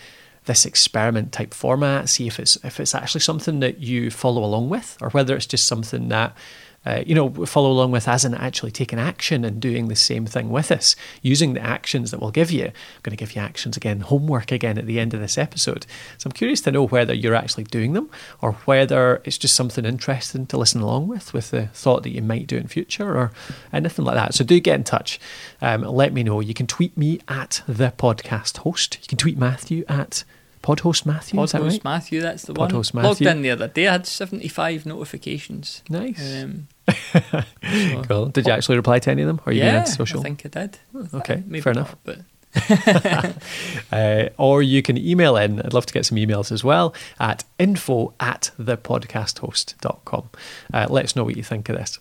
this 0.46 0.64
experiment 0.64 1.32
type 1.32 1.52
format, 1.52 2.08
see 2.08 2.26
if 2.26 2.40
it's 2.40 2.56
if 2.64 2.80
it's 2.80 2.94
actually 2.94 3.20
something 3.20 3.60
that 3.60 3.78
you 3.78 4.10
follow 4.10 4.42
along 4.44 4.68
with, 4.68 4.96
or 5.00 5.10
whether 5.10 5.36
it's 5.36 5.46
just 5.46 5.66
something 5.66 6.08
that 6.08 6.34
uh, 6.86 7.02
you 7.04 7.16
know, 7.16 7.44
follow 7.44 7.70
along 7.70 7.90
with 7.90 8.06
as 8.06 8.24
in 8.24 8.32
actually 8.32 8.70
taking 8.70 8.98
action 8.98 9.44
and 9.44 9.60
doing 9.60 9.88
the 9.88 9.96
same 9.96 10.24
thing 10.24 10.50
with 10.50 10.70
us, 10.70 10.94
using 11.20 11.54
the 11.54 11.60
actions 11.60 12.12
that 12.12 12.20
we'll 12.20 12.30
give 12.30 12.52
you. 12.52 12.66
I'm 12.66 13.02
going 13.02 13.16
to 13.16 13.16
give 13.16 13.34
you 13.34 13.42
actions 13.42 13.76
again, 13.76 14.00
homework 14.00 14.52
again 14.52 14.78
at 14.78 14.86
the 14.86 15.00
end 15.00 15.12
of 15.12 15.18
this 15.18 15.36
episode. 15.36 15.84
So 16.16 16.28
I'm 16.28 16.32
curious 16.32 16.60
to 16.60 16.70
know 16.70 16.86
whether 16.86 17.12
you're 17.12 17.34
actually 17.34 17.64
doing 17.64 17.94
them 17.94 18.08
or 18.40 18.52
whether 18.66 19.20
it's 19.24 19.36
just 19.36 19.56
something 19.56 19.84
interesting 19.84 20.46
to 20.46 20.56
listen 20.56 20.80
along 20.80 21.08
with, 21.08 21.34
with 21.34 21.50
the 21.50 21.66
thought 21.68 22.04
that 22.04 22.10
you 22.10 22.22
might 22.22 22.46
do 22.46 22.56
in 22.56 22.68
future 22.68 23.16
or 23.16 23.32
anything 23.72 24.04
like 24.04 24.14
that. 24.14 24.34
So 24.34 24.44
do 24.44 24.60
get 24.60 24.76
in 24.76 24.84
touch. 24.84 25.18
Um, 25.60 25.82
let 25.82 26.12
me 26.12 26.22
know. 26.22 26.38
You 26.38 26.54
can 26.54 26.68
tweet 26.68 26.96
me 26.96 27.18
at 27.26 27.62
the 27.66 27.92
podcast 27.98 28.58
host. 28.58 28.98
You 29.02 29.08
can 29.08 29.18
tweet 29.18 29.36
Matthew 29.36 29.84
at 29.88 30.22
Podhost 30.66 31.06
Matthew. 31.06 31.38
Podhost 31.38 31.52
that 31.52 31.62
right? 31.62 31.84
Matthew, 31.84 32.20
that's 32.20 32.42
the 32.42 32.52
Podhost 32.52 32.92
one. 32.92 33.04
Matthew. 33.04 33.26
Logged 33.26 33.36
in 33.36 33.42
the 33.42 33.50
other 33.50 33.68
day, 33.68 33.86
I 33.86 33.92
had 33.92 34.06
75 34.06 34.84
notifications. 34.84 35.84
Nice. 35.88 36.42
Um, 36.42 36.66
cool. 38.08 38.26
Did 38.26 38.46
you 38.46 38.52
actually 38.52 38.76
reply 38.76 38.98
to 38.98 39.10
any 39.12 39.22
of 39.22 39.28
them? 39.28 39.40
Or 39.46 39.50
are 39.50 39.52
you 39.52 39.62
yeah, 39.62 39.84
being 39.84 39.86
social? 39.86 40.20
I 40.20 40.22
think 40.24 40.42
I 40.44 40.48
did. 40.48 40.78
Okay, 41.14 41.44
Maybe 41.46 41.60
fair 41.60 41.72
not, 41.72 41.86
enough. 41.86 41.96
But 42.02 42.18
Uh, 43.92 44.28
or 44.38 44.60
you 44.60 44.82
can 44.82 44.98
email 44.98 45.36
in. 45.36 45.60
I'd 45.60 45.72
love 45.72 45.86
to 45.86 45.94
get 45.94 46.04
some 46.04 46.18
emails 46.18 46.50
as 46.50 46.64
well 46.64 46.94
at 47.20 47.44
info 47.60 48.12
at 48.18 48.50
thepodcasthost.com. 48.58 50.30
Uh, 50.74 50.86
let 50.90 51.04
us 51.04 51.14
know 51.14 51.22
what 51.22 51.36
you 51.36 51.44
think 51.44 51.68
of 51.68 51.76
this. 51.76 52.00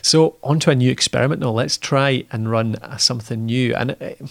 So, 0.00 0.36
on 0.42 0.60
to 0.60 0.70
a 0.70 0.74
new 0.74 0.90
experiment 0.90 1.42
now. 1.42 1.50
Let's 1.50 1.76
try 1.76 2.24
and 2.32 2.50
run 2.50 2.76
uh, 2.76 2.96
something 2.96 3.44
new. 3.44 3.74
And 3.74 3.90
it, 3.90 4.22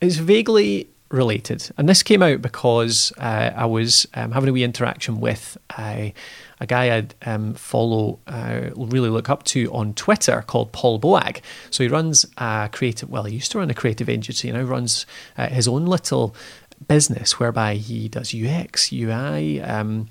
it's 0.00 0.16
vaguely 0.16 0.88
related. 1.10 1.70
And 1.76 1.88
this 1.88 2.02
came 2.02 2.22
out 2.22 2.40
because 2.40 3.12
uh, 3.18 3.50
I 3.54 3.66
was 3.66 4.06
um, 4.14 4.32
having 4.32 4.48
a 4.48 4.52
wee 4.52 4.64
interaction 4.64 5.20
with 5.20 5.58
a, 5.78 6.14
a 6.60 6.66
guy 6.66 6.96
I 6.96 7.30
um, 7.30 7.54
follow, 7.54 8.20
uh, 8.26 8.70
really 8.76 9.10
look 9.10 9.28
up 9.28 9.42
to 9.44 9.72
on 9.72 9.94
Twitter 9.94 10.42
called 10.46 10.72
Paul 10.72 11.00
Boag. 11.00 11.40
So 11.70 11.82
he 11.82 11.88
runs 11.88 12.26
a 12.38 12.68
creative, 12.72 13.10
well, 13.10 13.24
he 13.24 13.34
used 13.34 13.50
to 13.52 13.58
run 13.58 13.70
a 13.70 13.74
creative 13.74 14.08
agency, 14.08 14.50
now 14.52 14.62
runs 14.62 15.04
uh, 15.36 15.48
his 15.48 15.66
own 15.66 15.86
little 15.86 16.34
business 16.86 17.38
whereby 17.38 17.74
he 17.74 18.08
does 18.08 18.34
UX, 18.34 18.92
UI. 18.92 19.60
Um, 19.60 20.08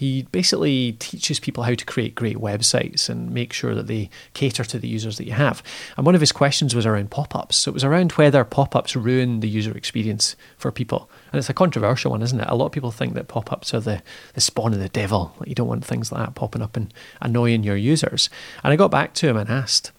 he 0.00 0.22
basically 0.32 0.92
teaches 0.92 1.38
people 1.38 1.64
how 1.64 1.74
to 1.74 1.84
create 1.84 2.14
great 2.14 2.38
websites 2.38 3.10
and 3.10 3.30
make 3.32 3.52
sure 3.52 3.74
that 3.74 3.86
they 3.86 4.08
cater 4.32 4.64
to 4.64 4.78
the 4.78 4.88
users 4.88 5.18
that 5.18 5.26
you 5.26 5.34
have. 5.34 5.62
And 5.94 6.06
one 6.06 6.14
of 6.14 6.22
his 6.22 6.32
questions 6.32 6.74
was 6.74 6.86
around 6.86 7.10
pop 7.10 7.36
ups. 7.36 7.56
So 7.56 7.70
it 7.70 7.74
was 7.74 7.84
around 7.84 8.12
whether 8.12 8.42
pop 8.42 8.74
ups 8.74 8.96
ruin 8.96 9.40
the 9.40 9.48
user 9.48 9.76
experience 9.76 10.36
for 10.56 10.72
people. 10.72 11.10
And 11.30 11.38
it's 11.38 11.50
a 11.50 11.52
controversial 11.52 12.12
one, 12.12 12.22
isn't 12.22 12.40
it? 12.40 12.48
A 12.48 12.54
lot 12.54 12.64
of 12.64 12.72
people 12.72 12.90
think 12.90 13.12
that 13.12 13.28
pop 13.28 13.52
ups 13.52 13.74
are 13.74 13.80
the, 13.80 14.02
the 14.32 14.40
spawn 14.40 14.72
of 14.72 14.80
the 14.80 14.88
devil. 14.88 15.34
Like 15.38 15.50
you 15.50 15.54
don't 15.54 15.68
want 15.68 15.84
things 15.84 16.10
like 16.10 16.24
that 16.24 16.34
popping 16.34 16.62
up 16.62 16.78
and 16.78 16.94
annoying 17.20 17.62
your 17.62 17.76
users. 17.76 18.30
And 18.64 18.72
I 18.72 18.76
got 18.76 18.90
back 18.90 19.12
to 19.16 19.28
him 19.28 19.36
and 19.36 19.50
asked 19.50 19.92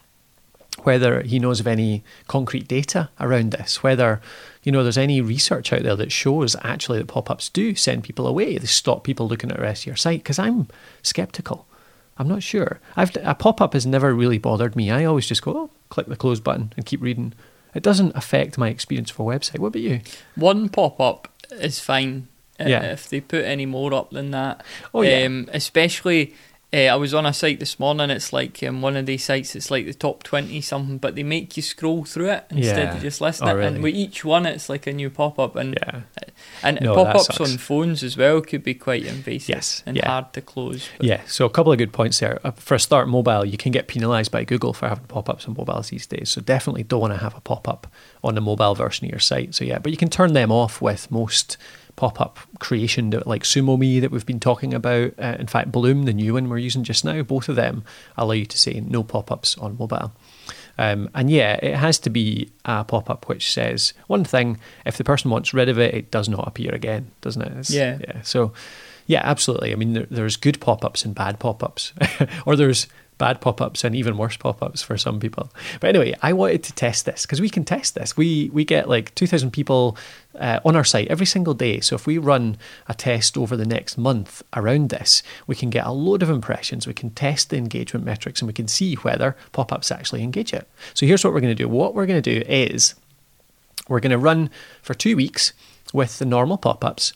whether 0.82 1.22
he 1.22 1.38
knows 1.38 1.60
of 1.60 1.68
any 1.68 2.04
concrete 2.28 2.68
data 2.68 3.12
around 3.20 3.52
this, 3.52 3.84
whether 3.84 4.20
you 4.64 4.72
know 4.72 4.84
there's 4.84 4.98
any 4.98 5.22
research 5.22 5.72
out 5.74 5.84
there 5.84 5.96
that 5.96 6.12
shows 6.12 6.56
actually 6.64 7.00
that 7.00 7.08
pop-ups 7.08 7.50
do 7.50 7.76
send 7.76 8.04
people 8.04 8.28
away. 8.28 8.58
They 8.58 8.66
stop 8.68 9.04
people 9.04 9.28
looking 9.28 9.50
at 9.52 9.58
the 9.58 9.64
rest 9.64 9.84
of 9.84 9.88
your 9.88 9.96
site 9.96 10.20
because 10.20 10.40
I'm 10.40 10.68
skeptical. 11.02 11.66
I'm 12.18 12.28
not 12.28 12.44
sure. 12.44 12.80
I've, 12.96 13.16
a 13.24 13.34
pop-up 13.34 13.74
has 13.74 13.86
never 13.86 14.14
really 14.14 14.38
bothered 14.38 14.76
me. 14.76 14.92
I 14.92 15.06
always 15.06 15.26
just 15.28 15.42
go, 15.42 15.52
oh, 15.58 15.70
click 15.90 16.08
the 16.08 16.16
close 16.16 16.40
button 16.40 16.72
and 16.78 16.86
keep 16.86 17.02
reading. 17.02 17.34
It 17.74 17.82
doesn't 17.82 18.16
affect 18.16 18.58
my 18.58 18.70
experience 18.70 19.10
of 19.12 19.20
a 19.20 19.24
website. 19.24 19.60
What 19.60 19.70
about 19.70 19.82
you? 19.82 20.02
one 20.36 20.70
pop 20.70 21.00
up 21.00 21.30
is 21.52 21.80
fine. 21.80 22.28
uh, 22.60 22.66
Yeah. 22.68 22.84
If 22.92 23.10
they 23.10 23.22
put 23.22 23.46
any 23.46 23.66
more 23.66 23.94
up 23.94 24.12
than 24.12 24.32
that. 24.32 24.64
Oh, 24.94 25.02
yeah. 25.02 25.24
Um, 25.26 25.50
especially, 25.54 26.36
uh, 26.74 26.78
I 26.78 26.96
was 26.96 27.14
on 27.14 27.26
a 27.26 27.34
site 27.34 27.60
this 27.60 27.80
morning. 27.80 28.10
It's 28.10 28.32
like 28.32 28.64
um, 28.64 28.82
one 28.82 28.96
of 28.96 29.06
these 29.06 29.24
sites. 29.26 29.56
It's 29.56 29.70
like 29.70 29.86
the 29.86 29.94
top 29.94 30.24
twenty 30.24 30.62
something, 30.62 30.98
but 31.00 31.16
they 31.16 31.24
make 31.24 31.58
you 31.58 31.64
scroll 31.64 32.06
through 32.06 32.30
it 32.32 32.46
instead 32.50 32.88
Yeah. 32.90 32.96
of 32.96 33.02
just 33.02 33.20
listening. 33.22 33.50
Oh, 33.50 33.56
really? 33.56 33.68
And 33.76 33.84
with 33.84 33.96
each 33.96 34.24
one, 34.24 34.46
it's 34.46 34.70
like 34.70 34.88
a 34.88 34.94
new 34.94 35.10
pop 35.10 35.38
up. 35.40 35.56
And 35.58 35.78
Yeah. 35.82 36.02
and 36.64 36.80
No, 36.82 36.96
pop 36.96 37.16
ups 37.16 37.40
on 37.42 37.58
phones 37.58 38.04
as 38.04 38.16
well 38.16 38.40
could 38.42 38.64
be 38.64 38.74
quite 38.74 39.06
invasive 39.06 39.50
Yes, 39.56 39.84
and 39.86 39.98
yeah. 39.98 40.08
hard 40.08 40.32
to 40.34 40.42
close. 40.42 40.88
But 40.98 41.08
Yeah, 41.08 41.22
so 41.26 41.46
a 41.46 41.50
couple 41.50 41.72
of 41.74 41.78
good 41.78 41.92
points 41.92 42.20
there. 42.20 42.40
Uh, 42.44 42.52
For 42.52 42.76
a 42.76 42.80
start, 42.80 43.10
mobile, 43.10 43.44
you 43.46 43.58
can 43.58 43.72
get 43.72 43.88
penalised 43.88 44.32
by 44.32 44.44
Google 44.46 44.74
for 44.74 44.88
having 44.88 45.06
pop 45.06 45.30
ups 45.30 45.48
on 45.48 45.56
mobiles 45.58 45.90
these 45.90 46.08
days. 46.08 46.30
So 46.30 46.40
definitely 46.42 46.84
don't 46.84 47.02
want 47.02 47.14
to 47.14 47.20
have 47.20 47.36
a 47.36 47.42
pop 47.42 47.68
up 47.68 47.88
on 48.24 48.36
the 48.36 48.42
mobile 48.42 48.76
version 48.76 49.06
of 49.06 49.12
your 49.12 49.20
site. 49.20 49.56
So 49.56 49.66
yeah, 49.66 49.80
but 49.80 49.92
you 49.92 49.98
can 49.98 50.10
turn 50.10 50.34
them 50.34 50.52
off 50.52 50.82
with 50.82 51.12
most 51.12 51.58
pop 51.96 52.20
up 52.22 52.40
creation 52.60 53.10
that- 53.12 53.28
like 53.28 53.44
SumoMe 53.44 54.02
that 54.02 54.12
we've 54.12 54.26
been 54.26 54.40
talking 54.40 54.74
about. 54.74 55.14
Uh, 55.20 55.36
in 55.40 55.48
fact, 55.48 55.72
Bloom, 55.72 56.04
the 56.04 56.14
new 56.14 56.34
one 56.34 56.50
we're 56.50 56.58
using 56.58 56.84
just 56.84 57.04
now, 57.06 57.22
both 57.22 57.50
of 57.50 57.56
them 57.56 57.84
allow 58.18 58.32
you 58.34 58.46
to 58.46 58.58
say 58.58 58.80
no 58.80 59.04
pop 59.04 59.32
ups 59.32 59.58
on 59.58 59.78
mobile. 59.78 60.12
Um, 60.78 61.10
and 61.14 61.30
yeah, 61.30 61.60
it 61.62 61.76
has 61.76 62.00
to 62.00 62.10
be 62.10 62.50
a 62.66 62.84
pop 62.84 63.10
up 63.10 63.28
which 63.28 63.52
says 63.52 63.94
one 64.08 64.24
thing. 64.24 64.60
If 64.86 64.98
the 64.98 65.04
person 65.04 65.30
wants 65.30 65.54
rid 65.54 65.70
of 65.70 65.78
it, 65.78 65.94
it 65.94 66.12
does 66.12 66.28
not 66.30 66.48
appear 66.48 66.74
again, 66.74 67.12
doesn't 67.22 67.42
it? 67.42 67.48
It's- 67.50 67.70
Yeah. 67.72 67.98
Yeah. 68.02 68.22
So, 68.24 68.54
yeah, 69.06 69.22
absolutely. 69.24 69.74
I 69.74 69.76
mean, 69.76 69.94
there, 69.94 70.08
there's 70.10 70.38
good 70.38 70.60
pop 70.62 70.86
ups 70.86 71.04
and 71.06 71.14
bad 71.14 71.40
pop 71.40 71.62
ups, 71.64 71.94
or 72.46 72.56
there's 72.56 72.88
bad 73.22 73.40
pop 73.40 73.62
ups 73.62 73.84
and 73.84 73.96
even 73.96 74.18
worse 74.18 74.36
pop 74.36 74.64
ups 74.64 74.82
for 74.82 74.98
some 74.98 75.20
people. 75.20 75.52
But 75.80 75.90
anyway, 75.90 76.16
I 76.24 76.34
wanted 76.34 76.64
to 76.64 76.74
test 76.74 77.06
this 77.06 77.22
because 77.22 77.40
we 77.40 77.52
can 77.52 77.64
test 77.64 77.94
this. 77.94 78.18
We 78.18 78.50
we 78.52 78.66
get 78.66 78.90
like 78.90 79.14
2,000 79.14 79.52
people 79.52 79.96
uh, 80.40 80.60
on 80.66 80.76
our 80.76 80.84
site 80.84 81.08
every 81.08 81.28
single 81.28 81.54
day. 81.54 81.82
So 81.82 81.96
if 81.96 82.08
we 82.08 82.18
run 82.18 82.58
a 82.88 82.96
test 82.96 83.38
over 83.38 83.56
the 83.56 83.66
next 83.66 83.96
month 83.96 84.42
around 84.56 84.90
this, 84.90 85.22
we 85.46 85.56
can 85.56 85.70
get 85.70 85.86
a 85.86 85.92
load 85.92 86.24
of 86.24 86.32
impressions. 86.32 86.88
We 86.88 86.96
can 86.96 87.12
test 87.12 87.52
the 87.52 87.58
engagement 87.58 88.08
metrics 88.08 88.42
and 88.42 88.48
we 88.48 88.54
can 88.54 88.68
see 88.68 88.96
whether 88.96 89.38
pop 89.52 89.72
ups 89.72 89.92
actually 89.92 90.24
engage 90.24 90.52
it. 90.52 90.68
So 90.96 91.06
here's 91.06 91.24
what 91.24 91.32
we're 91.32 91.42
going 91.42 91.56
to 91.56 91.64
do. 91.64 91.70
What 91.70 91.94
we're 91.94 92.08
going 92.08 92.24
to 92.24 92.40
do 92.40 92.44
is 92.50 92.96
we're 93.88 94.00
going 94.00 94.18
to 94.18 94.18
run 94.18 94.50
for 94.82 94.96
two 94.96 95.16
weeks 95.16 95.54
with 95.94 96.18
the 96.18 96.26
normal 96.26 96.58
pop 96.58 96.84
ups, 96.84 97.14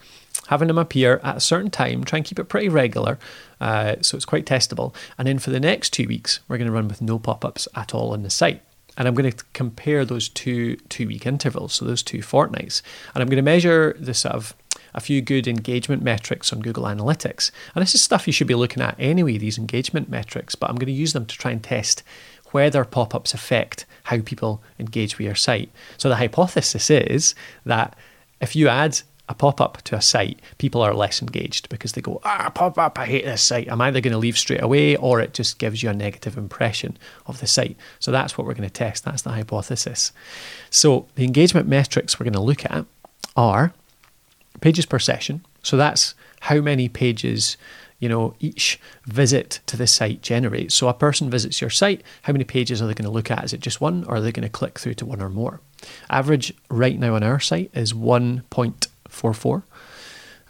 having 0.47 0.67
them 0.67 0.77
appear 0.77 1.19
at 1.23 1.37
a 1.37 1.41
certain 1.41 1.71
time, 1.71 2.03
try 2.03 2.17
and 2.17 2.25
keep 2.25 2.39
it 2.39 2.45
pretty 2.45 2.69
regular 2.69 3.17
uh, 3.59 3.95
so 4.01 4.15
it's 4.15 4.25
quite 4.25 4.45
testable. 4.45 4.93
And 5.17 5.27
then 5.27 5.39
for 5.39 5.49
the 5.49 5.59
next 5.59 5.91
two 5.91 6.07
weeks, 6.07 6.39
we're 6.47 6.57
going 6.57 6.67
to 6.67 6.73
run 6.73 6.87
with 6.87 7.01
no 7.01 7.19
pop 7.19 7.45
ups 7.45 7.67
at 7.75 7.93
all 7.93 8.13
on 8.13 8.23
the 8.23 8.29
site. 8.29 8.61
And 8.97 9.07
I'm 9.07 9.13
going 9.13 9.31
to 9.31 9.43
compare 9.53 10.05
those 10.05 10.29
two 10.29 10.77
two 10.87 11.07
week 11.07 11.25
intervals, 11.25 11.73
so 11.73 11.85
those 11.85 12.03
two 12.03 12.21
fortnights. 12.21 12.81
And 13.13 13.21
I'm 13.21 13.27
going 13.27 13.37
to 13.37 13.43
measure 13.43 13.95
the 13.99 14.13
sort 14.13 14.35
of 14.35 14.55
a 14.93 15.01
few 15.01 15.21
good 15.21 15.47
engagement 15.47 16.01
metrics 16.01 16.53
on 16.53 16.61
Google 16.61 16.85
Analytics. 16.85 17.51
And 17.75 17.81
this 17.81 17.93
is 17.93 18.01
stuff 18.01 18.27
you 18.27 18.33
should 18.33 18.47
be 18.47 18.55
looking 18.55 18.81
at 18.81 18.95
anyway, 18.97 19.37
these 19.37 19.57
engagement 19.57 20.09
metrics, 20.09 20.55
but 20.55 20.69
I'm 20.69 20.77
going 20.77 20.87
to 20.87 20.93
use 20.93 21.11
them 21.11 21.25
to 21.25 21.37
try 21.37 21.51
and 21.51 21.61
test 21.61 22.01
whether 22.51 22.85
pop 22.85 23.13
ups 23.13 23.33
affect 23.33 23.85
how 24.03 24.21
people 24.21 24.63
engage 24.79 25.17
with 25.17 25.25
your 25.25 25.35
site. 25.35 25.69
So 25.97 26.07
the 26.07 26.15
hypothesis 26.15 26.89
is 26.89 27.35
that 27.65 27.97
if 28.39 28.55
you 28.55 28.69
add 28.69 29.01
a 29.27 29.33
pop 29.33 29.59
up 29.59 29.81
to 29.83 29.95
a 29.95 30.01
site, 30.01 30.39
people 30.57 30.81
are 30.81 30.93
less 30.93 31.21
engaged 31.21 31.69
because 31.69 31.93
they 31.93 32.01
go, 32.01 32.21
ah, 32.23 32.51
pop 32.53 32.77
up, 32.77 32.99
I 32.99 33.05
hate 33.05 33.25
this 33.25 33.43
site. 33.43 33.71
I'm 33.71 33.81
either 33.81 34.01
going 34.01 34.11
to 34.11 34.19
leave 34.19 34.37
straight 34.37 34.61
away 34.61 34.95
or 34.95 35.19
it 35.19 35.33
just 35.33 35.57
gives 35.57 35.81
you 35.81 35.89
a 35.89 35.93
negative 35.93 36.37
impression 36.37 36.97
of 37.25 37.39
the 37.39 37.47
site. 37.47 37.75
So 37.99 38.11
that's 38.11 38.37
what 38.37 38.45
we're 38.45 38.53
going 38.53 38.69
to 38.69 38.73
test. 38.73 39.03
That's 39.03 39.23
the 39.23 39.31
hypothesis. 39.31 40.11
So 40.69 41.07
the 41.15 41.23
engagement 41.23 41.67
metrics 41.67 42.19
we're 42.19 42.25
going 42.25 42.33
to 42.33 42.39
look 42.39 42.65
at 42.65 42.85
are 43.35 43.73
pages 44.61 44.85
per 44.85 44.99
session. 44.99 45.43
So 45.63 45.75
that's 45.75 46.13
how 46.41 46.61
many 46.61 46.87
pages 46.87 47.57
you 47.97 48.09
know 48.09 48.35
each 48.39 48.79
visit 49.05 49.61
to 49.65 49.77
the 49.77 49.87
site 49.87 50.21
generates. 50.21 50.75
So 50.75 50.87
a 50.87 50.93
person 50.93 51.29
visits 51.29 51.61
your 51.61 51.69
site, 51.69 52.03
how 52.23 52.33
many 52.33 52.43
pages 52.43 52.81
are 52.81 52.87
they 52.87 52.93
going 52.93 53.05
to 53.05 53.11
look 53.11 53.31
at? 53.31 53.43
Is 53.43 53.53
it 53.53 53.61
just 53.61 53.81
one, 53.81 54.03
or 54.03 54.15
are 54.15 54.21
they 54.21 54.31
going 54.31 54.47
to 54.47 54.49
click 54.49 54.77
through 54.77 54.95
to 54.95 55.05
one 55.05 55.21
or 55.21 55.29
more? 55.29 55.61
Average 56.09 56.53
right 56.69 56.99
now 56.99 57.15
on 57.15 57.23
our 57.23 57.39
site 57.39 57.71
is 57.73 57.95
1.44. 59.21 59.63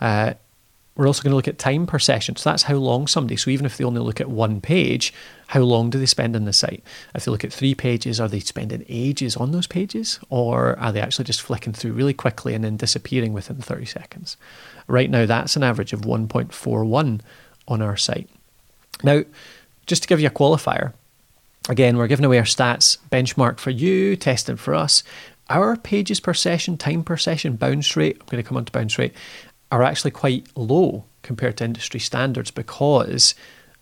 Uh, 0.02 0.34
we're 0.96 1.08
also 1.08 1.24
going 1.24 1.32
to 1.32 1.36
look 1.36 1.48
at 1.48 1.60
time 1.60 1.86
per 1.86 2.00
session. 2.00 2.36
So 2.38 2.50
that's 2.50 2.64
how 2.64 2.76
long 2.76 3.08
somebody, 3.08 3.36
so 3.36 3.52
even 3.52 3.66
if 3.66 3.78
they 3.78 3.84
only 3.84 4.00
look 4.00 4.22
at 4.22 4.30
one 4.30 4.62
page, 4.62 5.14
how 5.48 5.60
long 5.62 5.90
do 5.90 6.00
they 6.00 6.06
spend 6.06 6.36
on 6.36 6.46
the 6.46 6.54
site? 6.54 6.84
If 7.14 7.26
they 7.26 7.32
look 7.32 7.44
at 7.44 7.52
three 7.52 7.76
pages, 7.76 8.20
are 8.20 8.30
they 8.30 8.40
spending 8.40 8.86
ages 8.88 9.36
on 9.36 9.52
those 9.52 9.68
pages? 9.68 10.20
Or 10.30 10.80
are 10.80 10.94
they 10.94 11.02
actually 11.02 11.26
just 11.26 11.42
flicking 11.42 11.74
through 11.74 11.94
really 11.94 12.14
quickly 12.14 12.54
and 12.54 12.64
then 12.64 12.78
disappearing 12.78 13.34
within 13.34 13.58
30 13.58 13.86
seconds? 13.86 14.38
Right 14.88 15.10
now, 15.10 15.26
that's 15.26 15.58
an 15.58 15.64
average 15.64 15.92
of 15.92 16.02
1.41 16.02 17.22
on 17.68 17.82
our 17.82 17.98
site. 17.98 18.30
Now, 19.04 19.24
just 19.86 20.04
to 20.04 20.08
give 20.08 20.22
you 20.22 20.28
a 20.28 20.32
qualifier, 20.32 20.94
again, 21.68 21.98
we're 21.98 22.08
giving 22.08 22.26
away 22.26 22.38
our 22.38 22.46
stats 22.46 22.98
benchmark 23.12 23.60
for 23.60 23.72
you, 23.72 24.16
testing 24.16 24.56
for 24.56 24.74
us. 24.74 25.04
Our 25.50 25.76
pages 25.76 26.20
per 26.20 26.34
session, 26.34 26.78
time 26.78 27.04
per 27.04 27.18
session, 27.18 27.56
bounce 27.56 27.96
rate, 27.96 28.18
I'm 28.20 28.28
going 28.28 28.44
to 28.44 28.48
come 28.48 28.58
on 28.58 28.66
to 28.66 28.72
bounce 28.72 28.98
rate, 28.98 29.14
are 29.72 29.84
actually 29.84 30.12
quite 30.12 30.48
low 30.56 31.06
compared 31.22 31.58
to 31.58 31.66
industry 31.66 32.00
standards 32.00 32.52
because 32.52 33.36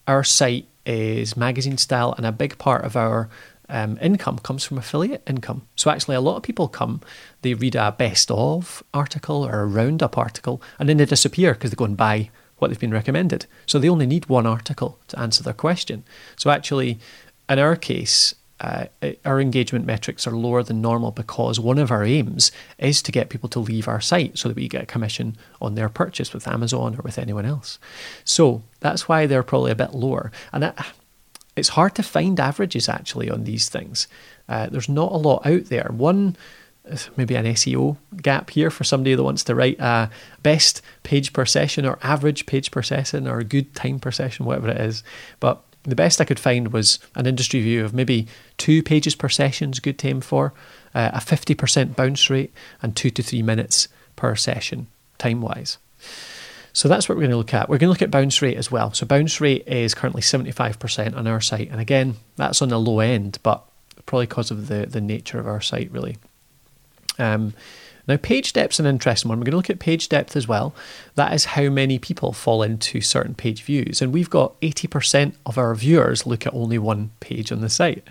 our 0.08 0.24
site 0.24 0.68
is 0.86 1.38
magazine 1.38 1.78
style 1.78 2.14
and 2.18 2.26
a 2.26 2.32
big 2.32 2.58
part 2.58 2.84
of 2.84 2.98
our 2.98 3.30
um, 3.70 3.98
income 4.02 4.38
comes 4.40 4.66
from 4.66 4.78
affiliate 4.78 5.24
income. 5.26 5.66
So 5.76 5.90
actually, 5.90 6.16
a 6.16 6.22
lot 6.22 6.36
of 6.36 6.44
people 6.44 6.68
come, 6.68 7.02
they 7.42 7.54
read 7.54 7.76
a 7.76 7.92
best 7.92 8.30
of 8.30 8.84
article 8.94 9.46
or 9.46 9.62
a 9.62 9.66
roundup 9.66 10.18
article, 10.18 10.62
and 10.80 10.90
then 10.90 10.98
they 10.98 11.06
disappear 11.06 11.54
because 11.54 11.72
they 11.72 11.76
go 11.76 11.86
and 11.86 11.98
buy 11.98 12.30
what 12.58 12.68
they've 12.68 12.80
been 12.80 12.94
recommended. 12.94 13.46
So 13.66 13.80
they 13.80 13.90
only 13.90 14.06
need 14.06 14.28
one 14.28 14.46
article 14.46 15.00
to 15.08 15.20
answer 15.20 15.44
their 15.44 15.54
question. 15.54 16.04
So 16.36 16.50
actually, 16.50 17.00
in 17.50 17.60
our 17.60 17.76
case, 17.76 18.36
uh, 18.64 18.86
our 19.26 19.42
engagement 19.42 19.86
metrics 19.86 20.26
are 20.26 20.32
lower 20.32 20.64
than 20.64 20.82
normal 20.82 21.12
because 21.12 21.60
one 21.60 21.78
of 21.78 21.92
our 21.92 22.04
aims 22.04 22.50
is 22.78 23.02
to 23.02 23.12
get 23.12 23.30
people 23.30 23.50
to 23.50 23.60
leave 23.60 23.90
our 23.90 24.00
site 24.00 24.38
so 24.38 24.48
that 24.48 24.56
we 24.56 24.70
get 24.70 24.84
a 24.84 24.86
commission 24.86 25.36
on 25.62 25.76
their 25.76 25.90
purchase 25.90 26.34
with 26.34 26.48
Amazon 26.48 26.96
or 26.96 27.02
with 27.04 27.20
anyone 27.20 27.46
else. 27.46 27.78
So 28.24 28.64
that's 28.80 29.10
why 29.10 29.26
they're 29.26 29.44
probably 29.44 29.72
a 29.72 29.76
bit 29.76 29.94
lower. 29.94 30.32
And 30.54 30.64
that, 30.64 30.94
it's 31.58 31.70
hard 31.70 31.94
to 31.96 32.04
find 32.04 32.40
averages 32.40 32.88
actually 32.88 33.30
on 33.30 33.44
these 33.44 33.68
things. 33.68 34.08
Uh, 34.48 34.68
there's 34.68 34.90
not 34.90 35.12
a 35.12 35.18
lot 35.18 35.46
out 35.46 35.66
there. 35.66 35.90
One, 35.92 36.38
maybe 37.18 37.36
an 37.36 37.46
SEO 37.46 37.98
gap 38.22 38.50
here 38.50 38.70
for 38.70 38.86
somebody 38.86 39.14
that 39.14 39.24
wants 39.24 39.44
to 39.44 39.56
write 39.56 39.80
a 39.82 40.10
best 40.42 40.82
page 41.04 41.34
per 41.34 41.46
session 41.46 41.86
or 41.86 42.00
average 42.02 42.46
page 42.46 42.72
per 42.72 42.82
session 42.82 43.28
or 43.28 43.40
a 43.40 43.44
good 43.44 43.76
time 43.76 44.00
per 44.00 44.12
session, 44.12 44.46
whatever 44.46 44.70
it 44.70 44.78
is. 44.78 45.04
But 45.42 45.62
the 45.84 45.96
best 45.96 46.22
I 46.22 46.26
could 46.26 46.40
find 46.40 46.72
was 46.72 47.00
an 47.16 47.26
industry 47.26 47.62
view 47.62 47.84
of 47.84 47.94
maybe 47.94 48.28
two 48.58 48.82
pages 48.82 49.16
per 49.16 49.30
session 49.30 49.72
is 49.72 49.80
good 49.80 50.00
to 50.00 50.08
aim 50.08 50.22
for, 50.22 50.54
uh, 50.96 51.12
a 51.14 51.20
50% 51.20 51.96
bounce 51.96 52.30
rate, 52.30 52.54
and 52.82 52.96
two 52.96 53.10
to 53.12 53.24
three 53.24 53.42
minutes 53.42 53.88
per 54.16 54.36
session, 54.36 54.88
time 55.18 55.42
wise. 55.42 55.78
So 56.72 56.88
that's 56.88 57.08
what 57.08 57.16
we're 57.16 57.24
going 57.24 57.32
to 57.32 57.38
look 57.38 57.54
at. 57.54 57.70
We're 57.70 57.78
going 57.78 57.88
to 57.88 57.92
look 57.92 58.02
at 58.02 58.10
bounce 58.10 58.42
rate 58.42 58.58
as 58.58 58.72
well. 58.72 58.94
So 58.94 59.06
bounce 59.06 59.40
rate 59.40 59.68
is 59.68 59.94
currently 59.94 60.22
75% 60.22 61.16
on 61.16 61.28
our 61.28 61.40
site. 61.40 61.70
And 61.70 61.80
again, 61.80 62.16
that's 62.36 62.64
on 62.64 62.70
the 62.70 62.80
low 62.80 63.00
end, 63.00 63.38
but 63.44 63.64
probably 64.08 64.26
because 64.26 64.50
of 64.50 64.68
the, 64.68 64.88
the 64.88 65.02
nature 65.02 65.40
of 65.40 65.48
our 65.48 65.62
site, 65.62 65.92
really. 65.92 66.18
Um, 67.20 67.54
now, 68.06 68.18
page 68.18 68.52
depth's 68.52 68.80
an 68.80 68.86
interesting 68.86 69.30
one. 69.30 69.40
We're 69.40 69.46
going 69.46 69.52
to 69.52 69.58
look 69.58 69.70
at 69.70 69.80
page 69.80 70.10
depth 70.10 70.36
as 70.36 70.48
well. 70.48 70.76
That 71.16 71.34
is 71.34 71.46
how 71.46 71.70
many 71.70 72.00
people 72.00 72.34
fall 72.34 72.62
into 72.62 73.00
certain 73.00 73.34
page 73.34 73.64
views. 73.64 74.02
And 74.02 74.14
we've 74.14 74.30
got 74.30 74.60
80% 74.60 75.36
of 75.46 75.58
our 75.58 75.74
viewers 75.74 76.26
look 76.26 76.46
at 76.46 76.54
only 76.54 76.78
one 76.78 77.12
page 77.22 77.52
on 77.52 77.62
the 77.62 77.70
site. 77.70 78.06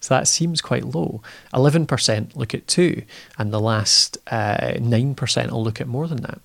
So 0.00 0.14
that 0.14 0.26
seems 0.26 0.60
quite 0.60 0.84
low. 0.84 1.22
11% 1.54 2.34
look 2.34 2.54
at 2.54 2.66
two, 2.66 3.04
and 3.38 3.52
the 3.52 3.60
last 3.60 4.18
uh, 4.26 4.72
9% 4.74 5.50
will 5.50 5.62
look 5.62 5.80
at 5.80 5.86
more 5.86 6.08
than 6.08 6.22
that. 6.22 6.40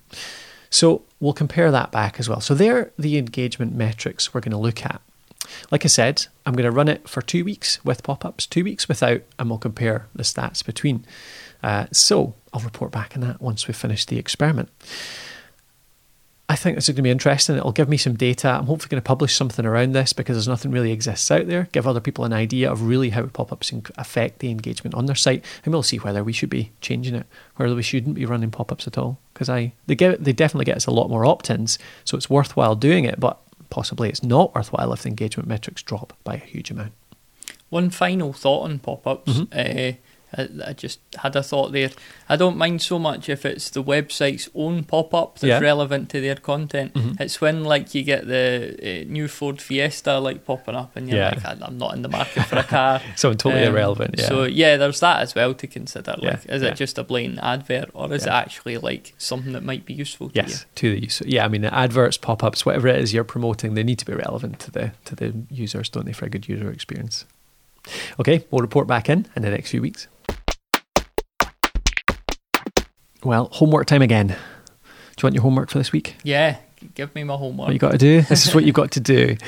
So 0.70 1.02
we'll 1.18 1.32
compare 1.32 1.72
that 1.72 1.90
back 1.90 2.20
as 2.20 2.28
well. 2.28 2.40
So 2.40 2.54
they're 2.54 2.92
the 2.96 3.18
engagement 3.18 3.74
metrics 3.74 4.32
we're 4.32 4.42
going 4.42 4.52
to 4.52 4.58
look 4.58 4.86
at. 4.86 5.00
Like 5.72 5.84
I 5.84 5.88
said, 5.88 6.26
I'm 6.46 6.52
going 6.52 6.64
to 6.64 6.70
run 6.70 6.88
it 6.88 7.08
for 7.08 7.20
two 7.20 7.44
weeks 7.44 7.84
with 7.84 8.04
pop 8.04 8.24
ups, 8.24 8.46
two 8.46 8.62
weeks 8.62 8.86
without, 8.86 9.22
and 9.38 9.50
we'll 9.50 9.58
compare 9.58 10.06
the 10.14 10.22
stats 10.22 10.64
between. 10.64 11.04
Uh, 11.62 11.86
so 11.90 12.34
I'll 12.58 12.64
report 12.64 12.90
back 12.90 13.12
on 13.14 13.20
that 13.22 13.40
once 13.40 13.68
we've 13.68 13.76
finished 13.76 14.08
the 14.08 14.18
experiment. 14.18 14.68
I 16.48 16.56
think 16.56 16.76
this 16.76 16.88
is 16.88 16.94
going 16.94 16.96
to 16.96 17.02
be 17.02 17.10
interesting. 17.10 17.56
It'll 17.56 17.72
give 17.72 17.90
me 17.90 17.98
some 17.98 18.16
data. 18.16 18.48
I'm 18.48 18.66
hopefully 18.66 18.88
going 18.88 19.02
to 19.02 19.06
publish 19.06 19.36
something 19.36 19.64
around 19.66 19.92
this 19.92 20.12
because 20.12 20.34
there's 20.34 20.48
nothing 20.48 20.72
really 20.72 20.92
exists 20.92 21.30
out 21.30 21.46
there. 21.46 21.68
Give 21.72 21.86
other 21.86 22.00
people 22.00 22.24
an 22.24 22.32
idea 22.32 22.72
of 22.72 22.82
really 22.82 23.10
how 23.10 23.26
pop-ups 23.26 23.70
affect 23.96 24.38
the 24.40 24.50
engagement 24.50 24.94
on 24.94 25.06
their 25.06 25.14
site, 25.14 25.44
and 25.64 25.72
we'll 25.72 25.82
see 25.82 25.98
whether 25.98 26.24
we 26.24 26.32
should 26.32 26.50
be 26.50 26.72
changing 26.80 27.14
it, 27.14 27.26
whether 27.56 27.74
we 27.74 27.82
shouldn't 27.82 28.16
be 28.16 28.24
running 28.24 28.50
pop-ups 28.50 28.86
at 28.86 28.98
all. 28.98 29.18
Because 29.34 29.48
I 29.48 29.72
they 29.86 29.94
get 29.94 30.24
they 30.24 30.32
definitely 30.32 30.64
get 30.64 30.78
us 30.78 30.86
a 30.86 30.90
lot 30.90 31.10
more 31.10 31.26
opt-ins, 31.26 31.78
so 32.04 32.16
it's 32.16 32.30
worthwhile 32.30 32.74
doing 32.74 33.04
it. 33.04 33.20
But 33.20 33.38
possibly 33.68 34.08
it's 34.08 34.22
not 34.22 34.54
worthwhile 34.54 34.92
if 34.94 35.02
the 35.02 35.10
engagement 35.10 35.48
metrics 35.48 35.82
drop 35.82 36.14
by 36.24 36.36
a 36.36 36.38
huge 36.38 36.70
amount. 36.70 36.92
One 37.68 37.90
final 37.90 38.32
thought 38.32 38.64
on 38.64 38.78
pop-ups. 38.78 39.32
Mm-hmm. 39.32 39.92
Uh, 39.92 39.96
I, 40.36 40.48
I, 40.66 40.72
just 40.74 41.00
had 41.16 41.36
a 41.36 41.42
thought 41.42 41.72
there. 41.72 41.90
I 42.28 42.36
don't 42.36 42.58
mind 42.58 42.82
so 42.82 42.98
much 42.98 43.28
if 43.28 43.46
it's 43.46 43.70
the 43.70 43.82
website's 43.82 44.50
own 44.54 44.84
pop 44.84 45.14
up 45.14 45.38
that's 45.38 45.48
yeah. 45.48 45.58
relevant 45.58 46.10
to 46.10 46.20
their 46.20 46.36
content. 46.36 46.92
Mm-hmm. 46.94 47.22
It's 47.22 47.40
when 47.40 47.64
like 47.64 47.94
you 47.94 48.02
get 48.02 48.26
the 48.26 48.76
uh, 48.82 49.10
new 49.10 49.28
Ford 49.28 49.62
Fiesta 49.62 50.18
like 50.18 50.44
popping 50.44 50.74
up, 50.74 50.96
and 50.96 51.08
you're 51.08 51.18
yeah. 51.18 51.40
like, 51.42 51.62
I'm 51.62 51.78
not 51.78 51.94
in 51.94 52.02
the 52.02 52.08
market 52.08 52.44
for 52.44 52.56
a 52.56 52.64
car. 52.64 53.00
so 53.16 53.32
totally 53.32 53.64
um, 53.64 53.74
irrelevant. 53.74 54.16
Yeah. 54.18 54.28
So 54.28 54.44
yeah, 54.44 54.76
there's 54.76 55.00
that 55.00 55.20
as 55.20 55.34
well 55.34 55.54
to 55.54 55.66
consider. 55.66 56.14
Like, 56.18 56.44
is 56.46 56.62
it 56.62 56.76
just 56.76 56.98
a 56.98 57.04
blatant 57.04 57.38
advert, 57.42 57.90
or 57.94 58.12
is 58.12 58.26
it 58.26 58.30
actually 58.30 58.76
like 58.76 59.14
something 59.16 59.52
that 59.52 59.62
might 59.62 59.86
be 59.86 59.94
useful 59.94 60.28
to 60.30 60.34
yes, 60.34 60.50
you? 60.50 60.66
to 60.74 60.94
the 60.94 61.02
use. 61.02 61.22
Yeah, 61.24 61.44
I 61.44 61.48
mean, 61.48 61.62
the 61.62 61.74
adverts, 61.74 62.18
pop 62.18 62.44
ups, 62.44 62.66
whatever 62.66 62.88
it 62.88 63.00
is 63.00 63.14
you're 63.14 63.24
promoting, 63.24 63.74
they 63.74 63.82
need 63.82 63.98
to 64.00 64.06
be 64.06 64.14
relevant 64.14 64.60
to 64.60 64.70
the 64.70 64.92
to 65.06 65.16
the 65.16 65.34
users, 65.50 65.88
don't 65.88 66.04
they, 66.04 66.12
for 66.12 66.26
a 66.26 66.30
good 66.30 66.48
user 66.48 66.70
experience. 66.70 67.24
Okay, 68.20 68.44
we'll 68.50 68.60
report 68.60 68.86
back 68.86 69.08
in 69.08 69.26
in 69.34 69.42
the 69.42 69.50
next 69.50 69.70
few 69.70 69.80
weeks. 69.80 70.08
Well, 73.28 73.50
homework 73.52 73.86
time 73.86 74.00
again. 74.00 74.28
Do 74.28 74.34
you 74.34 75.22
want 75.22 75.34
your 75.34 75.42
homework 75.42 75.68
for 75.68 75.76
this 75.76 75.92
week? 75.92 76.16
Yeah, 76.22 76.56
give 76.94 77.14
me 77.14 77.24
my 77.24 77.34
homework. 77.34 77.66
What 77.66 77.74
you 77.74 77.78
got 77.78 77.92
to 77.92 77.98
do? 77.98 78.22
This 78.22 78.46
is 78.46 78.54
what 78.54 78.64
you've 78.64 78.74
got 78.74 78.92
to 78.92 79.00
do. 79.00 79.36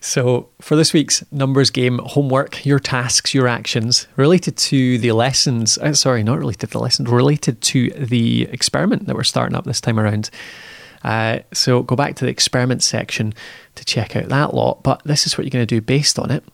So, 0.00 0.50
for 0.60 0.76
this 0.76 0.92
week's 0.92 1.24
numbers 1.32 1.70
game 1.70 1.98
homework, 2.04 2.66
your 2.66 2.78
tasks, 2.78 3.32
your 3.32 3.48
actions 3.48 4.06
related 4.16 4.54
to 4.58 4.98
the 4.98 5.12
lessons, 5.12 5.78
uh, 5.78 5.94
sorry, 5.94 6.22
not 6.22 6.38
related 6.38 6.60
to 6.68 6.72
the 6.74 6.78
lessons, 6.78 7.08
related 7.08 7.62
to 7.62 7.88
the 7.88 8.42
experiment 8.52 9.06
that 9.06 9.16
we're 9.16 9.24
starting 9.24 9.56
up 9.56 9.64
this 9.64 9.80
time 9.80 9.98
around. 9.98 10.28
Uh, 11.04 11.40
so 11.52 11.82
go 11.82 11.94
back 11.94 12.16
to 12.16 12.24
the 12.24 12.30
experiment 12.30 12.82
section 12.82 13.34
to 13.74 13.84
check 13.84 14.16
out 14.16 14.28
that 14.28 14.54
lot. 14.54 14.82
But 14.82 15.02
this 15.04 15.26
is 15.26 15.36
what 15.36 15.44
you're 15.44 15.50
going 15.50 15.66
to 15.66 15.74
do 15.74 15.80
based 15.80 16.18
on 16.18 16.30
it. 16.30 16.44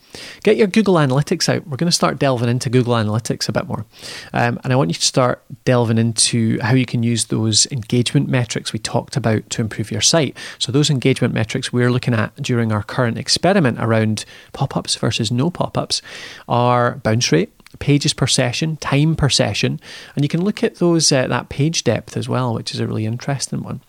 Get 0.43 0.57
your 0.57 0.67
Google 0.67 0.95
Analytics 0.95 1.49
out. 1.49 1.67
We're 1.67 1.77
going 1.77 1.91
to 1.91 1.97
start 1.97 2.19
delving 2.19 2.49
into 2.49 2.71
Google 2.71 2.95
Analytics 2.95 3.49
a 3.49 3.53
bit 3.53 3.67
more. 3.67 3.87
Um, 4.33 4.59
and 4.65 4.73
I 4.73 4.77
want 4.77 4.91
you 4.91 4.95
to 4.95 5.03
start 5.03 5.43
delving 5.65 5.99
into 5.99 6.59
how 6.61 6.75
you 6.75 6.87
can 6.87 7.03
use 7.03 7.27
those 7.27 7.67
engagement 7.67 8.29
metrics 8.29 8.73
we 8.73 8.79
talked 8.79 9.17
about 9.17 9.49
to 9.51 9.63
improve 9.63 9.91
your 9.91 10.01
site. 10.01 10.37
So, 10.59 10.73
those 10.73 10.91
engagement 10.91 11.35
metrics 11.35 11.73
we're 11.73 11.93
looking 11.93 12.15
at 12.15 12.35
during 12.37 12.73
our 12.73 12.83
current 12.83 13.19
experiment 13.19 13.79
around 13.81 14.25
pop 14.53 14.77
ups 14.77 14.97
versus 14.97 15.31
no 15.31 15.51
pop 15.51 15.79
ups 15.79 16.03
are 16.49 16.97
bounce 16.97 17.31
rate 17.31 17.53
pages 17.79 18.13
per 18.13 18.27
session, 18.27 18.77
time 18.79 19.15
per 19.15 19.29
session, 19.29 19.81
and 20.17 20.25
you 20.25 20.29
can 20.29 20.43
look 20.43 20.65
at 20.65 20.77
those 20.77 21.13
uh, 21.13 21.27
that 21.29 21.49
page 21.49 21.85
depth 21.85 22.17
as 22.17 22.29
well, 22.29 22.53
which 22.53 22.75
is 22.75 22.81
a 22.81 22.87
really 22.87 23.07
interesting 23.07 23.63
one. 23.63 23.81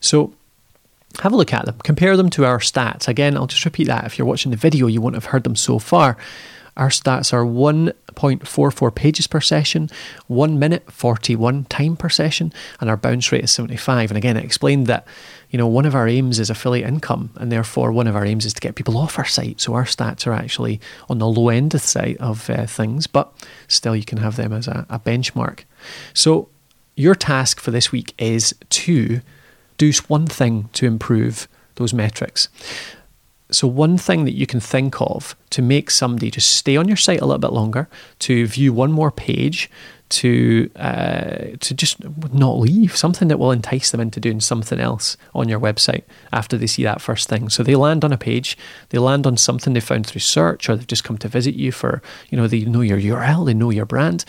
So 0.00 0.32
have 1.20 1.32
a 1.32 1.36
look 1.36 1.52
at 1.52 1.66
them, 1.66 1.78
compare 1.82 2.16
them 2.16 2.30
to 2.30 2.44
our 2.44 2.58
stats. 2.58 3.08
Again, 3.08 3.36
I'll 3.36 3.46
just 3.46 3.64
repeat 3.64 3.86
that. 3.86 4.04
If 4.04 4.18
you're 4.18 4.26
watching 4.26 4.50
the 4.50 4.56
video, 4.56 4.86
you 4.86 5.00
won't 5.00 5.14
have 5.14 5.26
heard 5.26 5.44
them 5.44 5.56
so 5.56 5.78
far. 5.78 6.16
Our 6.74 6.88
stats 6.88 7.34
are 7.34 7.44
1.44 7.44 8.94
pages 8.94 9.26
per 9.26 9.40
session, 9.42 9.90
1 10.28 10.58
minute 10.58 10.90
41 10.90 11.64
time 11.64 11.96
per 11.96 12.08
session, 12.08 12.50
and 12.80 12.88
our 12.88 12.96
bounce 12.96 13.30
rate 13.30 13.44
is 13.44 13.52
75. 13.52 14.10
And 14.10 14.16
again, 14.16 14.38
I 14.38 14.40
explained 14.40 14.86
that 14.86 15.06
you 15.50 15.58
know 15.58 15.66
one 15.66 15.84
of 15.84 15.94
our 15.94 16.08
aims 16.08 16.38
is 16.38 16.48
affiliate 16.48 16.88
income, 16.88 17.30
and 17.36 17.52
therefore 17.52 17.92
one 17.92 18.06
of 18.06 18.16
our 18.16 18.24
aims 18.24 18.46
is 18.46 18.54
to 18.54 18.60
get 18.60 18.74
people 18.74 18.96
off 18.96 19.18
our 19.18 19.26
site. 19.26 19.60
So 19.60 19.74
our 19.74 19.84
stats 19.84 20.26
are 20.26 20.32
actually 20.32 20.80
on 21.10 21.18
the 21.18 21.28
low 21.28 21.50
end 21.50 21.74
of 21.74 21.82
site 21.82 22.16
of 22.18 22.48
uh, 22.48 22.64
things, 22.64 23.06
but 23.06 23.30
still 23.68 23.94
you 23.94 24.04
can 24.04 24.18
have 24.18 24.36
them 24.36 24.54
as 24.54 24.66
a, 24.66 24.86
a 24.88 24.98
benchmark. 24.98 25.64
So 26.14 26.48
your 26.96 27.14
task 27.14 27.60
for 27.60 27.70
this 27.70 27.92
week 27.92 28.14
is 28.16 28.54
to 28.70 29.20
one 30.08 30.26
thing 30.26 30.68
to 30.74 30.86
improve 30.86 31.48
those 31.76 31.94
metrics. 31.94 32.48
So, 33.50 33.66
one 33.66 33.98
thing 33.98 34.24
that 34.24 34.34
you 34.34 34.46
can 34.46 34.60
think 34.60 35.00
of 35.00 35.36
to 35.50 35.60
make 35.60 35.90
somebody 35.90 36.30
just 36.30 36.56
stay 36.56 36.76
on 36.76 36.88
your 36.88 36.96
site 36.96 37.20
a 37.20 37.26
little 37.26 37.38
bit 37.38 37.52
longer, 37.52 37.88
to 38.20 38.46
view 38.46 38.72
one 38.72 38.92
more 38.92 39.10
page, 39.10 39.70
to 40.12 40.70
uh, 40.76 41.56
to 41.60 41.74
just 41.74 41.96
not 42.32 42.58
leave, 42.58 42.96
something 42.96 43.28
that 43.28 43.38
will 43.38 43.50
entice 43.50 43.90
them 43.90 44.00
into 44.00 44.20
doing 44.20 44.40
something 44.40 44.78
else 44.78 45.16
on 45.34 45.48
your 45.48 45.60
website 45.60 46.04
after 46.32 46.56
they 46.56 46.66
see 46.66 46.84
that 46.84 47.00
first 47.00 47.28
thing. 47.28 47.48
So 47.48 47.62
they 47.62 47.76
land 47.76 48.04
on 48.04 48.12
a 48.12 48.18
page, 48.18 48.56
they 48.90 48.98
land 48.98 49.26
on 49.26 49.36
something 49.36 49.72
they 49.72 49.80
found 49.80 50.06
through 50.06 50.20
search, 50.20 50.68
or 50.68 50.76
they've 50.76 50.86
just 50.86 51.04
come 51.04 51.18
to 51.18 51.28
visit 51.28 51.54
you 51.54 51.72
for, 51.72 52.02
you 52.30 52.36
know, 52.36 52.46
they 52.46 52.60
know 52.60 52.82
your 52.82 52.98
URL, 52.98 53.46
they 53.46 53.54
know 53.54 53.70
your 53.70 53.86
brand. 53.86 54.24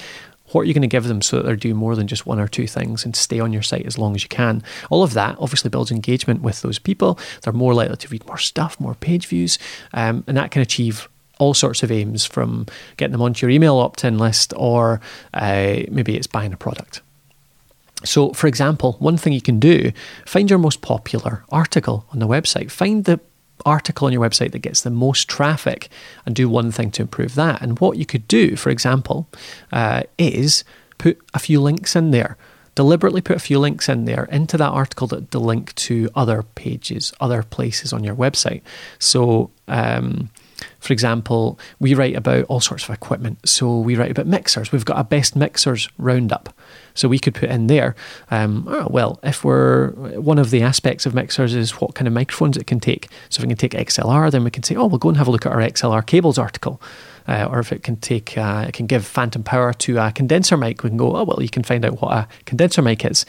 What 0.54 0.62
are 0.62 0.66
you 0.66 0.74
going 0.74 0.82
to 0.82 0.88
give 0.88 1.06
them 1.06 1.22
so 1.22 1.38
that 1.38 1.46
they're 1.46 1.56
doing 1.56 1.76
more 1.76 1.96
than 1.96 2.08
just 2.08 2.26
one 2.26 2.40
or 2.40 2.48
two 2.48 2.68
things 2.68 3.06
and 3.06 3.16
stay 3.16 3.40
on 3.40 3.52
your 3.54 3.62
site 3.62 3.86
as 3.86 3.98
long 3.98 4.16
as 4.16 4.24
you 4.24 4.30
can? 4.30 4.64
All 4.90 5.04
of 5.04 5.14
that 5.14 5.36
obviously 5.40 5.70
builds 5.70 5.92
engagement 5.92 6.42
with 6.42 6.62
those 6.62 6.80
people. 6.80 7.20
They're 7.42 7.54
more 7.54 7.74
likely 7.74 7.98
to 7.98 8.08
read 8.08 8.26
more 8.28 8.38
stuff, 8.38 8.80
more 8.80 8.96
page 8.96 9.28
views, 9.28 9.58
um, 9.94 10.24
and 10.28 10.38
that 10.38 10.52
can 10.52 10.62
achieve 10.62 11.10
all 11.40 11.54
sorts 11.54 11.84
of 11.84 11.92
aims 11.92 12.26
from 12.26 12.68
getting 12.98 13.12
them 13.12 13.22
onto 13.22 13.46
your 13.46 13.52
email 13.52 13.78
opt 13.78 14.04
in 14.04 14.18
list 14.18 14.54
or 14.56 15.02
uh, 15.34 15.82
maybe 15.90 16.16
it's 16.16 16.28
buying 16.28 16.54
a 16.54 16.58
product. 16.58 17.02
So, 18.06 18.34
for 18.34 18.48
example, 18.48 18.94
one 19.00 19.18
thing 19.18 19.34
you 19.34 19.42
can 19.42 19.60
do 19.60 19.92
find 20.26 20.50
your 20.50 20.60
most 20.60 20.82
popular 20.82 21.44
article 21.50 22.06
on 22.12 22.20
the 22.20 22.28
website. 22.28 22.70
Find 22.70 23.06
the 23.06 23.20
article 23.66 24.08
on 24.08 24.14
your 24.14 24.22
website 24.22 24.52
that 24.52 24.60
gets 24.60 24.82
the 24.82 24.90
most 24.90 25.28
traffic 25.28 25.90
and 26.26 26.36
do 26.36 26.50
one 26.50 26.72
thing 26.72 26.92
to 26.92 27.02
improve 27.02 27.36
that. 27.36 27.62
And 27.62 27.80
what 27.80 27.98
you 27.98 28.06
could 28.06 28.28
do, 28.28 28.56
for 28.56 28.70
example, 28.70 29.28
uh, 29.72 30.04
is 30.18 30.64
put 30.98 31.20
a 31.34 31.40
few 31.40 31.62
links 31.62 31.96
in 31.96 32.12
there. 32.12 32.38
Deliberately 32.76 33.22
put 33.22 33.36
a 33.36 33.40
few 33.40 33.60
links 33.60 33.88
in 33.88 34.06
there 34.06 34.26
into 34.32 34.58
that 34.58 34.72
article 34.72 35.06
that 35.08 35.32
the 35.32 35.40
link 35.40 35.76
to 35.76 36.10
other 36.16 36.42
pages, 36.56 37.14
other 37.20 37.44
places 37.44 37.94
on 37.94 38.04
your 38.04 38.16
website. 38.16 38.62
So, 38.98 39.52
um, 39.68 40.30
For 40.80 40.94
example, 40.94 41.60
we 41.80 41.94
write 41.94 42.16
about 42.16 42.46
all 42.46 42.60
sorts 42.60 42.84
of 42.84 42.90
equipment. 42.90 43.48
So 43.48 43.80
we 43.80 43.96
write 43.96 44.12
about 44.12 44.28
mixers. 44.28 44.72
We've 44.72 44.86
got 44.86 45.00
a 45.00 45.04
best 45.04 45.36
mixers 45.36 45.90
roundup. 45.98 46.54
So 46.94 47.08
we 47.08 47.20
could 47.20 47.34
put 47.34 47.50
in 47.50 47.68
there, 47.68 47.96
um, 48.30 48.68
oh, 48.70 48.88
well, 48.90 49.20
if 49.24 49.44
we're 49.44 49.92
one 50.20 50.38
of 50.38 50.52
the 50.52 50.62
aspects 50.62 51.06
of 51.06 51.16
mixers 51.16 51.56
is 51.56 51.72
what 51.82 51.96
kind 51.96 52.08
of 52.08 52.14
microphones 52.14 52.56
it 52.58 52.68
can 52.68 52.80
take. 52.80 53.10
So 53.30 53.40
if 53.40 53.44
we 53.44 53.48
can 53.48 53.58
take 53.58 53.72
XLR, 53.72 54.30
then 54.32 54.44
we 54.44 54.52
can 54.52 54.64
say, 54.64 54.76
oh, 54.76 54.86
we'll 54.86 55.00
go 55.00 55.10
and 55.10 55.18
have 55.18 55.28
a 55.28 55.32
look 55.32 55.46
at 55.46 55.52
our 55.52 55.60
XLR 55.60 56.06
cables 56.06 56.38
article. 56.38 56.82
Uh, 57.28 57.48
or 57.50 57.60
if 57.60 57.72
it 57.72 57.84
can 57.84 57.96
take, 57.96 58.38
uh, 58.38 58.66
it 58.68 58.74
can 58.74 58.86
give 58.86 59.06
phantom 59.06 59.44
power 59.44 59.74
to 59.74 59.98
a 59.98 60.12
condenser 60.12 60.58
mic, 60.58 60.84
we 60.84 60.90
can 60.90 60.98
go, 60.98 61.16
oh, 61.16 61.24
well, 61.24 61.42
you 61.42 61.50
can 61.50 61.64
find 61.64 61.86
out 61.86 62.02
what 62.02 62.12
a 62.12 62.28
condenser 62.46 62.82
mic 62.82 63.06
is. 63.06 63.26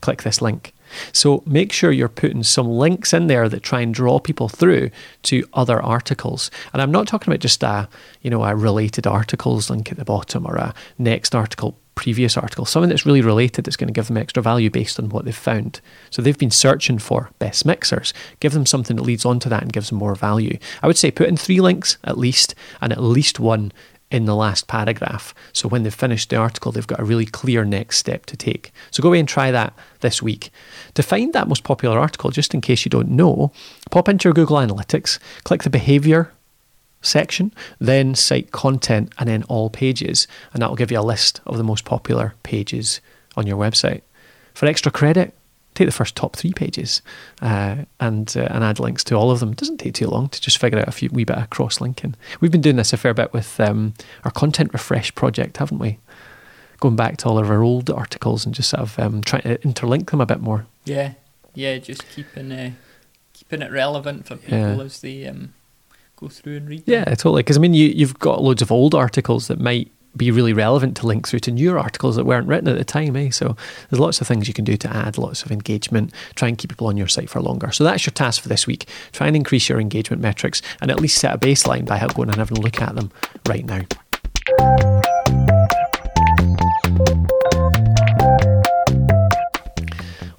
Click 0.00 0.22
this 0.22 0.42
link. 0.42 0.72
So 1.12 1.42
make 1.46 1.72
sure 1.72 1.92
you're 1.92 2.08
putting 2.08 2.42
some 2.42 2.68
links 2.68 3.12
in 3.12 3.26
there 3.26 3.48
that 3.48 3.62
try 3.62 3.80
and 3.80 3.92
draw 3.92 4.18
people 4.18 4.48
through 4.48 4.90
to 5.24 5.44
other 5.52 5.82
articles. 5.82 6.50
And 6.72 6.82
I'm 6.82 6.92
not 6.92 7.06
talking 7.06 7.32
about 7.32 7.40
just 7.40 7.62
a, 7.62 7.88
you 8.22 8.30
know, 8.30 8.44
a 8.44 8.54
related 8.54 9.06
articles 9.06 9.70
link 9.70 9.90
at 9.90 9.98
the 9.98 10.04
bottom 10.04 10.46
or 10.46 10.56
a 10.56 10.74
next 10.98 11.34
article 11.34 11.76
previous 11.96 12.36
article, 12.36 12.66
something 12.66 12.90
that's 12.90 13.06
really 13.06 13.22
related 13.22 13.64
that's 13.64 13.76
going 13.76 13.88
to 13.88 13.92
give 13.92 14.06
them 14.06 14.18
extra 14.18 14.42
value 14.42 14.70
based 14.70 15.00
on 15.00 15.08
what 15.08 15.24
they've 15.24 15.34
found. 15.34 15.80
So 16.10 16.22
they've 16.22 16.38
been 16.38 16.50
searching 16.50 16.98
for 16.98 17.30
best 17.38 17.64
mixers. 17.64 18.14
Give 18.38 18.52
them 18.52 18.66
something 18.66 18.96
that 18.96 19.02
leads 19.02 19.24
on 19.24 19.40
to 19.40 19.48
that 19.48 19.62
and 19.62 19.72
gives 19.72 19.88
them 19.88 19.98
more 19.98 20.14
value. 20.14 20.58
I 20.82 20.86
would 20.86 20.98
say 20.98 21.10
put 21.10 21.26
in 21.28 21.36
three 21.36 21.60
links 21.60 21.96
at 22.04 22.18
least, 22.18 22.54
and 22.80 22.92
at 22.92 23.02
least 23.02 23.40
one 23.40 23.72
in 24.10 24.24
the 24.24 24.36
last 24.36 24.68
paragraph. 24.68 25.34
So 25.52 25.68
when 25.68 25.82
they've 25.82 25.94
finished 25.94 26.30
the 26.30 26.36
article, 26.36 26.72
they've 26.72 26.86
got 26.86 27.00
a 27.00 27.04
really 27.04 27.26
clear 27.26 27.64
next 27.64 27.98
step 27.98 28.26
to 28.26 28.36
take. 28.36 28.72
So 28.90 29.02
go 29.02 29.08
away 29.08 29.18
and 29.18 29.28
try 29.28 29.50
that 29.50 29.74
this 30.00 30.22
week. 30.22 30.50
To 30.94 31.02
find 31.02 31.32
that 31.32 31.48
most 31.48 31.64
popular 31.64 31.98
article, 31.98 32.30
just 32.30 32.54
in 32.54 32.60
case 32.60 32.84
you 32.84 32.90
don't 32.90 33.10
know, 33.10 33.52
pop 33.90 34.08
into 34.08 34.28
your 34.28 34.34
Google 34.34 34.58
Analytics, 34.58 35.18
click 35.44 35.64
the 35.64 35.70
behavior 35.70 36.32
section, 37.02 37.52
then 37.78 38.14
site 38.14 38.52
content, 38.52 39.12
and 39.18 39.28
then 39.28 39.42
all 39.44 39.70
pages. 39.70 40.26
And 40.52 40.62
that 40.62 40.68
will 40.68 40.76
give 40.76 40.90
you 40.90 41.00
a 41.00 41.02
list 41.02 41.40
of 41.46 41.56
the 41.56 41.64
most 41.64 41.84
popular 41.84 42.34
pages 42.42 43.00
on 43.36 43.46
your 43.46 43.58
website. 43.58 44.02
For 44.54 44.66
extra 44.66 44.92
credit, 44.92 45.34
take 45.76 45.86
the 45.86 45.92
first 45.92 46.16
top 46.16 46.34
three 46.34 46.52
pages 46.52 47.02
uh, 47.42 47.76
and 48.00 48.34
uh, 48.36 48.48
and 48.50 48.64
add 48.64 48.80
links 48.80 49.04
to 49.04 49.14
all 49.14 49.30
of 49.30 49.40
them. 49.40 49.52
It 49.52 49.58
doesn't 49.58 49.78
take 49.78 49.94
too 49.94 50.08
long 50.08 50.28
to 50.30 50.40
just 50.40 50.58
figure 50.58 50.78
out 50.78 50.88
a 50.88 50.92
few 50.92 51.08
wee 51.12 51.24
bit 51.24 51.36
of 51.36 51.50
cross 51.50 51.80
linking. 51.80 52.16
We've 52.40 52.50
been 52.50 52.60
doing 52.60 52.76
this 52.76 52.92
a 52.92 52.96
fair 52.96 53.14
bit 53.14 53.32
with 53.32 53.60
um, 53.60 53.94
our 54.24 54.30
content 54.30 54.72
refresh 54.72 55.14
project, 55.14 55.58
haven't 55.58 55.78
we? 55.78 55.98
Going 56.80 56.96
back 56.96 57.18
to 57.18 57.28
all 57.28 57.38
of 57.38 57.50
our 57.50 57.62
old 57.62 57.88
articles 57.90 58.44
and 58.44 58.54
just 58.54 58.70
sort 58.70 58.82
of 58.82 58.98
um, 58.98 59.22
trying 59.22 59.42
to 59.42 59.58
interlink 59.58 60.10
them 60.10 60.20
a 60.20 60.26
bit 60.26 60.40
more. 60.40 60.66
Yeah, 60.84 61.12
yeah, 61.54 61.78
just 61.78 62.08
keeping 62.10 62.52
uh, 62.52 62.72
keeping 63.32 63.62
it 63.62 63.70
relevant 63.70 64.26
for 64.26 64.36
people 64.36 64.58
yeah. 64.58 64.82
as 64.82 65.00
they 65.00 65.26
um, 65.26 65.54
go 66.16 66.28
through 66.28 66.56
and 66.56 66.68
read. 66.68 66.86
Them. 66.86 66.94
Yeah, 66.94 67.04
totally. 67.04 67.42
Because 67.42 67.56
I 67.56 67.60
mean, 67.60 67.74
you 67.74 67.88
you've 67.88 68.18
got 68.18 68.42
loads 68.42 68.62
of 68.62 68.72
old 68.72 68.94
articles 68.94 69.48
that 69.48 69.60
might 69.60 69.90
be 70.16 70.30
really 70.30 70.52
relevant 70.52 70.96
to 70.98 71.06
link 71.06 71.28
through 71.28 71.40
to 71.40 71.52
newer 71.52 71.78
articles 71.78 72.16
that 72.16 72.24
weren't 72.24 72.46
written 72.46 72.68
at 72.68 72.78
the 72.78 72.84
time. 72.84 73.16
Eh? 73.16 73.30
So 73.30 73.56
there's 73.90 74.00
lots 74.00 74.20
of 74.20 74.26
things 74.26 74.48
you 74.48 74.54
can 74.54 74.64
do 74.64 74.76
to 74.76 74.88
add 74.88 75.18
lots 75.18 75.42
of 75.42 75.52
engagement, 75.52 76.12
try 76.34 76.48
and 76.48 76.56
keep 76.56 76.70
people 76.70 76.86
on 76.86 76.96
your 76.96 77.08
site 77.08 77.28
for 77.28 77.40
longer. 77.40 77.70
So 77.72 77.84
that's 77.84 78.06
your 78.06 78.12
task 78.12 78.42
for 78.42 78.48
this 78.48 78.66
week. 78.66 78.88
Try 79.12 79.26
and 79.26 79.36
increase 79.36 79.68
your 79.68 79.80
engagement 79.80 80.22
metrics 80.22 80.62
and 80.80 80.90
at 80.90 81.00
least 81.00 81.18
set 81.18 81.34
a 81.34 81.38
baseline 81.38 81.86
by 81.86 82.06
going 82.06 82.28
and 82.28 82.38
having 82.38 82.58
a 82.58 82.60
look 82.60 82.80
at 82.80 82.94
them 82.94 83.10
right 83.48 83.64
now. 83.64 83.82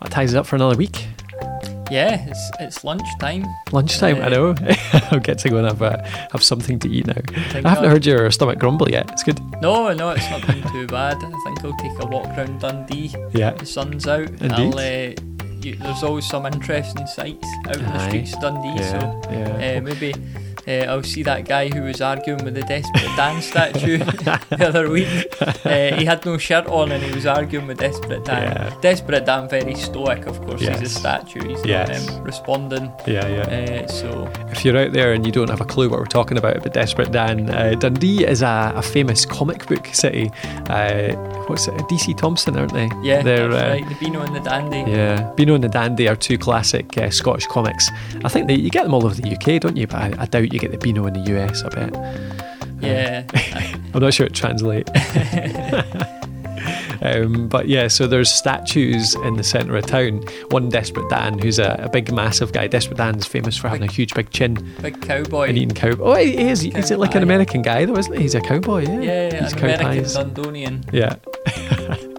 That 0.02 0.12
ties 0.12 0.34
it 0.34 0.38
up 0.38 0.46
for 0.46 0.56
another 0.56 0.78
week. 0.78 1.08
Yeah, 1.90 2.26
it's 2.28 2.52
it's 2.60 2.84
lunchtime. 2.84 3.46
Lunchtime, 3.72 4.22
uh, 4.22 4.26
I 4.26 4.30
know. 4.30 4.56
I'll 5.12 5.20
get 5.20 5.40
to 5.40 5.50
go 5.50 5.58
and 5.58 5.68
have 5.68 5.82
uh, 5.82 6.04
have 6.32 6.44
something 6.44 6.80
to 6.80 6.90
eat 6.90 7.08
now. 7.08 7.22
I 7.64 7.70
haven't 7.70 7.90
heard 7.90 8.06
your 8.06 8.30
stomach 8.32 8.60
grumble 8.60 8.90
yet. 8.90 9.10
It's 9.12 9.24
good. 9.24 9.40
No, 9.62 9.94
no, 9.94 10.12
it's 10.12 10.30
not 10.30 10.46
been 10.46 10.62
too 10.72 10.88
bad. 10.88 11.18
I 11.18 11.20
think 11.20 11.64
I'll 11.64 11.78
take 11.78 12.00
a 12.00 12.06
walk 12.08 12.28
around 12.38 12.60
Dundee. 12.62 13.14
Yeah, 13.34 13.52
the 13.52 13.66
sun's 13.66 14.08
out. 14.08 14.30
Indeed. 14.30 14.52
I'll, 14.52 14.80
uh, 14.80 15.14
you, 15.62 15.76
there's 15.76 16.04
always 16.04 16.28
some 16.28 16.46
interesting 16.46 17.08
sights 17.08 17.48
out 17.68 17.78
in 17.78 17.86
the 17.86 18.08
streets 18.08 18.34
of 18.34 18.42
Dundee. 18.42 18.82
Yeah, 18.82 19.00
so 19.00 19.32
yeah. 19.32 19.78
Uh, 19.78 19.82
maybe 19.82 20.14
uh, 20.68 20.86
I'll 20.91 21.03
see 21.03 21.24
that 21.24 21.45
guy 21.45 21.70
who 21.70 21.84
was 21.84 22.01
arguing 22.01 22.43
with 22.43 22.55
the 22.55 22.61
Desperate 22.61 23.15
Dan 23.15 23.41
statue 23.41 23.97
the 23.99 24.68
other 24.68 24.89
week. 24.89 25.07
Uh, 25.65 25.95
he 25.95 26.05
had 26.05 26.26
no 26.26 26.38
shirt 26.38 26.68
on 26.68 26.91
and 26.91 27.01
he 27.03 27.13
was 27.13 27.26
arguing 27.26 27.68
with 27.68 27.78
Desperate 27.80 28.26
Dan. 28.26 28.51
Yeah. 28.51 28.80
Desperate 28.82 29.26
Dan, 29.26 29.47
very 29.47 29.76
stoic, 29.76 30.26
of 30.26 30.41
course. 30.41 30.61
Yes. 30.61 30.80
He's 30.80 30.95
a 30.95 30.99
statue. 30.99 31.47
He's 31.47 31.65
yes. 31.65 32.07
not 32.07 32.18
um, 32.18 32.24
responding. 32.24 32.91
Yeah, 33.05 33.28
yeah. 33.28 33.84
Uh, 33.84 33.88
so 33.88 34.32
if 34.51 34.65
you're 34.65 34.78
out 34.78 34.91
there 34.91 35.13
and 35.13 35.26
you 35.26 35.32
don't 35.32 35.49
have 35.49 35.61
a 35.61 35.65
clue 35.65 35.89
what 35.89 35.99
we're 35.99 36.05
talking 36.05 36.38
about, 36.38 36.61
but 36.63 36.74
Desperate 36.74 37.11
Dan, 37.11 37.49
uh, 37.49 37.76
Dundee 37.76 38.26
is 38.26 38.41
a, 38.41 38.74
a, 38.76 38.82
famous 38.82 39.26
comic 39.26 39.65
book 39.68 39.88
city. 39.93 40.32
Uh, 40.70 41.13
what's 41.47 41.68
it? 41.68 41.76
DC 41.76 42.18
Thomson, 42.18 42.57
aren't 42.57 42.74
they? 42.74 42.89
Yeah, 43.01 43.22
They're, 43.22 43.47
that's 43.47 43.63
uh, 43.63 43.70
right. 43.70 43.89
The 43.89 43.95
Beano 43.95 44.22
and 44.22 44.36
the 44.36 44.39
Dandy. 44.41 44.91
Yeah, 44.91 45.32
Beano 45.36 45.55
and 45.55 45.63
the 45.63 45.70
Dandy 45.70 46.07
are 46.07 46.15
two 46.15 46.38
classic 46.38 46.97
Scottish 47.11 47.47
comics. 47.47 47.89
I 48.24 48.30
think 48.30 48.47
they, 48.47 48.55
you 48.55 48.70
get 48.70 48.84
them 48.84 48.93
all 48.93 49.05
over 49.05 49.15
the 49.15 49.34
UK, 49.34 49.61
don't 49.61 49.78
you? 49.78 49.88
But 49.88 49.97
I, 49.97 50.24
I 50.24 50.26
doubt 50.26 50.53
you 50.53 50.57
you 50.62 50.70
get 50.70 50.72
the 50.72 50.78
Beano 50.78 51.05
in 51.05 51.14
the 51.14 51.38
US, 51.38 51.64
I 51.64 51.70
bet. 51.70 51.93
Yeah. 52.82 53.26
I'm 53.93 54.01
not 54.01 54.14
sure 54.14 54.26
it 54.26 54.34
translates. 54.34 54.91
Um, 56.99 57.47
but 57.47 57.68
yeah, 57.68 57.88
so 57.88 58.08
there's 58.08 58.32
statues 58.32 59.14
in 59.16 59.36
the 59.36 59.43
centre 59.43 59.78
of 59.78 59.86
town. 59.86 60.24
One 60.49 60.70
Desperate 60.70 61.08
Dan, 61.10 61.38
who's 61.38 61.60
a, 61.60 61.80
a, 61.84 61.89
big, 61.89 62.12
massive 62.12 62.51
guy. 62.51 62.68
Desperate 62.68 62.97
Dan's 62.97 63.26
famous 63.26 63.55
for 63.55 63.68
having 63.68 63.82
big, 63.82 63.91
a 63.91 63.93
huge, 63.93 64.14
big 64.16 64.32
chin. 64.32 64.55
Big 64.82 64.99
cowboy. 65.01 65.49
And 65.49 65.58
eating 65.58 65.76
cow. 65.76 65.91
Oh, 65.99 66.16
he 66.16 66.38
is. 66.38 66.64
Cow 66.64 66.76
he's 66.76 66.91
like 66.91 67.16
an 67.16 67.24
American 67.24 67.62
guy, 67.62 67.86
though, 67.86 67.97
isn't 67.97 68.14
he? 68.14 68.24
He's 68.24 68.36
a 68.36 68.41
cowboy. 68.41 68.82
Yeah. 68.82 68.99
Yeah, 68.99 69.30
yeah 69.32 69.43
he's 69.43 69.53
an 69.53 69.60
American 69.60 70.03
Dundonian. 70.03 70.91
Yeah. 70.91 71.16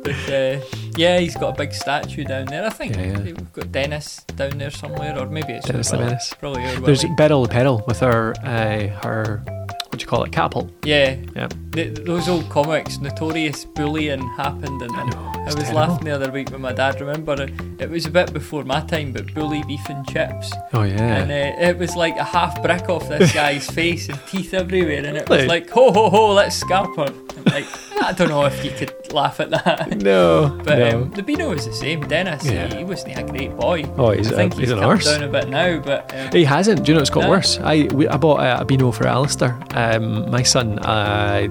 but 0.05 0.31
uh, 0.31 0.61
yeah, 0.99 1.19
he's 1.19 1.37
got 1.37 1.55
a 1.55 1.57
big 1.57 1.73
statue 1.73 2.25
down 2.25 2.47
there. 2.47 2.67
I 2.67 2.71
think 2.71 2.97
yeah, 2.97 3.05
yeah. 3.05 3.19
we've 3.21 3.53
got 3.53 3.73
Dennis 3.73 4.25
down 4.37 4.59
there 4.59 4.71
somewhere, 4.71 5.19
or 5.19 5.27
maybe 5.27 5.53
it's 5.55 5.67
Dennis 5.67 5.91
the 5.91 5.99
Menace. 5.99 6.35
Probably. 6.35 6.63
There's 6.81 7.05
Beryl 7.17 7.43
the 7.43 7.49
Peril 7.49 7.85
with 7.87 8.01
her 8.01 8.35
uh, 8.45 8.89
her 9.03 9.43
what 9.89 9.99
do 9.99 10.05
you 10.05 10.07
call 10.07 10.23
it, 10.25 10.33
catapult. 10.33 10.71
Yeah, 10.85 11.17
yeah. 11.35 11.49
The, 11.71 11.89
those 11.89 12.29
old 12.29 12.49
comics, 12.51 12.99
notorious 12.99 13.65
bullying 13.65 14.21
happened, 14.37 14.83
and 14.83 14.95
I, 14.95 15.05
know, 15.05 15.33
I 15.35 15.45
was 15.47 15.55
terrible. 15.55 15.75
laughing 15.75 16.05
the 16.05 16.11
other 16.11 16.31
week 16.31 16.51
with 16.51 16.61
my 16.61 16.73
dad. 16.73 17.01
Remember, 17.01 17.43
it, 17.43 17.53
it, 17.81 17.91
was 17.91 18.07
a 18.07 18.11
bit 18.11 18.33
before 18.33 18.65
my 18.65 18.81
time, 18.83 19.13
but 19.13 19.33
bully 19.35 19.63
beef 19.65 19.89
and 19.89 20.07
chips. 20.07 20.53
Oh 20.73 20.83
yeah. 20.83 21.23
And 21.23 21.31
uh, 21.31 21.67
it 21.69 21.79
was 21.79 21.97
like 21.97 22.17
a 22.17 22.25
half 22.25 22.63
brick 22.63 22.89
off 22.89 23.09
this 23.09 23.33
guy's 23.35 23.69
face 23.71 24.09
and 24.09 24.21
teeth 24.29 24.53
everywhere, 24.53 25.05
and 25.05 25.17
it 25.17 25.29
was 25.29 25.47
like 25.47 25.71
ho 25.71 25.91
ho 25.91 26.11
ho, 26.11 26.33
let's 26.35 26.57
scamper. 26.57 27.13
Like 27.47 27.67
I 28.01 28.13
don't 28.13 28.29
know 28.29 28.45
if 28.45 28.65
you 28.65 28.71
could 28.71 29.13
laugh 29.13 29.41
at 29.41 29.51
that. 29.51 29.99
No, 29.99 30.59
but 30.65 30.79
no. 30.79 31.03
Um, 31.03 31.11
the 31.11 31.23
Beano 31.23 31.51
was 31.51 31.67
the 31.67 31.73
same. 31.73 32.01
Dennis, 32.07 32.45
yeah. 32.45 32.69
he, 32.69 32.79
he 32.79 32.85
wasn't 32.85 33.19
a 33.19 33.23
great 33.23 33.57
boy. 33.57 33.85
Oh, 33.97 34.11
he's 34.11 34.33
I 34.33 34.37
think 34.37 34.55
a, 34.55 34.57
he's, 34.57 34.69
he's 34.69 34.79
an 34.79 34.85
arse. 34.85 35.05
down 35.05 35.23
a 35.23 35.29
bit 35.29 35.49
now, 35.49 35.81
but 35.81 36.15
um, 36.15 36.31
he 36.33 36.45
hasn't. 36.45 36.85
Do 36.85 36.93
you 36.93 36.97
know 36.97 37.01
it's 37.01 37.11
got 37.11 37.23
no. 37.23 37.31
worse? 37.31 37.59
I 37.59 37.89
we, 37.93 38.09
I 38.09 38.17
bought 38.17 38.41
a, 38.41 38.61
a 38.61 38.65
Beano 38.65 38.93
for 38.93 39.07
Alistair, 39.07 39.59
um, 39.75 40.31
my 40.31 40.43
son. 40.43 40.79
Uh, 40.79 41.49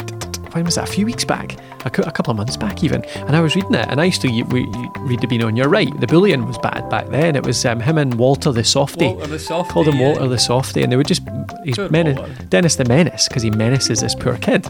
when 0.52 0.66
was 0.66 0.76
that? 0.76 0.88
A 0.88 0.92
few 0.92 1.06
weeks 1.06 1.26
back 1.26 1.58
a, 1.88 2.12
couple 2.12 2.32
of 2.32 2.38
months 2.38 2.58
back 2.58 2.84
even, 2.84 3.04
and 3.16 3.36
I 3.36 3.42
was 3.42 3.56
reading 3.56 3.74
it, 3.74 3.88
and 3.90 4.00
I 4.00 4.06
used 4.06 4.22
to 4.22 4.28
read 4.28 5.22
the 5.22 5.28
Beano, 5.28 5.48
and 5.48 5.58
you're 5.58 5.70
right, 5.70 5.90
the 6.00 6.08
bullying 6.08 6.46
was 6.46 6.58
bad 6.60 6.90
back 6.90 7.08
then. 7.10 7.36
It 7.36 7.46
was 7.46 7.66
um, 7.66 7.80
him 7.80 7.98
and 7.98 8.16
Walter 8.16 8.52
the 8.52 8.64
Softy. 8.64 9.08
Walter 9.08 9.28
the 9.28 9.40
Softy. 9.40 9.72
Called 9.72 9.88
him 9.88 10.00
Walter 10.00 10.28
the 10.28 10.40
Softy, 10.40 10.84
and 10.84 10.92
they 10.92 10.98
would 10.98 11.08
just, 11.08 11.22
he's 11.64 11.78
men- 11.78 12.48
Dennis 12.50 12.76
the 12.76 12.86
Menace, 12.86 13.28
because 13.28 13.44
he 13.44 13.52
menaces 13.52 14.02
this 14.02 14.16
poor 14.16 14.38
kid. 14.38 14.68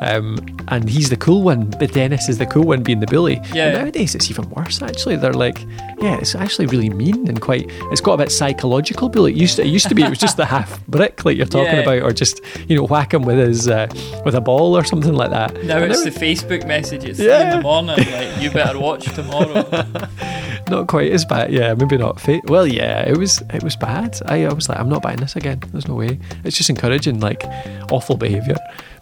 Um, 0.00 0.38
and 0.68 0.88
he's 0.88 1.10
the 1.10 1.16
cool 1.16 1.42
one, 1.42 1.70
but 1.78 1.92
Dennis 1.92 2.28
is 2.28 2.38
the 2.38 2.46
cool 2.46 2.64
one 2.64 2.82
being 2.82 3.00
the 3.00 3.06
bully. 3.06 3.40
Yeah. 3.52 3.66
And 3.66 3.78
nowadays 3.78 4.14
it's 4.14 4.30
even 4.30 4.48
worse, 4.50 4.82
actually. 4.82 5.16
They're 5.16 5.32
like, 5.32 5.60
yeah, 6.00 6.18
it's 6.18 6.34
actually 6.34 6.66
really 6.66 6.90
mean 6.90 7.28
and 7.28 7.40
quite, 7.40 7.66
it's 7.90 8.00
got 8.00 8.14
a 8.14 8.18
bit 8.18 8.30
psychological 8.30 9.08
bully. 9.08 9.32
It 9.32 9.38
used 9.38 9.56
to, 9.56 9.62
it 9.62 9.68
used 9.68 9.88
to 9.88 9.94
be, 9.94 10.02
it 10.02 10.10
was 10.10 10.18
just 10.18 10.36
the 10.36 10.46
half 10.58 10.84
brick 10.86 11.24
like 11.24 11.36
you're 11.36 11.46
talking 11.46 11.74
yeah. 11.74 11.80
about, 11.80 12.02
or 12.02 12.12
just, 12.12 12.40
you 12.68 12.76
know, 12.76 12.84
whack 12.84 13.14
him 13.14 13.22
with 13.22 13.38
his, 13.38 13.68
uh, 13.68 13.88
with 14.24 14.34
a 14.34 14.40
ball 14.40 14.76
or 14.76 14.84
something 14.84 15.14
like 15.14 15.30
that. 15.30 15.54
Now 15.64 15.78
it's 15.78 15.98
now 15.98 16.04
the 16.04 16.10
Facebook 16.10 16.57
Facebook 16.58 16.66
messages 16.66 17.18
yeah. 17.18 17.50
in 17.50 17.56
the 17.56 17.62
morning, 17.62 17.96
like 17.96 18.40
you 18.40 18.50
better 18.50 18.78
watch 18.78 19.04
tomorrow. 19.14 19.68
not 20.70 20.86
quite 20.88 21.12
as 21.12 21.24
bad, 21.24 21.52
yeah. 21.52 21.74
Maybe 21.74 21.96
not. 21.96 22.20
Fa- 22.20 22.40
well, 22.44 22.66
yeah, 22.66 23.08
it 23.08 23.16
was 23.16 23.42
it 23.52 23.62
was 23.62 23.76
bad. 23.76 24.18
I, 24.26 24.44
I 24.44 24.52
was 24.52 24.68
like, 24.68 24.78
I'm 24.78 24.88
not 24.88 25.02
buying 25.02 25.18
this 25.18 25.36
again. 25.36 25.60
There's 25.72 25.88
no 25.88 25.94
way. 25.94 26.18
It's 26.44 26.56
just 26.56 26.70
encouraging 26.70 27.20
like 27.20 27.44
awful 27.90 28.16
behaviour, 28.16 28.56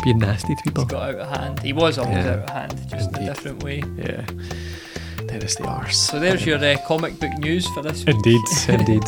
being 0.04 0.18
nasty 0.18 0.54
to 0.54 0.62
people. 0.62 0.84
He's 0.84 0.92
got 0.92 1.14
out 1.14 1.20
of 1.20 1.28
hand. 1.28 1.60
He 1.60 1.72
was 1.72 1.98
always 1.98 2.24
yeah. 2.24 2.32
out 2.32 2.38
of 2.38 2.50
hand, 2.50 2.88
just 2.88 3.08
Indeed. 3.08 3.22
a 3.22 3.34
different 3.34 3.62
way. 3.62 3.82
Yeah. 3.96 4.26
There 5.28 5.44
is 5.44 5.56
the 5.56 5.64
arse. 5.64 5.98
So 5.98 6.20
there's 6.20 6.46
your 6.46 6.58
uh, 6.58 6.76
comic 6.86 7.18
book 7.18 7.36
news 7.38 7.66
for 7.68 7.82
this 7.82 8.04
week. 8.04 8.14
Indeed, 8.16 8.44
indeed. 8.68 9.04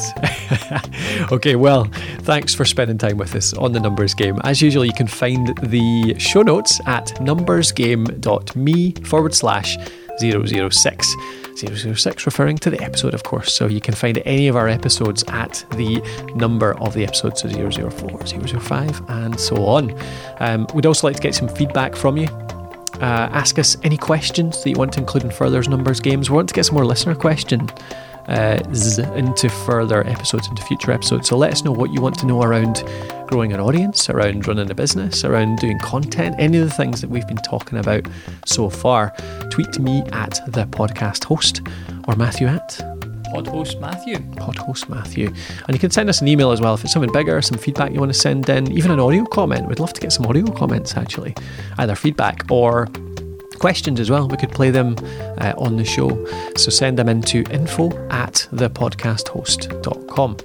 okay, 1.33 1.57
well, 1.57 1.85
thanks 2.23 2.55
for 2.55 2.65
spending 2.65 2.99
time 2.99 3.19
with 3.19 3.35
us 3.35 3.55
on 3.55 3.73
the 3.73 3.81
Numbers 3.81 4.15
Game. 4.15 4.39
As 4.45 4.61
usual, 4.61 4.85
you 4.85 4.93
can 4.93 5.07
find 5.07 5.57
the 5.59 6.17
show 6.19 6.43
notes 6.43 6.81
at 6.87 7.07
numbersgame.me 7.21 8.93
forward 9.05 9.35
slash 9.35 9.77
006. 10.19 11.15
006, 11.57 12.27
referring 12.27 12.57
to 12.59 12.71
the 12.71 12.81
episode, 12.83 13.15
of 13.15 13.23
course. 13.25 13.55
So 13.55 13.67
you 13.67 13.81
can 13.81 13.95
find 13.95 14.21
any 14.25 14.49
of 14.49 14.57
our 14.57 14.69
episodes 14.69 15.25
at 15.29 15.65
the 15.73 16.01
number 16.35 16.79
of 16.79 16.95
the 16.95 17.05
episodes, 17.05 17.43
so 17.43 17.49
004, 17.49 18.27
005, 18.27 19.03
and 19.09 19.39
so 19.39 19.67
on. 19.67 19.97
Um, 20.41 20.67
we'd 20.75 20.87
also 20.87 21.07
like 21.07 21.17
to 21.17 21.23
get 21.23 21.35
some 21.35 21.49
feedback 21.49 21.97
from 21.97 22.17
you. 22.17 22.29
Uh, 22.95 23.29
ask 23.33 23.59
us 23.59 23.77
any 23.83 23.97
questions 23.97 24.63
that 24.63 24.71
you 24.71 24.77
want 24.77 24.93
to 24.95 25.01
include 25.01 25.25
in 25.25 25.31
further 25.31 25.63
numbers 25.63 26.01
games. 26.01 26.31
We 26.31 26.37
want 26.37 26.49
to 26.49 26.55
get 26.55 26.67
some 26.67 26.75
more 26.75 26.85
listener 26.85 27.15
questions 27.15 27.71
uh, 28.29 28.59
into 29.15 29.49
further 29.49 30.07
episodes, 30.07 30.49
into 30.49 30.63
future 30.63 30.93
episodes. 30.93 31.29
So 31.29 31.37
let 31.37 31.53
us 31.53 31.65
know 31.65 31.73
what 31.73 31.93
you 31.93 32.01
want 32.01 32.19
to 32.19 32.27
know 32.27 32.43
around 32.43 32.85
growing 33.27 33.53
an 33.53 33.61
audience, 33.61 34.09
around 34.11 34.47
running 34.47 34.71
a 34.71 34.75
business, 34.75 35.25
around 35.25 35.59
doing 35.59 35.79
content, 35.79 36.37
any 36.39 36.59
of 36.59 36.69
the 36.69 36.75
things 36.75 37.01
that 37.01 37.11
we've 37.11 37.27
been 37.27 37.37
talking 37.39 37.79
about 37.79 38.07
so 38.47 38.69
far. 38.69 39.15
Tweet 39.51 39.79
me 39.79 40.03
at 40.13 40.41
the 40.47 40.65
podcast 40.67 41.25
host 41.25 41.63
or 42.07 42.17
Matthew 42.17 42.47
at 42.47 42.98
Pod 43.33 43.47
host 43.47 43.81
Matthew. 43.81 44.19
Pod 44.37 44.57
host 44.57 44.89
Matthew. 44.89 45.27
And 45.67 45.75
you 45.75 45.79
can 45.79 45.91
send 45.91 46.09
us 46.09 46.21
an 46.21 46.29
email 46.29 46.51
as 46.51 46.61
well 46.61 46.75
if 46.75 46.85
it's 46.85 46.93
something 46.93 47.13
bigger, 47.13 47.41
some 47.43 47.59
feedback 47.59 47.93
you 47.93 48.01
want 48.01 48.13
to 48.13 48.19
send 48.19 48.49
in, 48.49 48.71
even 48.73 48.91
an 48.91 49.01
audio 49.01 49.25
comment. 49.25 49.69
We'd 49.69 49.81
love 49.81 49.93
to 49.93 50.01
get 50.01 50.13
some 50.13 50.27
audio 50.27 50.47
comments 50.47 50.97
actually, 50.97 51.35
either 51.79 51.95
feedback 51.95 52.45
or 52.51 52.89
questions 53.59 54.01
as 54.01 54.11
well. 54.11 54.29
We 54.29 54.37
could 54.37 54.53
play 54.53 54.71
them 54.71 54.97
uh, 55.39 55.53
on 55.59 55.77
the 55.77 55.85
show. 55.85 56.27
So 56.57 56.71
send 56.71 56.99
them 56.99 57.09
into 57.09 57.45
info 57.51 57.91
at 58.09 58.49
thepodcasthost.com. 58.53 60.37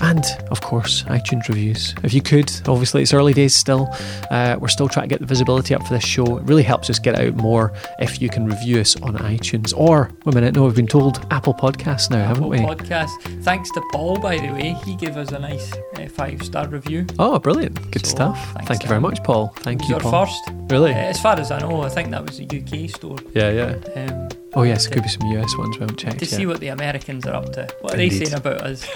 And 0.00 0.24
of 0.50 0.60
course, 0.60 1.02
iTunes 1.04 1.48
reviews. 1.48 1.94
If 2.02 2.14
you 2.14 2.22
could, 2.22 2.50
obviously, 2.68 3.02
it's 3.02 3.12
early 3.12 3.32
days 3.34 3.54
still. 3.54 3.88
Uh, 4.30 4.56
we're 4.60 4.68
still 4.68 4.88
trying 4.88 5.08
to 5.08 5.12
get 5.12 5.20
the 5.20 5.26
visibility 5.26 5.74
up 5.74 5.82
for 5.86 5.92
this 5.94 6.04
show. 6.04 6.38
It 6.38 6.44
really 6.44 6.62
helps 6.62 6.88
us 6.88 6.98
get 6.98 7.18
out 7.18 7.34
more 7.34 7.72
if 7.98 8.22
you 8.22 8.28
can 8.28 8.46
review 8.46 8.80
us 8.80 8.94
on 9.02 9.16
iTunes 9.18 9.76
or, 9.76 10.10
wait 10.24 10.32
a 10.32 10.34
minute, 10.36 10.54
no, 10.54 10.64
we've 10.64 10.74
been 10.76 10.86
told 10.86 11.26
Apple 11.32 11.52
Podcasts 11.54 12.10
now, 12.10 12.26
haven't 12.26 12.48
we? 12.48 12.58
Podcast. 12.58 13.10
Thanks 13.42 13.70
to 13.72 13.82
Paul, 13.92 14.18
by 14.20 14.36
the 14.38 14.48
way. 14.52 14.74
He 14.84 14.94
gave 14.96 15.16
us 15.16 15.32
a 15.32 15.38
nice 15.38 15.72
uh, 15.96 16.06
five 16.08 16.42
star 16.42 16.68
review. 16.68 17.06
Oh, 17.18 17.38
brilliant. 17.38 17.90
Good 17.90 18.06
So, 18.06 18.10
stuff. 18.10 18.52
Thank 18.66 18.82
you 18.84 18.88
very 18.88 19.00
much, 19.00 19.22
Paul. 19.24 19.48
Thank 19.58 19.88
you, 19.88 19.96
Paul. 19.96 20.26
first. 20.26 20.40
Really? 20.70 20.92
Uh, 20.92 20.96
as 20.96 21.20
far 21.20 21.38
as 21.38 21.50
I 21.50 21.58
know, 21.58 21.82
I 21.82 21.88
think 21.88 22.10
that 22.10 22.24
was 22.24 22.38
a 22.40 22.44
UK 22.44 22.88
store. 22.90 23.16
Yeah, 23.34 23.50
yeah. 23.50 24.06
Um, 24.12 24.28
Oh, 24.54 24.62
yes, 24.62 24.84
there 24.86 24.94
could 24.94 25.02
be 25.02 25.08
some 25.10 25.26
US 25.32 25.56
ones 25.58 25.76
we 25.76 25.80
haven't 25.80 25.98
checked 25.98 26.18
to 26.20 26.24
yet. 26.24 26.34
see 26.34 26.46
what 26.46 26.60
the 26.60 26.68
Americans 26.68 27.26
are 27.26 27.34
up 27.34 27.52
to. 27.52 27.68
What 27.80 27.94
are 27.94 28.00
Indeed. 28.00 28.20
they 28.20 28.24
saying 28.24 28.38
about 28.38 28.62
us? 28.62 28.88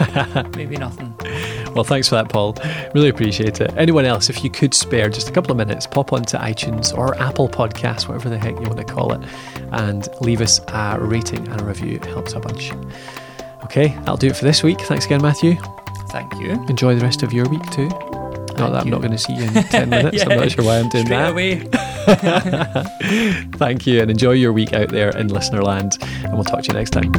Maybe 0.56 0.76
nothing. 0.76 1.14
Well, 1.74 1.84
thanks 1.84 2.08
for 2.08 2.14
that, 2.14 2.30
Paul. 2.30 2.56
Really 2.94 3.10
appreciate 3.10 3.60
it. 3.60 3.72
Anyone 3.76 4.04
else, 4.06 4.30
if 4.30 4.42
you 4.42 4.50
could 4.50 4.72
spare 4.74 5.08
just 5.10 5.28
a 5.28 5.32
couple 5.32 5.50
of 5.52 5.58
minutes, 5.58 5.86
pop 5.86 6.12
onto 6.12 6.36
iTunes 6.38 6.96
or 6.96 7.14
Apple 7.20 7.48
Podcasts, 7.48 8.08
whatever 8.08 8.28
the 8.30 8.38
heck 8.38 8.54
you 8.54 8.62
want 8.62 8.78
to 8.78 8.84
call 8.84 9.12
it, 9.12 9.20
and 9.72 10.08
leave 10.20 10.40
us 10.40 10.60
a 10.68 10.98
rating 11.00 11.46
and 11.48 11.60
a 11.60 11.64
review. 11.64 11.96
It 11.96 12.06
helps 12.06 12.32
a 12.32 12.40
bunch. 12.40 12.72
Okay, 13.64 13.88
that'll 14.00 14.16
do 14.16 14.28
it 14.28 14.36
for 14.36 14.44
this 14.44 14.62
week. 14.62 14.80
Thanks 14.80 15.04
again, 15.06 15.22
Matthew. 15.22 15.56
Thank 16.08 16.34
you. 16.40 16.52
Enjoy 16.68 16.94
the 16.94 17.02
rest 17.02 17.22
of 17.22 17.32
your 17.32 17.48
week 17.48 17.64
too. 17.70 17.88
Not 18.62 18.72
that 18.72 18.82
I'm 18.82 18.90
not 18.90 19.00
going 19.00 19.12
to 19.12 19.18
see 19.18 19.32
you 19.34 19.42
in 19.44 19.52
10 19.54 19.90
minutes. 19.90 20.22
I'm 20.22 20.38
not 20.38 20.50
sure 20.50 20.64
why 20.64 20.78
I'm 20.78 20.88
doing 20.88 21.06
that. 21.06 21.32
away. 21.32 21.58
Thank 23.58 23.86
you 23.86 24.00
and 24.00 24.10
enjoy 24.10 24.32
your 24.32 24.52
week 24.52 24.72
out 24.72 24.88
there 24.90 25.10
in 25.16 25.28
listener 25.28 25.62
land. 25.62 25.98
And 26.24 26.34
we'll 26.34 26.44
talk 26.44 26.62
to 26.62 26.68
you 26.68 26.74
next 26.74 26.90
time. 26.90 27.10